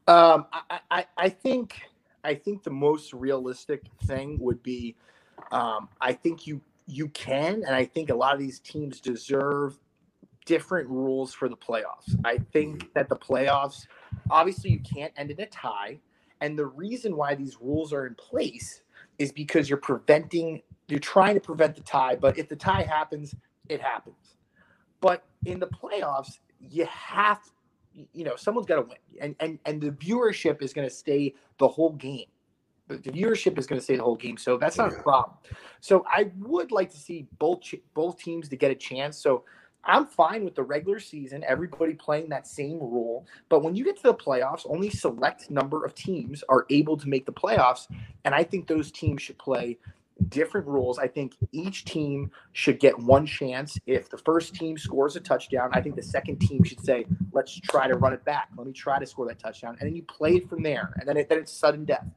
Um, 0.07 0.45
I, 0.51 0.79
I, 0.91 1.05
I 1.17 1.29
think 1.29 1.81
I 2.23 2.35
think 2.35 2.63
the 2.63 2.71
most 2.71 3.13
realistic 3.13 3.83
thing 4.05 4.37
would 4.39 4.61
be, 4.63 4.95
um, 5.51 5.89
I 6.01 6.13
think 6.13 6.47
you 6.47 6.61
you 6.88 7.07
can, 7.09 7.63
and 7.65 7.75
I 7.75 7.86
think 7.86 8.09
a 8.09 8.15
lot 8.15 8.33
of 8.33 8.39
these 8.39 8.59
teams 8.59 8.99
deserve 8.99 9.79
different 10.45 10.88
rules 10.89 11.33
for 11.33 11.49
the 11.49 11.57
playoffs. 11.57 12.15
I 12.23 12.38
think 12.53 12.79
mm-hmm. 12.79 12.88
that 12.93 13.09
the 13.09 13.15
playoffs, 13.15 13.88
obviously, 14.29 14.71
you 14.71 14.79
can't 14.79 15.13
end 15.17 15.31
in 15.31 15.39
a 15.41 15.47
tie, 15.47 15.99
and 16.41 16.57
the 16.57 16.65
reason 16.65 17.15
why 17.15 17.36
these 17.36 17.57
rules 17.59 17.93
are 17.93 18.05
in 18.05 18.15
place 18.15 18.81
is 19.17 19.31
because 19.31 19.69
you're 19.69 19.77
preventing, 19.77 20.61
you're 20.88 20.99
trying 20.99 21.33
to 21.36 21.41
prevent 21.41 21.75
the 21.75 21.81
tie. 21.81 22.15
But 22.15 22.38
if 22.38 22.49
the 22.49 22.55
tie 22.55 22.83
happens, 22.83 23.33
it 23.69 23.81
happens. 23.81 24.38
But 25.01 25.23
in 25.45 25.59
the 25.59 25.67
playoffs, 25.67 26.39
you 26.59 26.86
have 26.86 27.39
you 28.13 28.25
know 28.25 28.36
someone's 28.36 28.67
got 28.67 28.75
to 28.75 28.81
win 28.81 28.97
and 29.21 29.36
and 29.39 29.59
and 29.65 29.81
the 29.81 29.91
viewership 29.91 30.61
is 30.61 30.73
going 30.73 30.88
to 30.88 30.93
stay 30.93 31.33
the 31.59 31.67
whole 31.67 31.93
game 31.93 32.25
the, 32.88 32.97
viewership 32.97 33.57
is 33.57 33.65
going 33.65 33.79
to 33.79 33.83
stay 33.83 33.95
the 33.95 34.03
whole 34.03 34.15
game 34.15 34.38
so 34.38 34.57
that's 34.57 34.77
not 34.77 34.91
a 34.91 35.01
problem 35.01 35.38
so 35.79 36.05
i 36.07 36.31
would 36.38 36.71
like 36.71 36.89
to 36.89 36.97
see 36.97 37.27
both 37.39 37.61
both 37.93 38.17
teams 38.17 38.49
to 38.49 38.55
get 38.55 38.71
a 38.71 38.75
chance 38.75 39.17
so 39.17 39.43
i'm 39.83 40.05
fine 40.05 40.43
with 40.43 40.55
the 40.55 40.63
regular 40.63 40.99
season 40.99 41.43
everybody 41.47 41.93
playing 41.93 42.29
that 42.29 42.47
same 42.47 42.79
rule 42.79 43.25
but 43.49 43.63
when 43.63 43.75
you 43.75 43.83
get 43.83 43.95
to 43.95 44.03
the 44.03 44.13
playoffs 44.13 44.65
only 44.69 44.89
select 44.89 45.49
number 45.49 45.83
of 45.83 45.93
teams 45.95 46.43
are 46.49 46.65
able 46.69 46.97
to 46.97 47.07
make 47.07 47.25
the 47.25 47.33
playoffs 47.33 47.88
and 48.23 48.36
i 48.36 48.43
think 48.43 48.67
those 48.67 48.91
teams 48.91 49.21
should 49.21 49.38
play 49.38 49.77
different 50.29 50.67
rules. 50.67 50.97
I 50.97 51.07
think 51.07 51.36
each 51.51 51.86
team 51.86 52.31
should 52.53 52.79
get 52.79 52.97
one 52.97 53.25
chance. 53.25 53.77
If 53.86 54.09
the 54.09 54.17
first 54.17 54.55
team 54.55 54.77
scores 54.77 55.15
a 55.15 55.19
touchdown, 55.19 55.69
I 55.73 55.81
think 55.81 55.95
the 55.95 56.03
second 56.03 56.39
team 56.39 56.63
should 56.63 56.83
say, 56.83 57.05
"Let's 57.31 57.59
try 57.59 57.88
to 57.88 57.97
run 57.97 58.13
it 58.13 58.23
back. 58.23 58.49
Let 58.57 58.67
me 58.67 58.73
try 58.73 58.99
to 58.99 59.05
score 59.05 59.27
that 59.27 59.39
touchdown," 59.39 59.77
and 59.79 59.88
then 59.88 59.95
you 59.95 60.03
play 60.03 60.36
it 60.36 60.49
from 60.49 60.63
there. 60.63 60.93
And 60.99 61.07
then 61.07 61.17
it, 61.17 61.29
then 61.29 61.39
it's 61.39 61.51
sudden 61.51 61.86
death. 61.86 62.07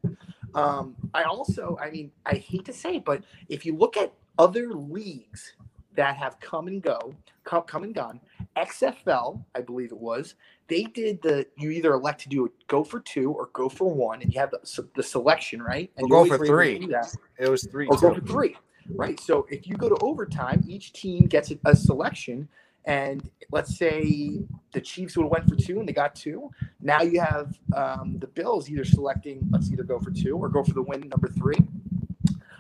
Um, 0.55 0.97
I 1.15 1.25
also, 1.25 1.79
I 1.81 1.91
mean, 1.91 2.11
I 2.27 2.37
hate 2.37 2.65
to 2.67 2.73
say, 2.73 2.97
it, 2.97 3.05
but 3.05 3.23
if 3.49 3.67
you 3.67 3.77
look 3.77 3.97
at 3.97 4.13
other 4.39 4.73
leagues 4.73 5.55
that 5.95 6.17
have 6.17 6.39
come 6.41 6.69
and 6.69 6.83
go, 6.83 7.15
come, 7.45 7.63
come 7.63 7.83
and 7.83 7.95
gone, 7.95 8.21
XFL, 8.57 9.43
I 9.55 9.61
believe 9.61 9.93
it 9.93 9.99
was, 9.99 10.35
they 10.69 10.85
did 10.85 11.21
the 11.23 11.47
you 11.57 11.71
either 11.71 11.93
elect 11.93 12.21
to 12.23 12.29
do 12.29 12.47
a 12.47 12.49
go 12.67 12.85
for 12.85 13.01
two 13.01 13.33
or 13.33 13.51
go 13.53 13.69
for 13.69 13.93
one, 13.93 14.23
and 14.23 14.33
you 14.33 14.41
have 14.41 14.51
the, 14.51 14.89
the 14.95 15.03
selection, 15.03 15.63
right? 15.63 15.91
And 15.97 16.09
you 16.09 16.13
go 16.13 16.25
for 16.25 16.39
were 16.39 16.45
able 16.45 16.45
to 16.45 16.51
three. 16.51 16.95
It 17.39 17.49
was 17.49 17.65
three. 17.65 17.87
or 17.89 17.97
go 17.97 18.15
for 18.15 18.21
three, 18.21 18.57
right? 18.95 19.19
So 19.21 19.47
if 19.51 19.67
you 19.67 19.77
go 19.77 19.89
to 19.89 19.97
overtime, 20.03 20.65
each 20.69 20.93
team 20.93 21.27
gets 21.27 21.51
a, 21.51 21.59
a 21.65 21.75
selection, 21.75 22.49
and 22.89 23.31
let's 23.53 23.77
say 23.77 24.41
the 24.73 24.81
Chiefs 24.81 25.17
would 25.17 25.25
have 25.25 25.31
went 25.31 25.49
for 25.49 25.55
two 25.55 25.79
and 25.79 25.87
they 25.89 25.93
got 25.93 26.15
two. 26.15 26.51
Now 26.81 27.03
you 27.03 27.21
have 27.21 27.57
um, 27.77 28.19
the 28.19 28.27
Bills 28.27 28.69
either 28.71 28.85
selecting 28.85 29.47
let's 29.51 29.71
either 29.71 29.85
go 29.85 30.01
for 30.01 30.11
two 30.11 30.37
or 30.37 30.49
go 30.49 30.65
for 30.65 30.73
the 30.73 30.83
win 30.83 31.07
number 31.09 31.29
three. 31.29 31.59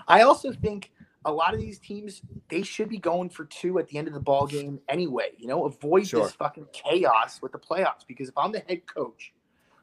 I 0.06 0.22
also 0.22 0.52
think 0.52 0.92
a 1.24 1.32
lot 1.32 1.54
of 1.54 1.60
these 1.60 1.78
teams 1.78 2.20
they 2.48 2.62
should 2.62 2.90
be 2.90 2.98
going 2.98 3.30
for 3.30 3.46
two 3.46 3.78
at 3.78 3.88
the 3.88 3.96
end 3.96 4.06
of 4.06 4.14
the 4.14 4.20
ball 4.20 4.46
game 4.46 4.78
anyway. 4.88 5.30
You 5.38 5.48
know, 5.48 5.64
avoid 5.64 6.06
Sure. 6.06 6.24
this 6.24 6.32
fucking 6.32 6.66
chaos 6.72 7.40
with 7.40 7.52
the 7.52 7.58
playoffs 7.58 8.06
because 8.06 8.28
if 8.28 8.36
I'm 8.36 8.52
the 8.52 8.60
head 8.60 8.86
coach, 8.86 9.32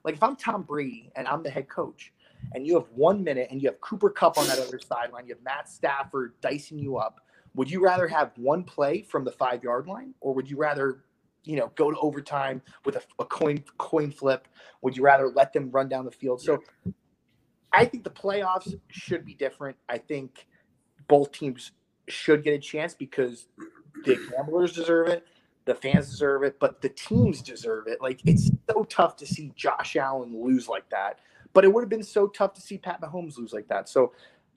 like 0.03 0.13
if 0.13 0.21
I'm 0.21 0.35
Tom 0.35 0.61
Brady 0.61 1.11
and 1.15 1.27
I'm 1.27 1.41
the 1.41 1.49
head 1.49 1.67
coach, 1.67 2.13
and 2.53 2.67
you 2.67 2.75
have 2.75 2.85
one 2.93 3.23
minute 3.23 3.47
and 3.49 3.59
you 3.61 3.67
have 3.69 3.81
Cooper 3.81 4.11
Kupp 4.11 4.37
on 4.37 4.45
that 4.47 4.59
other 4.59 4.79
sideline, 4.79 5.25
you 5.25 5.33
have 5.33 5.43
Matt 5.43 5.67
Stafford 5.67 6.33
dicing 6.41 6.77
you 6.77 6.97
up. 6.97 7.21
Would 7.55 7.71
you 7.71 7.83
rather 7.83 8.07
have 8.07 8.31
one 8.37 8.63
play 8.63 9.01
from 9.01 9.23
the 9.23 9.31
five 9.31 9.63
yard 9.63 9.87
line, 9.87 10.13
or 10.21 10.33
would 10.33 10.49
you 10.49 10.57
rather, 10.57 11.05
you 11.43 11.55
know, 11.55 11.71
go 11.75 11.89
to 11.89 11.97
overtime 11.99 12.61
with 12.83 12.97
a, 12.97 13.01
a 13.19 13.25
coin 13.25 13.63
coin 13.77 14.11
flip? 14.11 14.47
Would 14.81 14.95
you 14.97 15.03
rather 15.03 15.29
let 15.29 15.53
them 15.53 15.71
run 15.71 15.87
down 15.87 16.05
the 16.05 16.11
field? 16.11 16.41
So, 16.41 16.61
I 17.71 17.85
think 17.85 18.03
the 18.03 18.09
playoffs 18.09 18.73
should 18.89 19.25
be 19.25 19.33
different. 19.33 19.77
I 19.89 19.97
think 19.97 20.47
both 21.07 21.31
teams 21.31 21.71
should 22.07 22.43
get 22.43 22.53
a 22.53 22.59
chance 22.59 22.93
because 22.93 23.47
the 24.05 24.17
gamblers 24.31 24.73
deserve 24.73 25.07
it, 25.07 25.25
the 25.65 25.75
fans 25.75 26.09
deserve 26.09 26.43
it, 26.43 26.59
but 26.59 26.81
the 26.81 26.89
teams 26.89 27.41
deserve 27.41 27.87
it. 27.87 28.01
Like 28.01 28.21
it's 28.25 28.51
so 28.69 28.83
tough 28.83 29.15
to 29.17 29.25
see 29.25 29.51
Josh 29.55 29.95
Allen 29.95 30.41
lose 30.41 30.67
like 30.67 30.89
that, 30.89 31.19
but 31.53 31.65
it 31.65 31.73
would 31.73 31.81
have 31.81 31.89
been 31.89 32.03
so 32.03 32.27
tough 32.27 32.53
to 32.53 32.61
see 32.61 32.77
Pat 32.77 33.01
Mahomes 33.01 33.37
lose 33.37 33.53
like 33.53 33.67
that. 33.67 33.89
So 33.89 34.13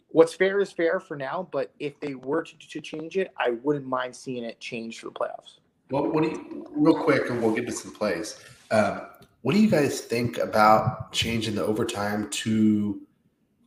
what's 0.09 0.35
fair 0.35 0.61
is 0.61 0.73
fair 0.73 1.01
for 1.01 1.17
now, 1.17 1.49
but 1.53 1.73
if 1.79 1.99
they 2.01 2.15
were 2.15 2.43
to, 2.43 2.59
to 2.59 2.81
change 2.81 3.17
it, 3.17 3.33
I 3.39 3.51
wouldn't 3.63 3.87
mind 3.87 4.15
seeing 4.15 4.45
it 4.45 4.59
change 4.61 5.01
for 5.01 5.07
the 5.07 5.13
playoffs. 5.13 5.59
What, 5.91 6.13
what 6.13 6.23
do 6.25 6.31
you, 6.31 6.67
real 6.71 7.03
quick, 7.03 7.31
and 7.31 7.43
we'll 7.43 7.55
get 7.55 7.67
to 7.67 7.73
some 7.73 7.93
plays. 7.95 8.43
Um, 8.71 9.03
what 9.43 9.55
do 9.55 9.61
you 9.61 9.71
guys 9.71 10.01
think 10.01 10.39
about 10.39 11.13
changing 11.13 11.55
the 11.55 11.65
overtime 11.65 12.29
to 12.31 13.01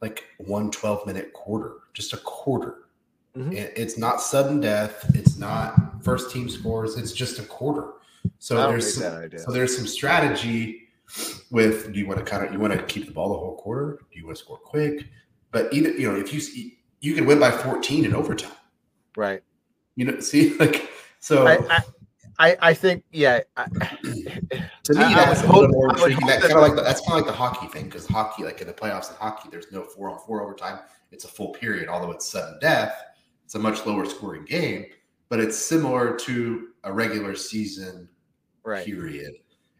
like 0.02 0.24
one 0.38 0.70
12 0.72 1.08
minute 1.08 1.34
quarter, 1.34 1.74
just 1.94 2.14
a 2.14 2.18
quarter? 2.18 2.76
Mhm. 3.36 3.54
It- 3.54 3.74
It's 3.78 3.98
not 3.98 4.22
sudden 4.22 4.60
death. 4.60 5.10
It's 5.16 5.38
not 5.38 6.04
first 6.04 6.32
team 6.32 6.50
scores. 6.50 6.98
It's 6.98 7.14
just 7.14 7.40
a 7.40 7.44
quarter. 7.44 7.94
So 8.40 8.56
there's 8.70 8.94
some, 8.96 9.04
so 9.40 9.52
there's 9.52 9.76
some 9.76 9.88
strategy 9.88 10.90
with 11.50 11.92
do 11.92 12.00
you 12.00 12.08
want 12.08 12.20
to 12.20 12.26
kind 12.26 12.46
of 12.46 12.54
you 12.54 12.60
want 12.60 12.74
to 12.74 12.82
keep 12.84 13.06
the 13.06 13.12
ball 13.12 13.30
the 13.30 13.38
whole 13.38 13.56
quarter? 13.56 14.00
Do 14.12 14.20
you 14.20 14.26
want 14.26 14.38
to 14.38 14.44
score 14.44 14.58
quick? 14.58 15.06
But 15.52 15.74
either 15.74 15.92
you 15.92 16.12
know 16.12 16.18
if 16.20 16.34
you 16.34 16.72
you 17.02 17.16
can 17.16 17.26
win 17.26 17.40
by 17.40 17.52
14 17.52 18.06
in 18.06 18.16
overtime. 18.16 18.52
Right. 19.16 19.42
You 19.96 20.06
know, 20.06 20.20
see 20.20 20.54
like 20.60 20.90
so. 21.20 21.48
I, 21.48 21.58
I, 21.70 21.80
I, 22.40 22.58
I 22.70 22.74
think 22.74 23.04
yeah. 23.12 23.42
I, 23.58 23.66
To 24.86 24.94
me, 24.96 25.04
I- 25.04 25.12
I 25.12 25.26
that's 25.26 25.42
a 25.42 25.46
little 25.46 25.62
hope- 25.64 25.72
more 25.72 25.90
intriguing. 25.90 26.26
That 26.26 26.42
that- 26.42 26.52
kind 26.52 26.64
of 26.64 26.68
like 26.68 26.76
the, 26.76 26.82
that's 26.82 27.02
kind 27.02 27.20
of 27.20 27.26
like 27.26 27.34
the 27.34 27.38
hockey 27.38 27.68
thing 27.68 27.86
because 27.86 28.08
hockey, 28.08 28.44
like 28.44 28.62
in 28.62 28.68
the 28.68 28.74
playoffs 28.74 29.10
in 29.12 29.16
hockey, 29.18 29.50
there's 29.52 29.72
no 29.72 29.84
four 29.84 30.10
on 30.10 30.18
four 30.20 30.42
overtime. 30.42 30.80
It's 31.12 31.26
a 31.26 31.28
full 31.28 31.50
period. 31.50 31.88
Although 31.88 32.12
it's 32.12 32.26
sudden 32.32 32.58
death, 32.60 32.96
it's 33.46 33.54
a 33.56 33.60
much 33.60 33.86
lower 33.86 34.06
scoring 34.06 34.46
game, 34.46 34.86
but 35.30 35.40
it's 35.40 35.58
similar 35.58 36.16
to 36.20 36.70
a 36.84 36.92
regular 36.92 37.36
season 37.36 38.10
right. 38.64 38.86
period. 38.86 39.34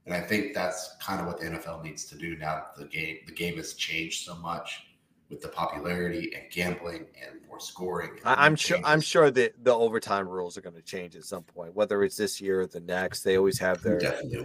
And 0.06 0.14
I 0.14 0.20
think 0.22 0.54
that's 0.54 0.98
kind 1.02 1.20
of 1.22 1.28
what 1.28 1.40
the 1.40 1.46
NFL 1.48 1.84
needs 1.84 2.06
to 2.06 2.16
do 2.18 2.36
now 2.36 2.56
that 2.56 2.76
the 2.78 2.86
game 2.86 3.18
the 3.26 3.34
game 3.34 3.56
has 3.58 3.74
changed 3.74 4.26
so 4.26 4.36
much 4.36 4.84
with 5.32 5.42
the 5.42 5.48
popularity 5.48 6.34
and 6.36 6.44
gambling 6.52 7.06
and 7.26 7.40
more 7.48 7.60
scoring. 7.60 8.12
and 8.12 8.20
I, 8.26 8.46
I'm 8.46 8.56
sure. 8.56 8.78
I'm 8.84 9.02
sure 9.02 9.32
that 9.32 9.64
the 9.64 9.74
overtime 9.74 10.28
rules 10.28 10.58
are 10.58 10.62
going 10.62 10.76
to 10.76 10.82
change 10.82 11.16
at 11.16 11.24
some 11.24 11.44
point, 11.44 11.74
whether 11.74 12.04
it's 12.04 12.18
this 12.18 12.40
year 12.42 12.62
or 12.62 12.68
the 12.68 12.82
next. 12.82 13.24
They 13.24 13.38
always 13.38 13.58
have 13.60 13.82
their 13.82 14.00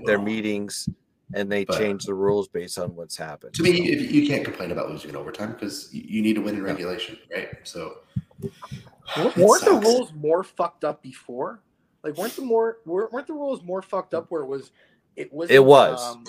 their 0.05 0.19
meetings, 0.19 0.89
and 1.35 1.51
they 1.51 1.65
But- 1.65 1.79
change 1.79 2.05
the 2.05 2.15
rules 2.15 2.49
based 2.49 2.79
on 2.79 2.95
what's 2.95 3.17
happened. 3.17 3.53
To 3.55 3.63
me, 3.65 3.81
you 3.83 4.27
can't 4.29 4.45
complain 4.45 4.71
about 4.71 4.89
losing 4.89 5.11
in 5.11 5.17
overtime 5.17 5.53
because 5.53 5.93
you 5.93 6.03
you 6.07 6.23
need 6.23 6.35
to 6.35 6.41
win 6.41 6.55
in 6.55 6.63
regulation, 6.63 7.19
right? 7.35 7.49
So 7.65 7.99
Weren't 8.41 9.37
It 9.63 9.65
the 9.65 9.81
rules 9.83 10.13
more 10.15 10.45
fucked 10.45 10.85
up 10.85 11.03
before? 11.03 11.61
Like 12.05 12.17
weren't 12.17 12.35
the 12.37 12.43
more 12.43 12.79
weren't 12.87 13.13
weren't 13.13 13.27
the 13.27 13.33
rules 13.35 13.63
more 13.63 13.83
fucked 13.83 14.15
up 14.15 14.27
where 14.31 14.43
it 14.43 14.47
was 14.47 14.71
it 15.17 15.33
was 15.33 15.51
It 15.51 15.65
was. 15.65 16.01
um, 16.15 16.25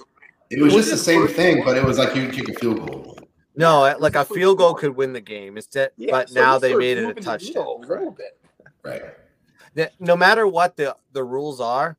It 0.50 0.62
was 0.62 0.74
Was 0.74 0.86
just 0.88 0.98
the 0.98 1.04
same 1.12 1.28
thing, 1.28 1.64
but 1.64 1.78
it 1.78 1.84
was 1.84 2.00
like 2.00 2.16
you 2.16 2.24
would 2.24 2.34
kick 2.34 2.50
a 2.50 2.54
field 2.54 2.88
goal. 2.88 3.20
No, 3.58 3.96
like 4.00 4.16
a 4.16 4.24
field 4.26 4.58
goal 4.58 4.74
could 4.74 4.96
win 4.96 5.14
the 5.14 5.22
game. 5.22 5.58
Instead, 5.58 5.92
yeah, 5.98 6.12
but 6.12 6.30
so 6.30 6.40
now 6.40 6.60
they 6.60 6.76
made 6.76 6.98
it 6.98 7.10
a 7.10 7.14
touchdown. 7.14 7.48
needle 7.48 7.84
a 7.84 7.88
little 7.88 8.12
bit. 8.12 8.40
Right. 8.84 9.02
that 9.76 9.94
no 10.00 10.16
matter 10.16 10.48
what 10.48 10.78
the 10.78 10.96
the 11.12 11.24
rules 11.24 11.60
are, 11.60 11.98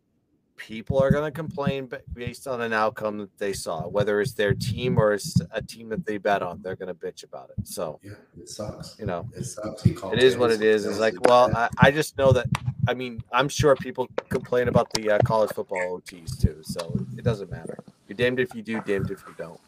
people 0.56 0.98
are 1.02 1.10
going 1.10 1.24
to 1.24 1.30
complain 1.30 1.90
based 2.12 2.46
on 2.46 2.60
an 2.60 2.72
outcome 2.72 3.18
that 3.18 3.38
they 3.38 3.52
saw, 3.52 3.88
whether 3.88 4.20
it's 4.20 4.32
their 4.34 4.54
team 4.54 4.98
or 4.98 5.14
it's 5.14 5.40
a 5.52 5.62
team 5.62 5.88
that 5.88 6.04
they 6.04 6.18
bet 6.18 6.42
on. 6.42 6.60
They're 6.62 6.76
going 6.76 6.88
to 6.88 6.94
bitch 6.94 7.24
about 7.24 7.50
it. 7.56 7.66
So 7.66 8.00
Yeah, 8.02 8.12
it 8.38 8.48
sucks. 8.48 8.96
you 8.98 9.06
know, 9.06 9.28
It 9.34 9.44
sucks. 9.44 9.82
He 9.82 9.92
it 9.92 10.22
is 10.22 10.36
what 10.36 10.50
it 10.50 10.60
is. 10.62 10.84
It's 10.84 10.98
like, 10.98 11.14
well. 11.26 11.54
I, 11.56 11.68
I 11.78 11.90
just 11.90 12.18
know 12.18 12.32
that. 12.32 12.46
I 12.86 12.94
mean, 12.94 13.22
I'm 13.32 13.48
sure 13.48 13.76
people 13.76 14.08
complain 14.28 14.68
about 14.68 14.90
the 14.94 15.10
uh, 15.10 15.18
college 15.24 15.50
football 15.52 16.00
OTs 16.00 16.40
too, 16.40 16.58
so 16.62 16.98
it 17.16 17.22
doesn't 17.22 17.50
matter. 17.50 17.78
You're 18.08 18.16
damned 18.16 18.40
if 18.40 18.54
you 18.54 18.62
do, 18.62 18.80
damned 18.86 19.10
if 19.10 19.22
you 19.28 19.34
don't. 19.36 19.60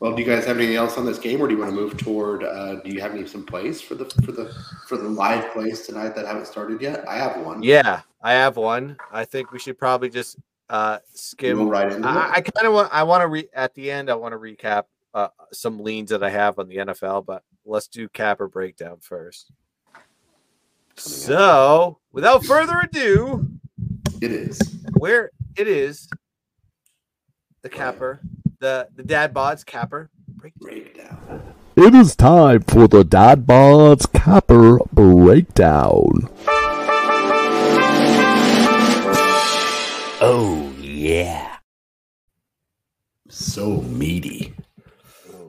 well, 0.00 0.14
do 0.14 0.22
you 0.22 0.28
guys 0.28 0.44
have 0.46 0.56
anything 0.56 0.76
else 0.76 0.96
on 0.96 1.04
this 1.04 1.18
game, 1.18 1.40
or 1.40 1.48
do 1.48 1.54
you 1.54 1.60
want 1.60 1.70
to 1.72 1.76
move 1.76 1.96
toward? 1.96 2.44
Uh, 2.44 2.76
do 2.76 2.90
you 2.90 3.00
have 3.00 3.12
any 3.12 3.26
some 3.26 3.44
plays 3.44 3.80
for 3.80 3.96
the 3.96 4.04
for 4.24 4.32
the 4.32 4.54
for 4.86 4.96
the 4.96 5.08
live 5.08 5.52
plays 5.52 5.82
tonight 5.86 6.14
that 6.14 6.24
haven't 6.26 6.46
started 6.46 6.80
yet? 6.80 7.06
I 7.08 7.16
have 7.16 7.44
one. 7.44 7.62
Yeah, 7.62 8.02
I 8.22 8.32
have 8.32 8.56
one. 8.56 8.96
I 9.12 9.24
think 9.24 9.50
we 9.52 9.58
should 9.58 9.76
probably 9.78 10.08
just 10.08 10.36
uh, 10.68 10.98
skim 11.14 11.68
right 11.68 11.90
into 11.90 12.08
I, 12.08 12.34
I 12.36 12.40
kind 12.40 12.66
of 12.66 12.72
want. 12.72 12.90
I 12.92 13.02
want 13.02 13.22
to 13.22 13.26
re 13.26 13.48
at 13.52 13.74
the 13.74 13.90
end. 13.90 14.08
I 14.08 14.14
want 14.14 14.32
to 14.32 14.38
recap 14.38 14.84
uh, 15.12 15.28
some 15.52 15.80
leans 15.80 16.10
that 16.10 16.22
I 16.22 16.30
have 16.30 16.60
on 16.60 16.68
the 16.68 16.76
NFL, 16.76 17.26
but 17.26 17.42
let's 17.64 17.88
do 17.88 18.08
capper 18.08 18.46
breakdown 18.46 18.98
first. 19.00 19.50
So, 20.96 21.98
without 22.12 22.44
further 22.44 22.78
ado, 22.80 23.48
It 24.20 24.32
is. 24.32 24.58
where 24.98 25.30
it 25.56 25.66
is, 25.66 26.08
the 27.62 27.68
oh, 27.68 27.76
capper, 27.76 28.20
the 28.58 28.88
the 28.94 29.02
dad 29.02 29.34
bods 29.34 29.64
capper 29.64 30.10
breakdown. 30.28 30.68
Breakdown. 30.68 31.54
It 31.76 31.94
is 31.94 32.16
time 32.16 32.62
for 32.62 32.88
the 32.88 33.04
Dad 33.04 33.46
Bods 33.46 34.12
Capper 34.12 34.78
Breakdown. 34.92 36.28
Oh, 40.20 40.74
yeah. 40.78 41.56
So 43.28 43.80
meaty. 43.82 44.52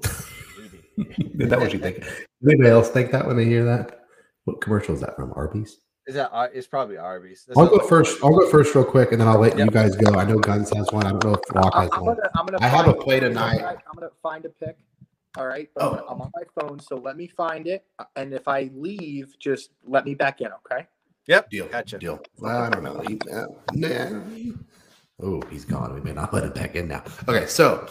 Is 0.98 1.50
that 1.50 1.60
what 1.60 1.74
you 1.74 1.80
think? 1.80 2.00
Does 2.00 2.14
anybody 2.48 2.70
else 2.70 2.90
think 2.90 3.12
that 3.12 3.26
when 3.28 3.36
they 3.36 3.46
hear 3.46 3.66
that? 3.66 4.00
What 4.46 4.62
commercial 4.62 4.96
is 4.96 5.02
that 5.02 5.16
from? 5.16 5.34
Arby's. 5.36 5.80
Is 6.08 6.16
that? 6.16 6.30
Ar- 6.32 6.52
It's 6.54 6.68
probably 6.68 6.98
Arby's. 6.98 7.46
That 7.46 7.58
I'll 7.58 7.68
go 7.68 7.80
first. 7.80 8.22
Arby's. 8.22 8.24
I'll 8.24 8.40
go 8.40 8.50
first 8.50 8.74
real 8.76 8.84
quick, 8.86 9.12
and 9.12 9.22
then 9.22 9.28
I'll 9.28 9.40
let 9.40 9.58
you 9.58 9.68
guys 9.68 9.96
go. 9.96 10.14
I 10.18 10.26
know 10.26 10.38
Guns 10.40 10.72
has 10.76 10.88
one. 10.92 11.06
I 11.06 11.12
don't 11.12 11.24
know 11.24 11.34
if 11.36 11.56
Lock 11.56 11.74
I'm, 11.76 11.82
has 11.84 11.90
I'm 11.94 12.06
one. 12.06 12.16
gonna, 12.16 12.30
I'm 12.36 12.46
gonna 12.48 12.58
I 12.62 12.68
have 12.68 12.88
a 12.88 12.94
play 12.94 13.20
tonight. 13.20 13.62
I'm 13.62 13.94
gonna 13.96 14.10
find 14.24 14.46
a 14.46 14.50
pick. 14.50 14.78
All 15.38 15.48
right, 15.48 15.70
but 15.76 15.84
Oh. 15.84 16.06
I'm 16.10 16.22
on 16.22 16.32
my 16.36 16.44
phone, 16.60 16.80
so 16.80 16.98
let 16.98 17.16
me 17.16 17.26
find 17.28 17.66
it. 17.68 17.86
And 18.18 18.34
if 18.34 18.48
I 18.50 18.70
leave, 18.74 19.34
just 19.40 19.70
let 19.88 20.04
me 20.06 20.14
back 20.14 20.42
in, 20.42 20.48
okay? 20.66 20.88
Yep. 21.28 21.50
Deal. 21.52 21.68
Gotcha. 21.68 22.00
Deal. 22.00 22.20
Well, 22.38 22.58
I 22.64 22.70
don't 22.70 22.84
know. 22.84 23.02
He, 23.08 23.18
uh, 23.32 23.46
nah. 23.74 24.22
Oh, 25.24 25.42
he's 25.50 25.64
gone. 25.64 25.94
We 25.94 26.02
may 26.02 26.12
not 26.14 26.34
let 26.34 26.44
him 26.44 26.52
back 26.52 26.76
in 26.76 26.88
now. 26.90 27.04
Okay, 27.30 27.46
so 27.46 27.88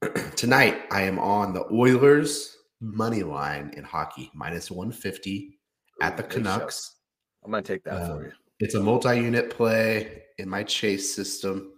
tonight 0.36 0.82
I 0.90 1.02
am 1.02 1.18
on 1.18 1.52
the 1.52 1.64
Oilers 1.72 2.56
money 2.80 3.22
line 3.22 3.74
in 3.76 3.84
hockey, 3.84 4.30
minus 4.32 4.70
150 4.70 5.57
at 6.00 6.16
the 6.16 6.22
Ooh, 6.24 6.26
nice 6.26 6.34
show. 6.34 6.58
Canucks. 6.58 6.96
I'm 7.44 7.50
gonna 7.50 7.62
take 7.62 7.84
that 7.84 8.02
Um, 8.02 8.18
for 8.18 8.24
you. 8.26 8.32
It's 8.60 8.74
a 8.74 8.80
multi-unit 8.80 9.50
play 9.50 10.24
in 10.38 10.48
my 10.48 10.62
chase 10.64 11.14
system. 11.14 11.72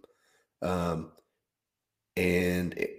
Um, 0.62 1.12
and 2.16 2.74
it- 2.74 2.96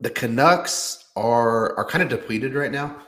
the 0.00 0.10
Canucks 0.10 1.10
are 1.16 1.76
are 1.76 1.84
kind 1.84 2.02
of 2.02 2.08
depleted 2.08 2.54
right 2.54 2.70
now. 2.70 3.02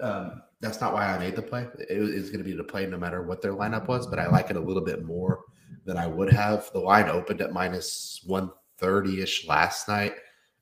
Um, 0.00 0.42
that's 0.60 0.80
not 0.80 0.92
why 0.92 1.06
I 1.06 1.18
made 1.18 1.36
the 1.36 1.42
play. 1.42 1.68
It 1.90 1.98
was, 1.98 2.30
going 2.30 2.38
to 2.38 2.44
be 2.48 2.56
the 2.56 2.64
play 2.64 2.86
no 2.86 2.96
matter 2.96 3.22
what 3.22 3.42
their 3.42 3.52
lineup 3.52 3.88
was, 3.88 4.06
but 4.06 4.18
I 4.18 4.28
like 4.28 4.48
it 4.48 4.56
a 4.56 4.60
little 4.60 4.84
bit 4.84 5.04
more 5.04 5.40
than 5.84 5.96
I 5.96 6.06
would 6.06 6.32
have. 6.32 6.70
The 6.72 6.78
line 6.78 7.08
opened 7.08 7.40
at 7.40 7.52
minus 7.52 8.20
130 8.26 9.20
ish 9.22 9.46
last 9.46 9.88
night. 9.88 10.14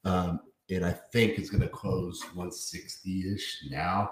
Um, 0.05 0.41
and 0.70 0.84
I 0.84 0.93
think 0.93 1.38
it's 1.38 1.51
going 1.51 1.62
to 1.62 1.68
close 1.68 2.22
160 2.34 3.34
ish 3.34 3.59
now. 3.70 4.11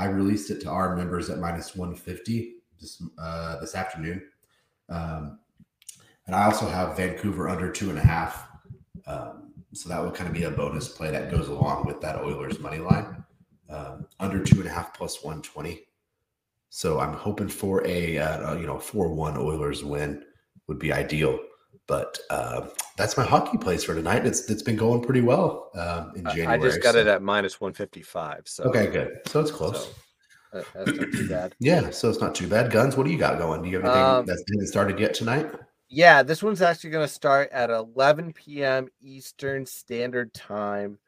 I 0.00 0.06
released 0.06 0.50
it 0.50 0.62
to 0.62 0.70
our 0.70 0.96
members 0.96 1.28
at 1.28 1.38
minus 1.38 1.76
150 1.76 2.54
this 2.80 3.02
uh, 3.18 3.60
this 3.60 3.74
afternoon. 3.74 4.22
Um, 4.88 5.38
and 6.26 6.34
I 6.34 6.44
also 6.44 6.66
have 6.68 6.96
Vancouver 6.96 7.50
under 7.50 7.70
two 7.70 7.90
and 7.90 7.98
a 7.98 8.02
half. 8.02 8.48
Um, 9.06 9.52
so 9.74 9.88
that 9.90 10.02
would 10.02 10.14
kind 10.14 10.26
of 10.26 10.34
be 10.34 10.44
a 10.44 10.50
bonus 10.50 10.88
play 10.88 11.10
that 11.10 11.30
goes 11.30 11.48
along 11.48 11.86
with 11.86 12.00
that 12.00 12.16
Oilers 12.16 12.58
money 12.58 12.78
line. 12.78 13.22
Um, 13.68 14.06
under 14.18 14.42
two 14.42 14.60
and 14.60 14.66
a 14.66 14.72
half 14.72 14.94
plus 14.94 15.22
120. 15.22 15.82
So 16.70 16.98
I'm 16.98 17.12
hoping 17.12 17.48
for 17.48 17.86
a, 17.86 18.18
uh, 18.18 18.54
you 18.54 18.66
know, 18.66 18.78
4 18.78 19.12
1 19.12 19.36
Oilers 19.36 19.84
win 19.84 20.24
would 20.66 20.78
be 20.78 20.92
ideal. 20.92 21.38
But 21.86 22.18
uh, 22.30 22.68
that's 22.96 23.16
my 23.16 23.24
hockey 23.24 23.58
place 23.58 23.82
for 23.84 23.94
tonight. 23.94 24.24
It's 24.24 24.48
it's 24.48 24.62
been 24.62 24.76
going 24.76 25.02
pretty 25.02 25.22
well 25.22 25.70
um, 25.74 26.12
in 26.14 26.24
January. 26.24 26.46
I 26.46 26.58
just 26.58 26.82
got 26.82 26.94
so- 26.94 27.00
it 27.00 27.06
at 27.06 27.22
minus 27.22 27.60
155. 27.60 28.42
So 28.46 28.64
Okay, 28.64 28.86
good. 28.86 29.18
So 29.26 29.40
it's 29.40 29.50
close. 29.50 29.86
So, 29.86 29.90
that- 30.52 30.66
that's 30.74 30.98
not 30.98 31.12
too 31.12 31.28
bad. 31.28 31.54
Yeah, 31.58 31.90
so 31.90 32.08
it's 32.08 32.20
not 32.20 32.34
too 32.34 32.48
bad. 32.48 32.70
Guns, 32.70 32.96
what 32.96 33.06
do 33.06 33.12
you 33.12 33.18
got 33.18 33.38
going? 33.38 33.62
Do 33.62 33.68
you 33.68 33.76
have 33.76 33.84
anything 33.84 34.02
Um, 34.02 34.26
that's 34.26 34.42
hasn't 34.52 34.68
started 34.68 34.98
yet 34.98 35.14
tonight? 35.14 35.50
Yeah, 35.88 36.22
this 36.22 36.42
one's 36.42 36.62
actually 36.62 36.90
going 36.90 37.06
to 37.06 37.12
start 37.12 37.50
at 37.50 37.68
11 37.70 38.32
p.m. 38.32 38.86
Eastern 39.00 39.66
Standard 39.66 40.32
Time. 40.32 40.98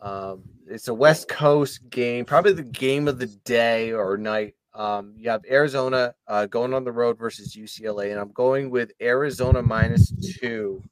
Um, 0.00 0.42
it's 0.66 0.88
a 0.88 0.94
West 0.94 1.28
Coast 1.28 1.88
game, 1.88 2.24
probably 2.24 2.52
the 2.52 2.64
game 2.64 3.06
of 3.06 3.20
the 3.20 3.28
day 3.28 3.92
or 3.92 4.16
night. 4.16 4.54
Um, 4.74 5.14
you 5.16 5.28
have 5.28 5.44
Arizona 5.50 6.14
uh, 6.26 6.46
going 6.46 6.72
on 6.72 6.84
the 6.84 6.92
road 6.92 7.18
versus 7.18 7.54
UCLA, 7.54 8.10
and 8.10 8.20
I'm 8.20 8.32
going 8.32 8.70
with 8.70 8.92
Arizona 9.00 9.62
minus 9.62 10.12
two 10.38 10.82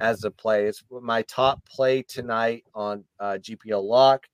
as 0.00 0.24
a 0.24 0.30
play. 0.30 0.66
It's 0.66 0.82
my 0.90 1.22
top 1.22 1.64
play 1.66 2.02
tonight 2.02 2.64
on 2.74 3.04
uh, 3.20 3.38
GPL 3.40 3.84
Lock. 3.84 4.26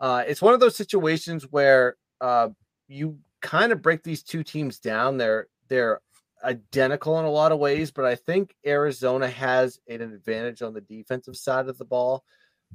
Uh, 0.00 0.24
it's 0.26 0.40
one 0.40 0.54
of 0.54 0.60
those 0.60 0.76
situations 0.76 1.44
where 1.50 1.96
uh, 2.20 2.48
you 2.86 3.18
kind 3.40 3.72
of 3.72 3.82
break 3.82 4.02
these 4.02 4.22
two 4.22 4.42
teams 4.42 4.78
down. 4.78 5.18
They're 5.18 5.48
they're 5.68 6.00
identical 6.44 7.18
in 7.18 7.24
a 7.24 7.30
lot 7.30 7.52
of 7.52 7.58
ways, 7.58 7.90
but 7.90 8.04
I 8.04 8.14
think 8.14 8.54
Arizona 8.64 9.28
has 9.28 9.80
an 9.88 10.00
advantage 10.00 10.62
on 10.62 10.72
the 10.72 10.80
defensive 10.80 11.36
side 11.36 11.68
of 11.68 11.76
the 11.78 11.84
ball, 11.84 12.24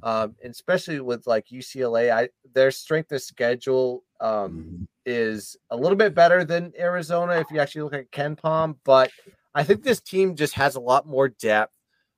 um, 0.02 0.36
and 0.44 0.52
especially 0.52 1.00
with 1.00 1.26
like 1.26 1.46
UCLA. 1.50 2.12
I 2.12 2.28
their 2.52 2.70
strength 2.70 3.10
of 3.10 3.22
schedule 3.22 4.04
um, 4.20 4.52
Mhm. 4.82 4.88
Is 5.06 5.56
a 5.70 5.76
little 5.76 5.96
bit 5.96 6.14
better 6.14 6.44
than 6.44 6.72
Arizona 6.78 7.34
if 7.34 7.50
you 7.50 7.60
actually 7.60 7.82
look 7.82 7.94
at 7.94 8.10
KenPom, 8.10 8.76
but 8.84 9.10
I 9.54 9.62
think 9.62 9.82
this 9.82 10.00
team 10.00 10.34
just 10.34 10.54
has 10.54 10.76
a 10.76 10.80
lot 10.80 11.06
more 11.06 11.28
depth. 11.28 11.74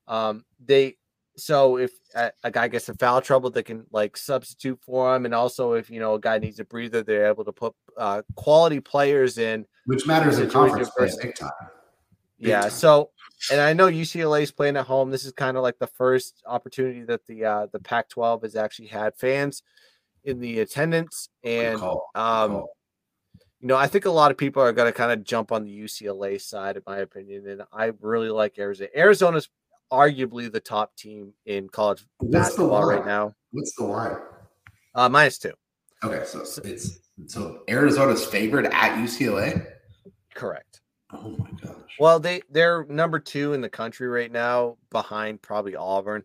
Um, 0.07 0.45
they 0.65 0.97
so 1.37 1.77
if 1.77 1.93
a, 2.15 2.33
a 2.45 2.51
guy 2.51 2.69
gets 2.69 2.89
in 2.89 2.97
foul 2.97 3.21
trouble, 3.21 3.51
they 3.51 3.63
can 3.63 3.85
like 3.91 4.17
substitute 4.17 4.81
for 4.83 5.15
him, 5.15 5.25
and 5.25 5.35
also 5.35 5.73
if 5.73 5.91
you 5.91 6.01
know 6.01 6.15
a 6.15 6.21
guy 6.21 6.39
needs 6.39 6.59
a 6.61 6.65
breather, 6.65 7.03
they're 7.03 7.27
able 7.27 7.45
to 7.45 7.53
put 7.53 7.75
uh, 7.97 8.23
quality 8.35 8.81
players 8.81 9.39
in. 9.39 9.67
Which 9.85 10.07
matters 10.07 10.39
in 10.39 10.49
conference 10.49 10.91
play 10.97 11.11
big 11.21 11.35
time. 11.35 11.51
Big 12.39 12.49
Yeah. 12.49 12.63
time. 12.63 12.71
So, 12.71 13.11
and 13.51 13.61
I 13.61 13.73
know 13.73 13.87
UCLA 13.87 14.43
is 14.43 14.51
playing 14.51 14.77
at 14.77 14.87
home. 14.87 15.11
This 15.11 15.25
is 15.25 15.33
kind 15.33 15.57
of 15.57 15.63
like 15.63 15.79
the 15.79 15.87
first 15.87 16.43
opportunity 16.47 17.03
that 17.03 17.27
the 17.27 17.45
uh, 17.45 17.67
the 17.73 17.81
Pac-12 17.81 18.43
has 18.43 18.57
actually 18.57 18.89
had 18.89 19.15
fans 19.17 19.63
in 20.25 20.41
the 20.41 20.61
attendance, 20.61 21.29
Good 21.45 21.51
and 21.51 21.81
call. 21.81 22.11
Good 22.15 22.21
um. 22.21 22.65
You 23.61 23.69
know, 23.69 23.77
I 23.77 23.87
think 23.87 24.05
a 24.05 24.11
lot 24.11 24.31
of 24.31 24.37
people 24.37 24.63
are 24.63 24.73
going 24.73 24.91
to 24.93 24.97
kind 24.97 25.13
of 25.13 25.25
jump 25.25 25.53
on 25.53 25.65
the 25.65 25.79
UCLA 25.81 26.41
side, 26.41 26.77
in 26.77 26.83
my 26.87 26.99
opinion, 26.99 27.49
and 27.49 27.63
I 27.73 27.93
really 28.01 28.29
like 28.31 28.59
Arizona. 28.59 28.91
Arizona's 28.95 29.49
arguably 29.93 30.51
the 30.51 30.61
top 30.61 30.95
team 30.97 31.33
in 31.47 31.69
college 31.69 32.05
What's 32.19 32.33
the 32.33 32.39
basketball 32.39 32.85
right 32.85 33.07
now. 33.07 33.35
What's 33.53 33.75
the 33.77 33.85
line? 33.85 34.17
Uh, 34.95 35.09
minus 35.09 35.39
two, 35.39 35.53
Okay, 36.03 36.25
so 36.27 36.41
it's 36.65 37.01
so 37.27 37.61
Arizona's 37.69 38.25
favored 38.25 38.67
at 38.67 38.99
UCLA. 38.99 39.65
correct. 40.35 40.81
Oh 41.13 41.37
my 41.39 41.51
gosh. 41.63 41.97
Well, 41.99 42.19
they 42.19 42.43
they're 42.51 42.85
number 42.87 43.19
two 43.19 43.53
in 43.53 43.61
the 43.61 43.69
country 43.69 44.09
right 44.09 44.31
now, 44.31 44.77
behind 44.91 45.41
probably 45.41 45.77
Auburn. 45.77 46.25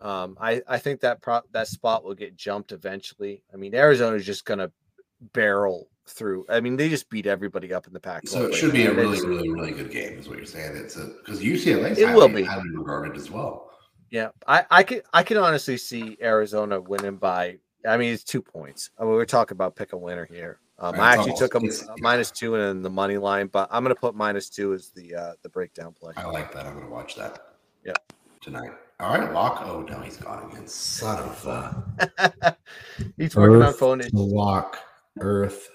Um, 0.00 0.36
I 0.40 0.60
I 0.66 0.78
think 0.78 1.00
that 1.00 1.22
pro- 1.22 1.42
that 1.52 1.68
spot 1.68 2.04
will 2.04 2.14
get 2.14 2.36
jumped 2.36 2.72
eventually. 2.72 3.42
I 3.52 3.56
mean, 3.56 3.74
Arizona's 3.74 4.26
just 4.26 4.44
gonna 4.44 4.70
barrel 5.32 5.88
through. 6.08 6.46
I 6.48 6.60
mean, 6.60 6.76
they 6.76 6.88
just 6.88 7.08
beat 7.10 7.26
everybody 7.26 7.72
up 7.72 7.86
in 7.86 7.92
the 7.92 8.00
Pac. 8.00 8.26
So 8.26 8.46
it 8.46 8.54
should 8.54 8.72
be 8.72 8.86
a 8.86 8.92
really, 8.94 9.20
really, 9.26 9.48
really 9.50 9.70
good 9.72 9.90
game, 9.90 10.18
is 10.18 10.28
what 10.28 10.36
you're 10.38 10.46
saying. 10.46 10.76
It's 10.76 10.96
a 10.96 11.06
because 11.24 11.40
UCLA 11.40 11.96
It 11.96 12.14
will 12.14 12.28
be. 12.28 12.42
highly 12.44 12.70
regarded 12.74 13.16
as 13.16 13.30
well. 13.30 13.70
Yeah, 14.10 14.28
I 14.46 14.64
I 14.70 14.82
can 14.82 15.02
I 15.12 15.22
can 15.22 15.36
honestly 15.36 15.76
see 15.76 16.16
Arizona 16.22 16.80
winning 16.80 17.16
by. 17.16 17.58
I 17.86 17.96
mean, 17.96 18.12
it's 18.12 18.24
two 18.24 18.42
points. 18.42 18.90
I 18.98 19.02
mean, 19.02 19.12
we're 19.12 19.24
talking 19.24 19.54
about 19.54 19.76
pick 19.76 19.92
a 19.92 19.96
winner 19.96 20.24
here. 20.26 20.58
Um, 20.80 20.92
Right, 20.94 21.00
I 21.00 21.08
actually 21.12 21.22
almost- 21.32 21.38
took 21.42 21.52
them 21.52 21.64
it's- 21.64 21.86
minus 21.98 22.30
two 22.30 22.54
and 22.54 22.62
then 22.62 22.82
the 22.82 22.90
money 22.90 23.16
line, 23.18 23.48
but 23.48 23.68
I'm 23.70 23.82
gonna 23.82 23.94
put 23.94 24.14
minus 24.14 24.48
two 24.48 24.72
as 24.74 24.90
the 24.90 25.14
uh, 25.14 25.32
the 25.42 25.48
breakdown 25.48 25.92
play. 25.92 26.14
I 26.16 26.24
like 26.26 26.52
that. 26.54 26.66
I'm 26.66 26.74
going 26.74 26.86
to 26.86 26.90
watch 26.92 27.16
that. 27.16 27.38
Yep. 27.84 28.12
Tonight. 28.40 28.70
All 29.00 29.16
right, 29.16 29.32
lock. 29.32 29.62
Oh 29.66 29.82
no, 29.82 30.00
he's 30.00 30.16
gone 30.16 30.50
again. 30.50 30.66
Son 30.66 31.18
of 31.18 31.46
uh, 31.46 32.52
He's 33.16 33.36
working 33.36 33.62
on 33.62 33.72
phone 33.74 33.98
to 33.98 34.06
issues. 34.06 34.18
lock. 34.18 34.78
Earth 35.20 35.68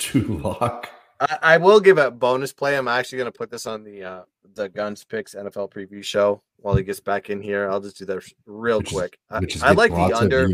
to 0.00 0.22
lock. 0.38 0.88
I, 1.20 1.38
I 1.42 1.56
will 1.58 1.80
give 1.80 1.98
a 1.98 2.10
bonus 2.10 2.52
play. 2.52 2.76
I'm 2.76 2.88
actually 2.88 3.18
going 3.18 3.30
to 3.32 3.36
put 3.38 3.50
this 3.50 3.66
on 3.66 3.84
the 3.84 4.02
uh, 4.04 4.22
the 4.54 4.68
Guns 4.68 5.04
Picks 5.04 5.34
NFL 5.34 5.70
preview 5.72 6.02
show 6.02 6.42
while 6.56 6.74
he 6.74 6.82
gets 6.82 7.00
back 7.00 7.30
in 7.30 7.40
here. 7.40 7.70
I'll 7.70 7.80
just 7.80 7.98
do 7.98 8.04
that 8.06 8.22
real 8.46 8.78
Which 8.78 8.90
quick. 8.92 9.18
I, 9.30 9.40
Which 9.40 9.62
I 9.62 9.72
like 9.72 9.92
the 9.92 10.12
under. 10.16 10.48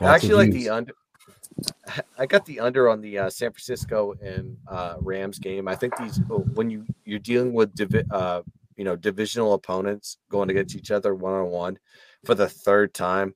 I 0.00 0.14
actually 0.14 0.34
like 0.34 0.50
views. 0.52 0.64
the 0.64 0.70
under. 0.70 0.92
I 2.18 2.26
got 2.26 2.44
the 2.46 2.60
under 2.60 2.88
on 2.88 3.00
the 3.00 3.18
uh, 3.18 3.30
San 3.30 3.52
Francisco 3.52 4.14
and 4.20 4.56
uh, 4.68 4.96
Rams 5.00 5.38
game. 5.38 5.68
I 5.68 5.76
think 5.76 5.96
these 5.96 6.20
oh, 6.30 6.40
when 6.54 6.70
you 6.70 6.84
you're 7.04 7.18
dealing 7.20 7.52
with 7.52 7.74
divi- 7.74 8.04
uh, 8.10 8.42
you 8.76 8.84
know 8.84 8.96
divisional 8.96 9.54
opponents 9.54 10.18
going 10.30 10.50
against 10.50 10.74
each 10.74 10.90
other 10.90 11.14
one 11.14 11.32
on 11.34 11.46
one 11.50 11.78
for 12.24 12.34
the 12.34 12.48
third 12.48 12.92
time. 12.94 13.34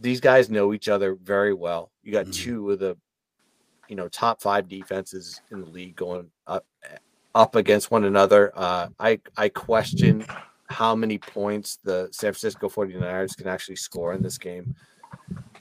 These 0.00 0.20
guys 0.20 0.48
know 0.48 0.72
each 0.72 0.88
other 0.88 1.16
very 1.16 1.52
well. 1.52 1.90
You 2.04 2.12
got 2.12 2.26
Mhm. 2.26 2.34
two 2.34 2.70
of 2.70 2.78
the 2.78 2.96
you 3.88 3.96
know 3.96 4.08
top 4.08 4.40
five 4.40 4.68
defenses 4.68 5.40
in 5.50 5.60
the 5.60 5.66
league 5.66 5.96
going 5.96 6.30
up 6.46 6.66
up 7.34 7.56
against 7.56 7.90
one 7.90 8.04
another. 8.04 8.52
Uh, 8.54 8.88
I 8.98 9.20
I 9.36 9.48
question 9.48 10.24
how 10.68 10.94
many 10.94 11.18
points 11.18 11.78
the 11.82 12.08
San 12.12 12.32
Francisco 12.32 12.68
49ers 12.68 13.36
can 13.36 13.46
actually 13.46 13.76
score 13.76 14.12
in 14.12 14.22
this 14.22 14.38
game. 14.38 14.74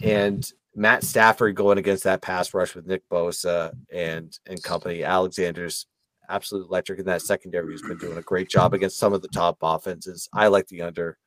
And 0.01 0.51
Matt 0.75 1.03
Stafford 1.03 1.55
going 1.55 1.77
against 1.77 2.03
that 2.03 2.21
pass 2.21 2.53
rush 2.53 2.75
with 2.75 2.85
Nick 2.85 3.07
Bosa 3.09 3.73
and 3.91 4.37
and 4.45 4.61
company. 4.61 5.03
Alexander's 5.03 5.87
absolute 6.29 6.67
electric 6.67 6.99
in 6.99 7.05
that 7.05 7.21
secondary 7.21 7.71
has 7.71 7.81
been 7.81 7.97
doing 7.97 8.17
a 8.17 8.21
great 8.21 8.49
job 8.49 8.73
against 8.73 8.97
some 8.97 9.13
of 9.13 9.21
the 9.21 9.29
top 9.29 9.57
offenses. 9.61 10.27
I 10.33 10.47
like 10.47 10.67
the 10.67 10.81
under 10.81 11.17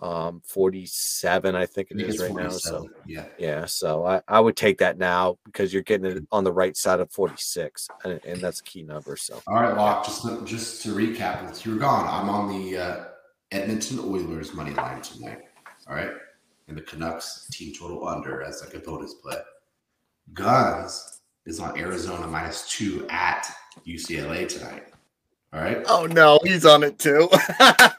um 0.00 0.42
47, 0.44 1.54
I 1.54 1.66
think 1.66 1.90
it 1.90 2.00
It 2.00 2.08
is 2.08 2.16
is 2.16 2.22
right 2.22 2.34
now. 2.34 2.50
So 2.50 2.88
yeah. 3.06 3.24
yeah, 3.38 3.64
so 3.64 4.04
I, 4.04 4.20
I 4.28 4.40
would 4.40 4.56
take 4.56 4.78
that 4.78 4.98
now 4.98 5.38
because 5.44 5.72
you're 5.72 5.82
getting 5.82 6.06
it 6.06 6.26
on 6.30 6.44
the 6.44 6.52
right 6.52 6.76
side 6.76 7.00
of 7.00 7.10
46, 7.10 7.88
and, 8.04 8.20
and 8.24 8.40
that's 8.40 8.60
a 8.60 8.64
key 8.64 8.82
number. 8.82 9.16
So 9.16 9.42
All 9.46 9.54
right, 9.54 9.74
Lock. 9.76 10.04
Just 10.04 10.22
to, 10.22 10.44
just 10.44 10.82
to 10.82 10.94
recap, 10.94 11.40
since 11.46 11.64
you're 11.64 11.78
gone, 11.78 12.06
I'm 12.06 12.28
on 12.28 12.48
the 12.48 12.76
uh, 12.76 13.04
Edmonton 13.52 14.00
Oilers 14.00 14.52
money 14.52 14.72
line 14.72 15.00
tonight. 15.00 15.38
All 15.88 15.94
right, 15.94 16.10
and 16.68 16.76
the 16.76 16.82
Canucks 16.82 17.48
team 17.50 17.72
total 17.74 18.06
under 18.06 18.42
as 18.42 18.62
like 18.62 18.74
a 18.74 18.80
bonus 18.80 19.14
play. 19.14 19.36
Guns 20.34 21.20
is 21.46 21.60
on 21.60 21.78
Arizona 21.78 22.26
minus 22.26 22.68
two 22.68 23.06
at 23.08 23.48
UCLA 23.86 24.48
tonight. 24.48 24.88
All 25.52 25.60
right. 25.60 25.82
Oh 25.88 26.06
no, 26.06 26.38
he's 26.44 26.66
on 26.66 26.82
it 26.82 26.98
too. 26.98 27.28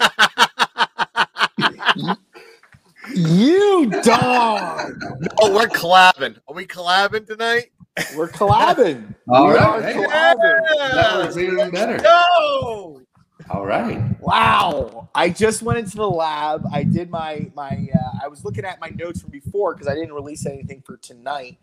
You 3.17 3.89
dog. 4.03 4.93
oh, 5.41 5.55
we're 5.55 5.67
collabing. 5.69 6.37
Are 6.47 6.53
we 6.55 6.67
collabing 6.67 7.27
tonight? 7.27 7.71
We're 8.15 8.29
collabing. 8.29 9.15
All 9.29 9.47
we 9.47 9.55
right. 9.55 9.63
are 9.63 9.81
Hey. 9.81 9.93
collabing. 9.95 10.93
That 10.93 11.25
was 11.25 11.37
even 11.39 11.71
better. 11.71 11.97
No. 11.97 13.01
All 13.49 13.65
right. 13.65 14.03
Wow. 14.21 15.09
I 15.15 15.29
just 15.29 15.63
went 15.63 15.79
into 15.79 15.97
the 15.97 16.09
lab. 16.09 16.65
I 16.71 16.83
did 16.83 17.09
my 17.09 17.51
my 17.55 17.87
uh, 17.95 18.19
I 18.23 18.27
was 18.27 18.45
looking 18.45 18.65
at 18.65 18.79
my 18.81 18.89
notes 18.89 19.21
from 19.21 19.31
before 19.31 19.73
because 19.73 19.87
I 19.87 19.95
didn't 19.95 20.13
release 20.13 20.45
anything 20.45 20.83
for 20.85 20.97
tonight. 20.97 21.57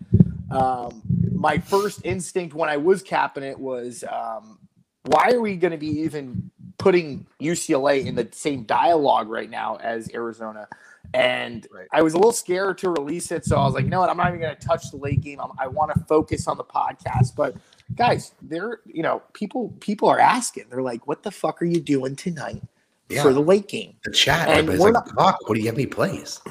Um, 0.51 1.03
my 1.33 1.59
first 1.59 2.01
instinct 2.05 2.55
when 2.55 2.69
I 2.71 2.79
was 2.79 3.03
capping 3.03 3.45
it 3.45 3.59
was 3.59 4.05
um, 4.11 4.59
why 5.05 5.31
are 5.33 5.41
we 5.41 5.57
going 5.57 5.73
to 5.73 5.79
be 5.79 6.01
even 6.01 6.51
putting 6.79 7.27
UCLA 7.41 8.07
in 8.07 8.17
the 8.17 8.29
same 8.33 8.65
dialogue 8.65 9.29
right 9.29 9.51
now 9.51 9.77
as 9.77 10.11
Arizona? 10.15 10.69
And 11.15 11.67
Right. 11.73 11.87
I 11.93 12.03
was 12.03 12.15
a 12.15 12.17
little 12.17 12.33
scared 12.33 12.79
to 12.79 12.91
release 12.91 13.31
it, 13.31 13.45
so 13.45 13.57
I 13.57 13.65
was 13.65 13.75
like, 13.75 13.85
you 13.85 13.91
know 13.91 14.01
what? 14.01 14.11
I'm 14.11 14.17
not 14.17 14.29
even 14.29 14.41
going 14.41 14.57
to 14.57 14.67
touch 14.67 14.91
the 14.91 14.97
late 14.97 15.21
game. 15.21 15.41
I'm, 15.41 15.51
I 15.59 15.69
want 15.69 15.95
to 15.95 16.01
focus 16.05 16.49
on 16.49 16.57
the 16.57 16.65
podcast. 16.65 17.35
But 17.37 17.57
guys, 17.95 18.35
they're 18.43 18.81
you 18.85 19.03
know 19.03 19.23
people 19.33 19.75
people 19.81 20.09
are 20.09 20.19
asking. 20.19 20.65
They're 20.71 20.83
like, 20.83 21.07
what 21.07 21.23
the 21.23 21.31
fuck 21.31 21.63
are 21.63 21.67
you 21.67 21.81
doing 21.81 22.17
tonight 22.17 22.63
Yeah. 23.09 23.23
for 23.23 23.33
the 23.33 23.41
late 23.41 23.69
game? 23.69 23.95
The 24.05 24.11
chat. 24.11 24.49
And 24.49 24.69
we're 24.79 24.91
like, 24.91 25.05
Doc, 25.17 25.39
what 25.49 25.55
do 25.55 25.61
you 25.61 25.67
have 25.67 25.77
any 25.77 25.87
plays? 25.87 26.41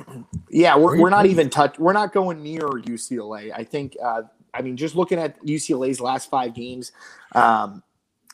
Yeah, 0.49 0.77
we're, 0.77 0.99
we're 0.99 1.09
not 1.09 1.21
playing? 1.21 1.31
even 1.31 1.49
touch. 1.49 1.79
We're 1.79 1.93
not 1.93 2.13
going 2.13 2.43
near 2.43 2.61
UCLA. 2.67 3.51
I 3.55 3.63
think. 3.63 3.97
Uh, 4.01 4.21
I 4.53 4.61
mean, 4.61 4.77
just 4.77 4.95
looking 4.95 5.17
at 5.17 5.43
UCLA's 5.43 5.99
last 5.99 6.29
five 6.29 6.53
games, 6.53 6.91
um, 7.33 7.81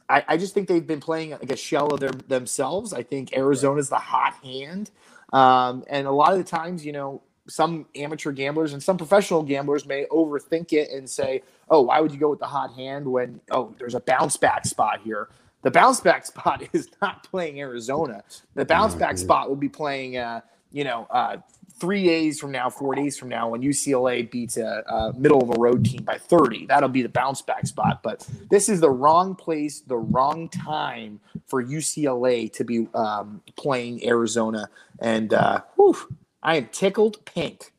I, 0.10 0.26
I 0.28 0.36
just 0.38 0.54
think 0.54 0.68
they've 0.68 0.86
been 0.86 1.00
playing 1.00 1.32
like 1.32 1.50
a 1.50 1.56
shell 1.56 1.94
of 1.94 2.02
their, 2.02 2.12
themselves. 2.12 2.92
I 2.94 3.04
think 3.04 3.32
Arizona's 3.38 3.88
the 3.88 3.96
hot 3.96 4.34
hand, 4.44 4.92
um, 5.34 5.84
and 5.90 6.08
a 6.08 6.12
lot 6.12 6.32
of 6.34 6.38
the 6.38 6.44
times, 6.44 6.86
you 6.86 6.92
know, 6.92 7.22
some 7.48 7.86
amateur 7.96 8.32
gamblers 8.32 8.74
and 8.74 8.82
some 8.84 8.98
professional 8.98 9.42
gamblers 9.44 9.86
may 9.86 10.06
overthink 10.12 10.74
it 10.74 10.92
and 10.92 11.10
say, 11.10 11.42
"Oh, 11.70 11.82
why 11.82 12.00
would 12.00 12.12
you 12.12 12.20
go 12.20 12.30
with 12.30 12.40
the 12.40 12.46
hot 12.48 12.74
hand 12.74 13.06
when 13.08 13.42
oh, 13.52 13.74
there's 13.80 13.96
a 13.96 14.00
bounce 14.02 14.38
back 14.38 14.66
spot 14.66 15.02
here." 15.04 15.30
The 15.64 15.72
bounce 15.72 16.00
back 16.00 16.26
spot 16.28 16.64
is 16.74 16.90
not 17.02 17.24
playing 17.24 17.60
Arizona. 17.60 18.24
The 18.56 18.66
bounce 18.66 18.96
back 18.96 19.16
Mhm. 19.16 19.20
spot 19.20 19.50
will 19.50 19.56
be 19.56 19.70
playing, 19.70 20.18
uh, 20.18 20.42
you 20.72 20.84
know, 20.84 21.08
uh, 21.10 21.38
three 21.80 22.04
days 22.06 22.40
from 22.40 22.52
now, 22.52 22.70
four 22.70 22.96
days 22.96 23.18
from 23.18 23.30
now, 23.30 23.50
when 23.50 23.62
UCLA 23.62 24.30
beats 24.30 24.58
a, 24.58 24.84
a 24.88 25.14
middle 25.18 25.42
of 25.42 25.50
a 25.50 25.60
road 25.60 25.86
team 25.86 26.04
by 26.04 26.18
30. 26.18 26.66
That'll 26.68 26.90
be 26.90 27.02
the 27.02 27.10
bounce 27.10 27.42
back 27.42 27.66
spot. 27.66 28.02
But 28.04 28.28
this 28.50 28.70
is 28.70 28.80
the 28.80 28.90
wrong 28.90 29.36
place, 29.36 29.82
the 29.82 29.98
wrong 29.98 30.50
time 30.50 31.20
for 31.48 31.64
UCLA 31.64 32.52
to 32.54 32.64
be 32.64 32.88
um, 32.94 33.42
playing 33.56 34.06
Arizona. 34.06 34.70
And 35.00 35.34
uh, 35.34 35.62
whew, 35.76 35.98
I 36.44 36.58
am 36.58 36.68
tickled 36.72 37.24
pink 37.26 37.72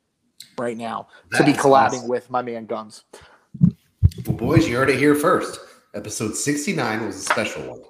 right 0.58 0.76
now 0.76 1.08
to 1.34 1.44
be 1.44 1.52
collabing 1.52 1.98
awesome. 1.98 2.08
with 2.08 2.30
my 2.30 2.42
man 2.42 2.66
Guns. 2.66 3.04
Well, 4.26 4.36
boys, 4.36 4.68
you 4.68 4.76
heard 4.76 4.90
it 4.90 4.98
here 4.98 5.14
first. 5.14 5.60
Episode 5.94 6.36
69 6.36 7.06
was 7.06 7.16
a 7.16 7.20
special 7.20 7.62
one. 7.62 7.82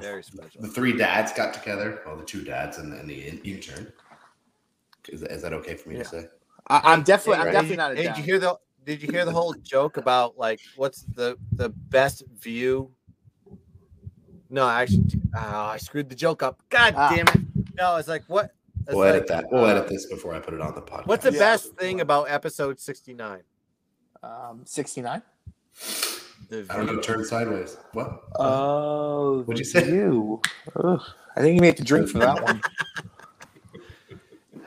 Very 0.00 0.22
special. 0.22 0.62
The 0.62 0.68
three 0.68 0.96
dads 0.96 1.32
got 1.32 1.52
together. 1.52 2.00
Well, 2.06 2.16
the 2.16 2.24
two 2.24 2.42
dads 2.42 2.78
and, 2.78 2.92
and 2.92 3.08
the 3.08 3.26
in- 3.26 3.40
intern. 3.40 3.92
Is, 5.08 5.22
is 5.22 5.42
that 5.42 5.52
okay 5.54 5.74
for 5.74 5.88
me 5.88 5.96
Yeah. 5.96 6.02
to 6.04 6.08
say? 6.08 6.26
I, 6.68 6.92
I'm 6.92 7.02
definitely, 7.02 7.40
I'm 7.40 7.46
Hey, 7.46 7.52
definitely 7.52 7.76
not 7.76 7.92
a 7.92 7.96
hey. 7.96 8.02
Did 8.04 8.16
you 8.18 8.22
hear 8.22 8.38
the 8.38 8.58
Did 8.84 9.02
you 9.02 9.10
hear 9.10 9.24
the 9.24 9.32
whole 9.32 9.54
joke 9.62 9.96
about 9.96 10.38
like 10.38 10.60
what's 10.76 11.02
the 11.14 11.36
the 11.52 11.68
best 11.70 12.22
view? 12.38 12.90
No, 14.48 14.64
I 14.66 14.82
actually, 14.82 15.04
oh, 15.36 15.40
I 15.40 15.76
screwed 15.76 16.08
the 16.08 16.16
joke 16.16 16.42
up. 16.42 16.60
God 16.70 16.94
Ah. 16.96 17.14
damn 17.14 17.28
it! 17.28 17.40
No, 17.76 17.96
it's 17.96 18.08
like 18.08 18.24
what? 18.26 18.52
it's 18.86 18.94
We'll 18.94 19.04
edit 19.04 19.26
that. 19.28 19.44
We'll 19.50 19.64
uh, 19.64 19.68
edit 19.68 19.88
this 19.88 20.06
before 20.06 20.34
I 20.34 20.40
put 20.40 20.54
it 20.54 20.60
on 20.60 20.74
the 20.74 20.82
podcast. 20.82 21.06
What's 21.06 21.22
the 21.24 21.32
Yeah. 21.32 21.38
best 21.38 21.76
thing 21.76 22.00
about 22.00 22.30
episode 22.30 22.80
sixty 22.80 23.14
nine? 23.14 23.42
Um, 24.22 24.62
69. 24.66 25.22
I 26.52 26.76
don't 26.76 26.86
know. 26.86 27.00
Turn 27.00 27.24
sideways. 27.24 27.76
What? 27.92 28.22
Oh, 28.38 29.42
What'd 29.44 29.58
you 29.58 29.64
say? 29.64 29.86
You. 29.88 30.42
Ugh. 30.76 31.00
I 31.36 31.40
think 31.40 31.54
you 31.54 31.60
may 31.60 31.68
have 31.68 31.76
to 31.76 31.84
drink 31.84 32.08
for 32.08 32.18
that 32.18 32.42
one. 32.42 32.60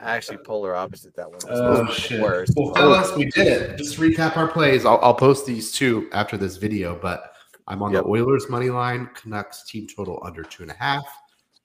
Actually, 0.04 0.38
polar 0.38 0.74
opposite 0.76 1.14
that 1.16 1.28
one. 1.30 1.36
was 1.36 1.44
Oh 1.48 1.76
supposed 1.76 1.96
to 1.96 2.02
be 2.02 2.08
shit! 2.16 2.22
Worse. 2.22 2.50
Well, 2.56 2.74
fellas, 2.74 3.16
we 3.16 3.24
did 3.26 3.46
it. 3.46 3.78
Just 3.78 3.98
recap 3.98 4.36
our 4.36 4.48
plays. 4.48 4.84
I'll, 4.84 4.98
I'll 5.02 5.14
post 5.14 5.46
these 5.46 5.72
two 5.72 6.08
after 6.12 6.36
this 6.36 6.56
video, 6.56 6.98
but 7.00 7.32
I'm 7.66 7.82
on 7.82 7.92
Yep. 7.92 8.04
the 8.04 8.08
Oilers 8.10 8.48
money 8.50 8.70
line. 8.70 9.08
Canucks 9.14 9.64
team 9.64 9.86
total 9.86 10.22
under 10.24 10.42
two 10.42 10.62
and 10.62 10.70
a 10.70 10.74
half. 10.74 11.04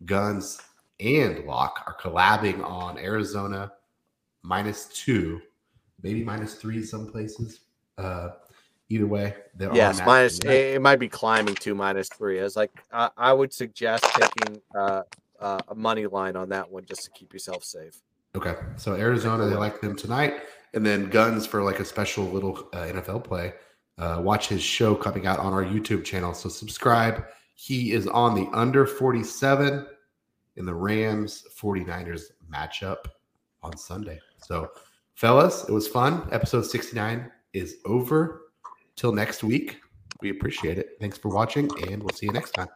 Guns 0.06 0.60
and 1.00 1.46
Lock 1.46 1.84
are 1.88 1.96
collabing 2.00 2.64
on 2.64 2.98
Arizona 2.98 3.72
minus 4.44 4.86
two, 4.88 5.42
maybe 6.02 6.24
minus 6.24 6.56
three 6.56 6.84
some 6.84 7.08
places. 7.12 7.60
Uh, 7.98 8.30
either 8.88 9.06
way, 9.08 9.36
they're 9.56 9.74
Yes, 9.76 10.00
on 10.00 10.06
minus. 10.06 10.40
that. 10.40 10.52
It, 10.54 10.76
it 10.76 10.82
might 10.82 11.00
be 11.00 11.10
climbing 11.10 11.56
to 11.56 11.76
minus 11.76 12.08
three. 12.10 12.40
It's 12.40 12.56
like 12.56 12.72
I, 12.94 13.10
I 13.18 13.34
would 13.34 13.52
suggest 13.54 14.06
taking 14.14 14.62
uh, 14.74 15.04
uh, 15.42 15.60
a 15.68 15.76
money 15.76 16.06
line 16.08 16.38
on 16.38 16.48
that 16.50 16.70
one 16.72 16.86
just 16.86 17.04
to 17.04 17.12
keep 17.12 17.34
yourself 17.34 17.64
safe. 17.66 18.02
Okay, 18.36 18.56
so 18.76 18.94
Arizona, 18.94 19.48
they 19.48 19.56
like 19.56 19.82
them 19.82 19.96
tonight, 19.96 20.42
and 20.74 20.86
then 20.86 21.10
Guns 21.10 21.48
for 21.48 21.64
like 21.64 21.80
a 21.80 21.86
special 21.86 22.26
little 22.26 22.70
uh, 22.74 22.84
NFL 22.84 23.24
play. 23.24 23.54
Uh, 23.98 24.22
watch 24.24 24.48
his 24.48 24.62
show 24.62 24.96
coming 24.96 25.26
out 25.26 25.40
on 25.40 25.52
our 25.52 25.64
YouTube 25.64 26.06
channel. 26.06 26.34
So 26.34 26.48
subscribe. 26.48 27.26
He 27.56 27.92
is 27.92 28.08
on 28.08 28.36
the 28.36 28.48
under 28.54 28.86
47 28.86 29.86
in 30.56 30.66
the 30.66 30.74
Rams 30.74 31.46
49ers 31.60 32.32
matchup 32.52 32.98
on 33.62 33.76
Sunday. 33.76 34.20
So, 34.38 34.72
fellas, 35.16 35.68
it 35.68 35.72
was 35.72 35.88
fun. 35.88 36.28
Episode 36.32 36.66
69 36.66 37.30
is 37.54 37.78
over. 37.86 38.44
Till 38.96 39.12
next 39.12 39.44
week, 39.44 39.80
we 40.22 40.30
appreciate 40.30 40.78
it. 40.78 40.98
Thanks 41.00 41.18
for 41.18 41.30
watching, 41.30 41.70
and 41.88 42.02
we'll 42.02 42.16
see 42.16 42.28
you 42.28 42.34
next 42.34 42.52
time. 42.52 42.68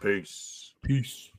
Peace. 0.00 0.74
Peace. 0.82 1.30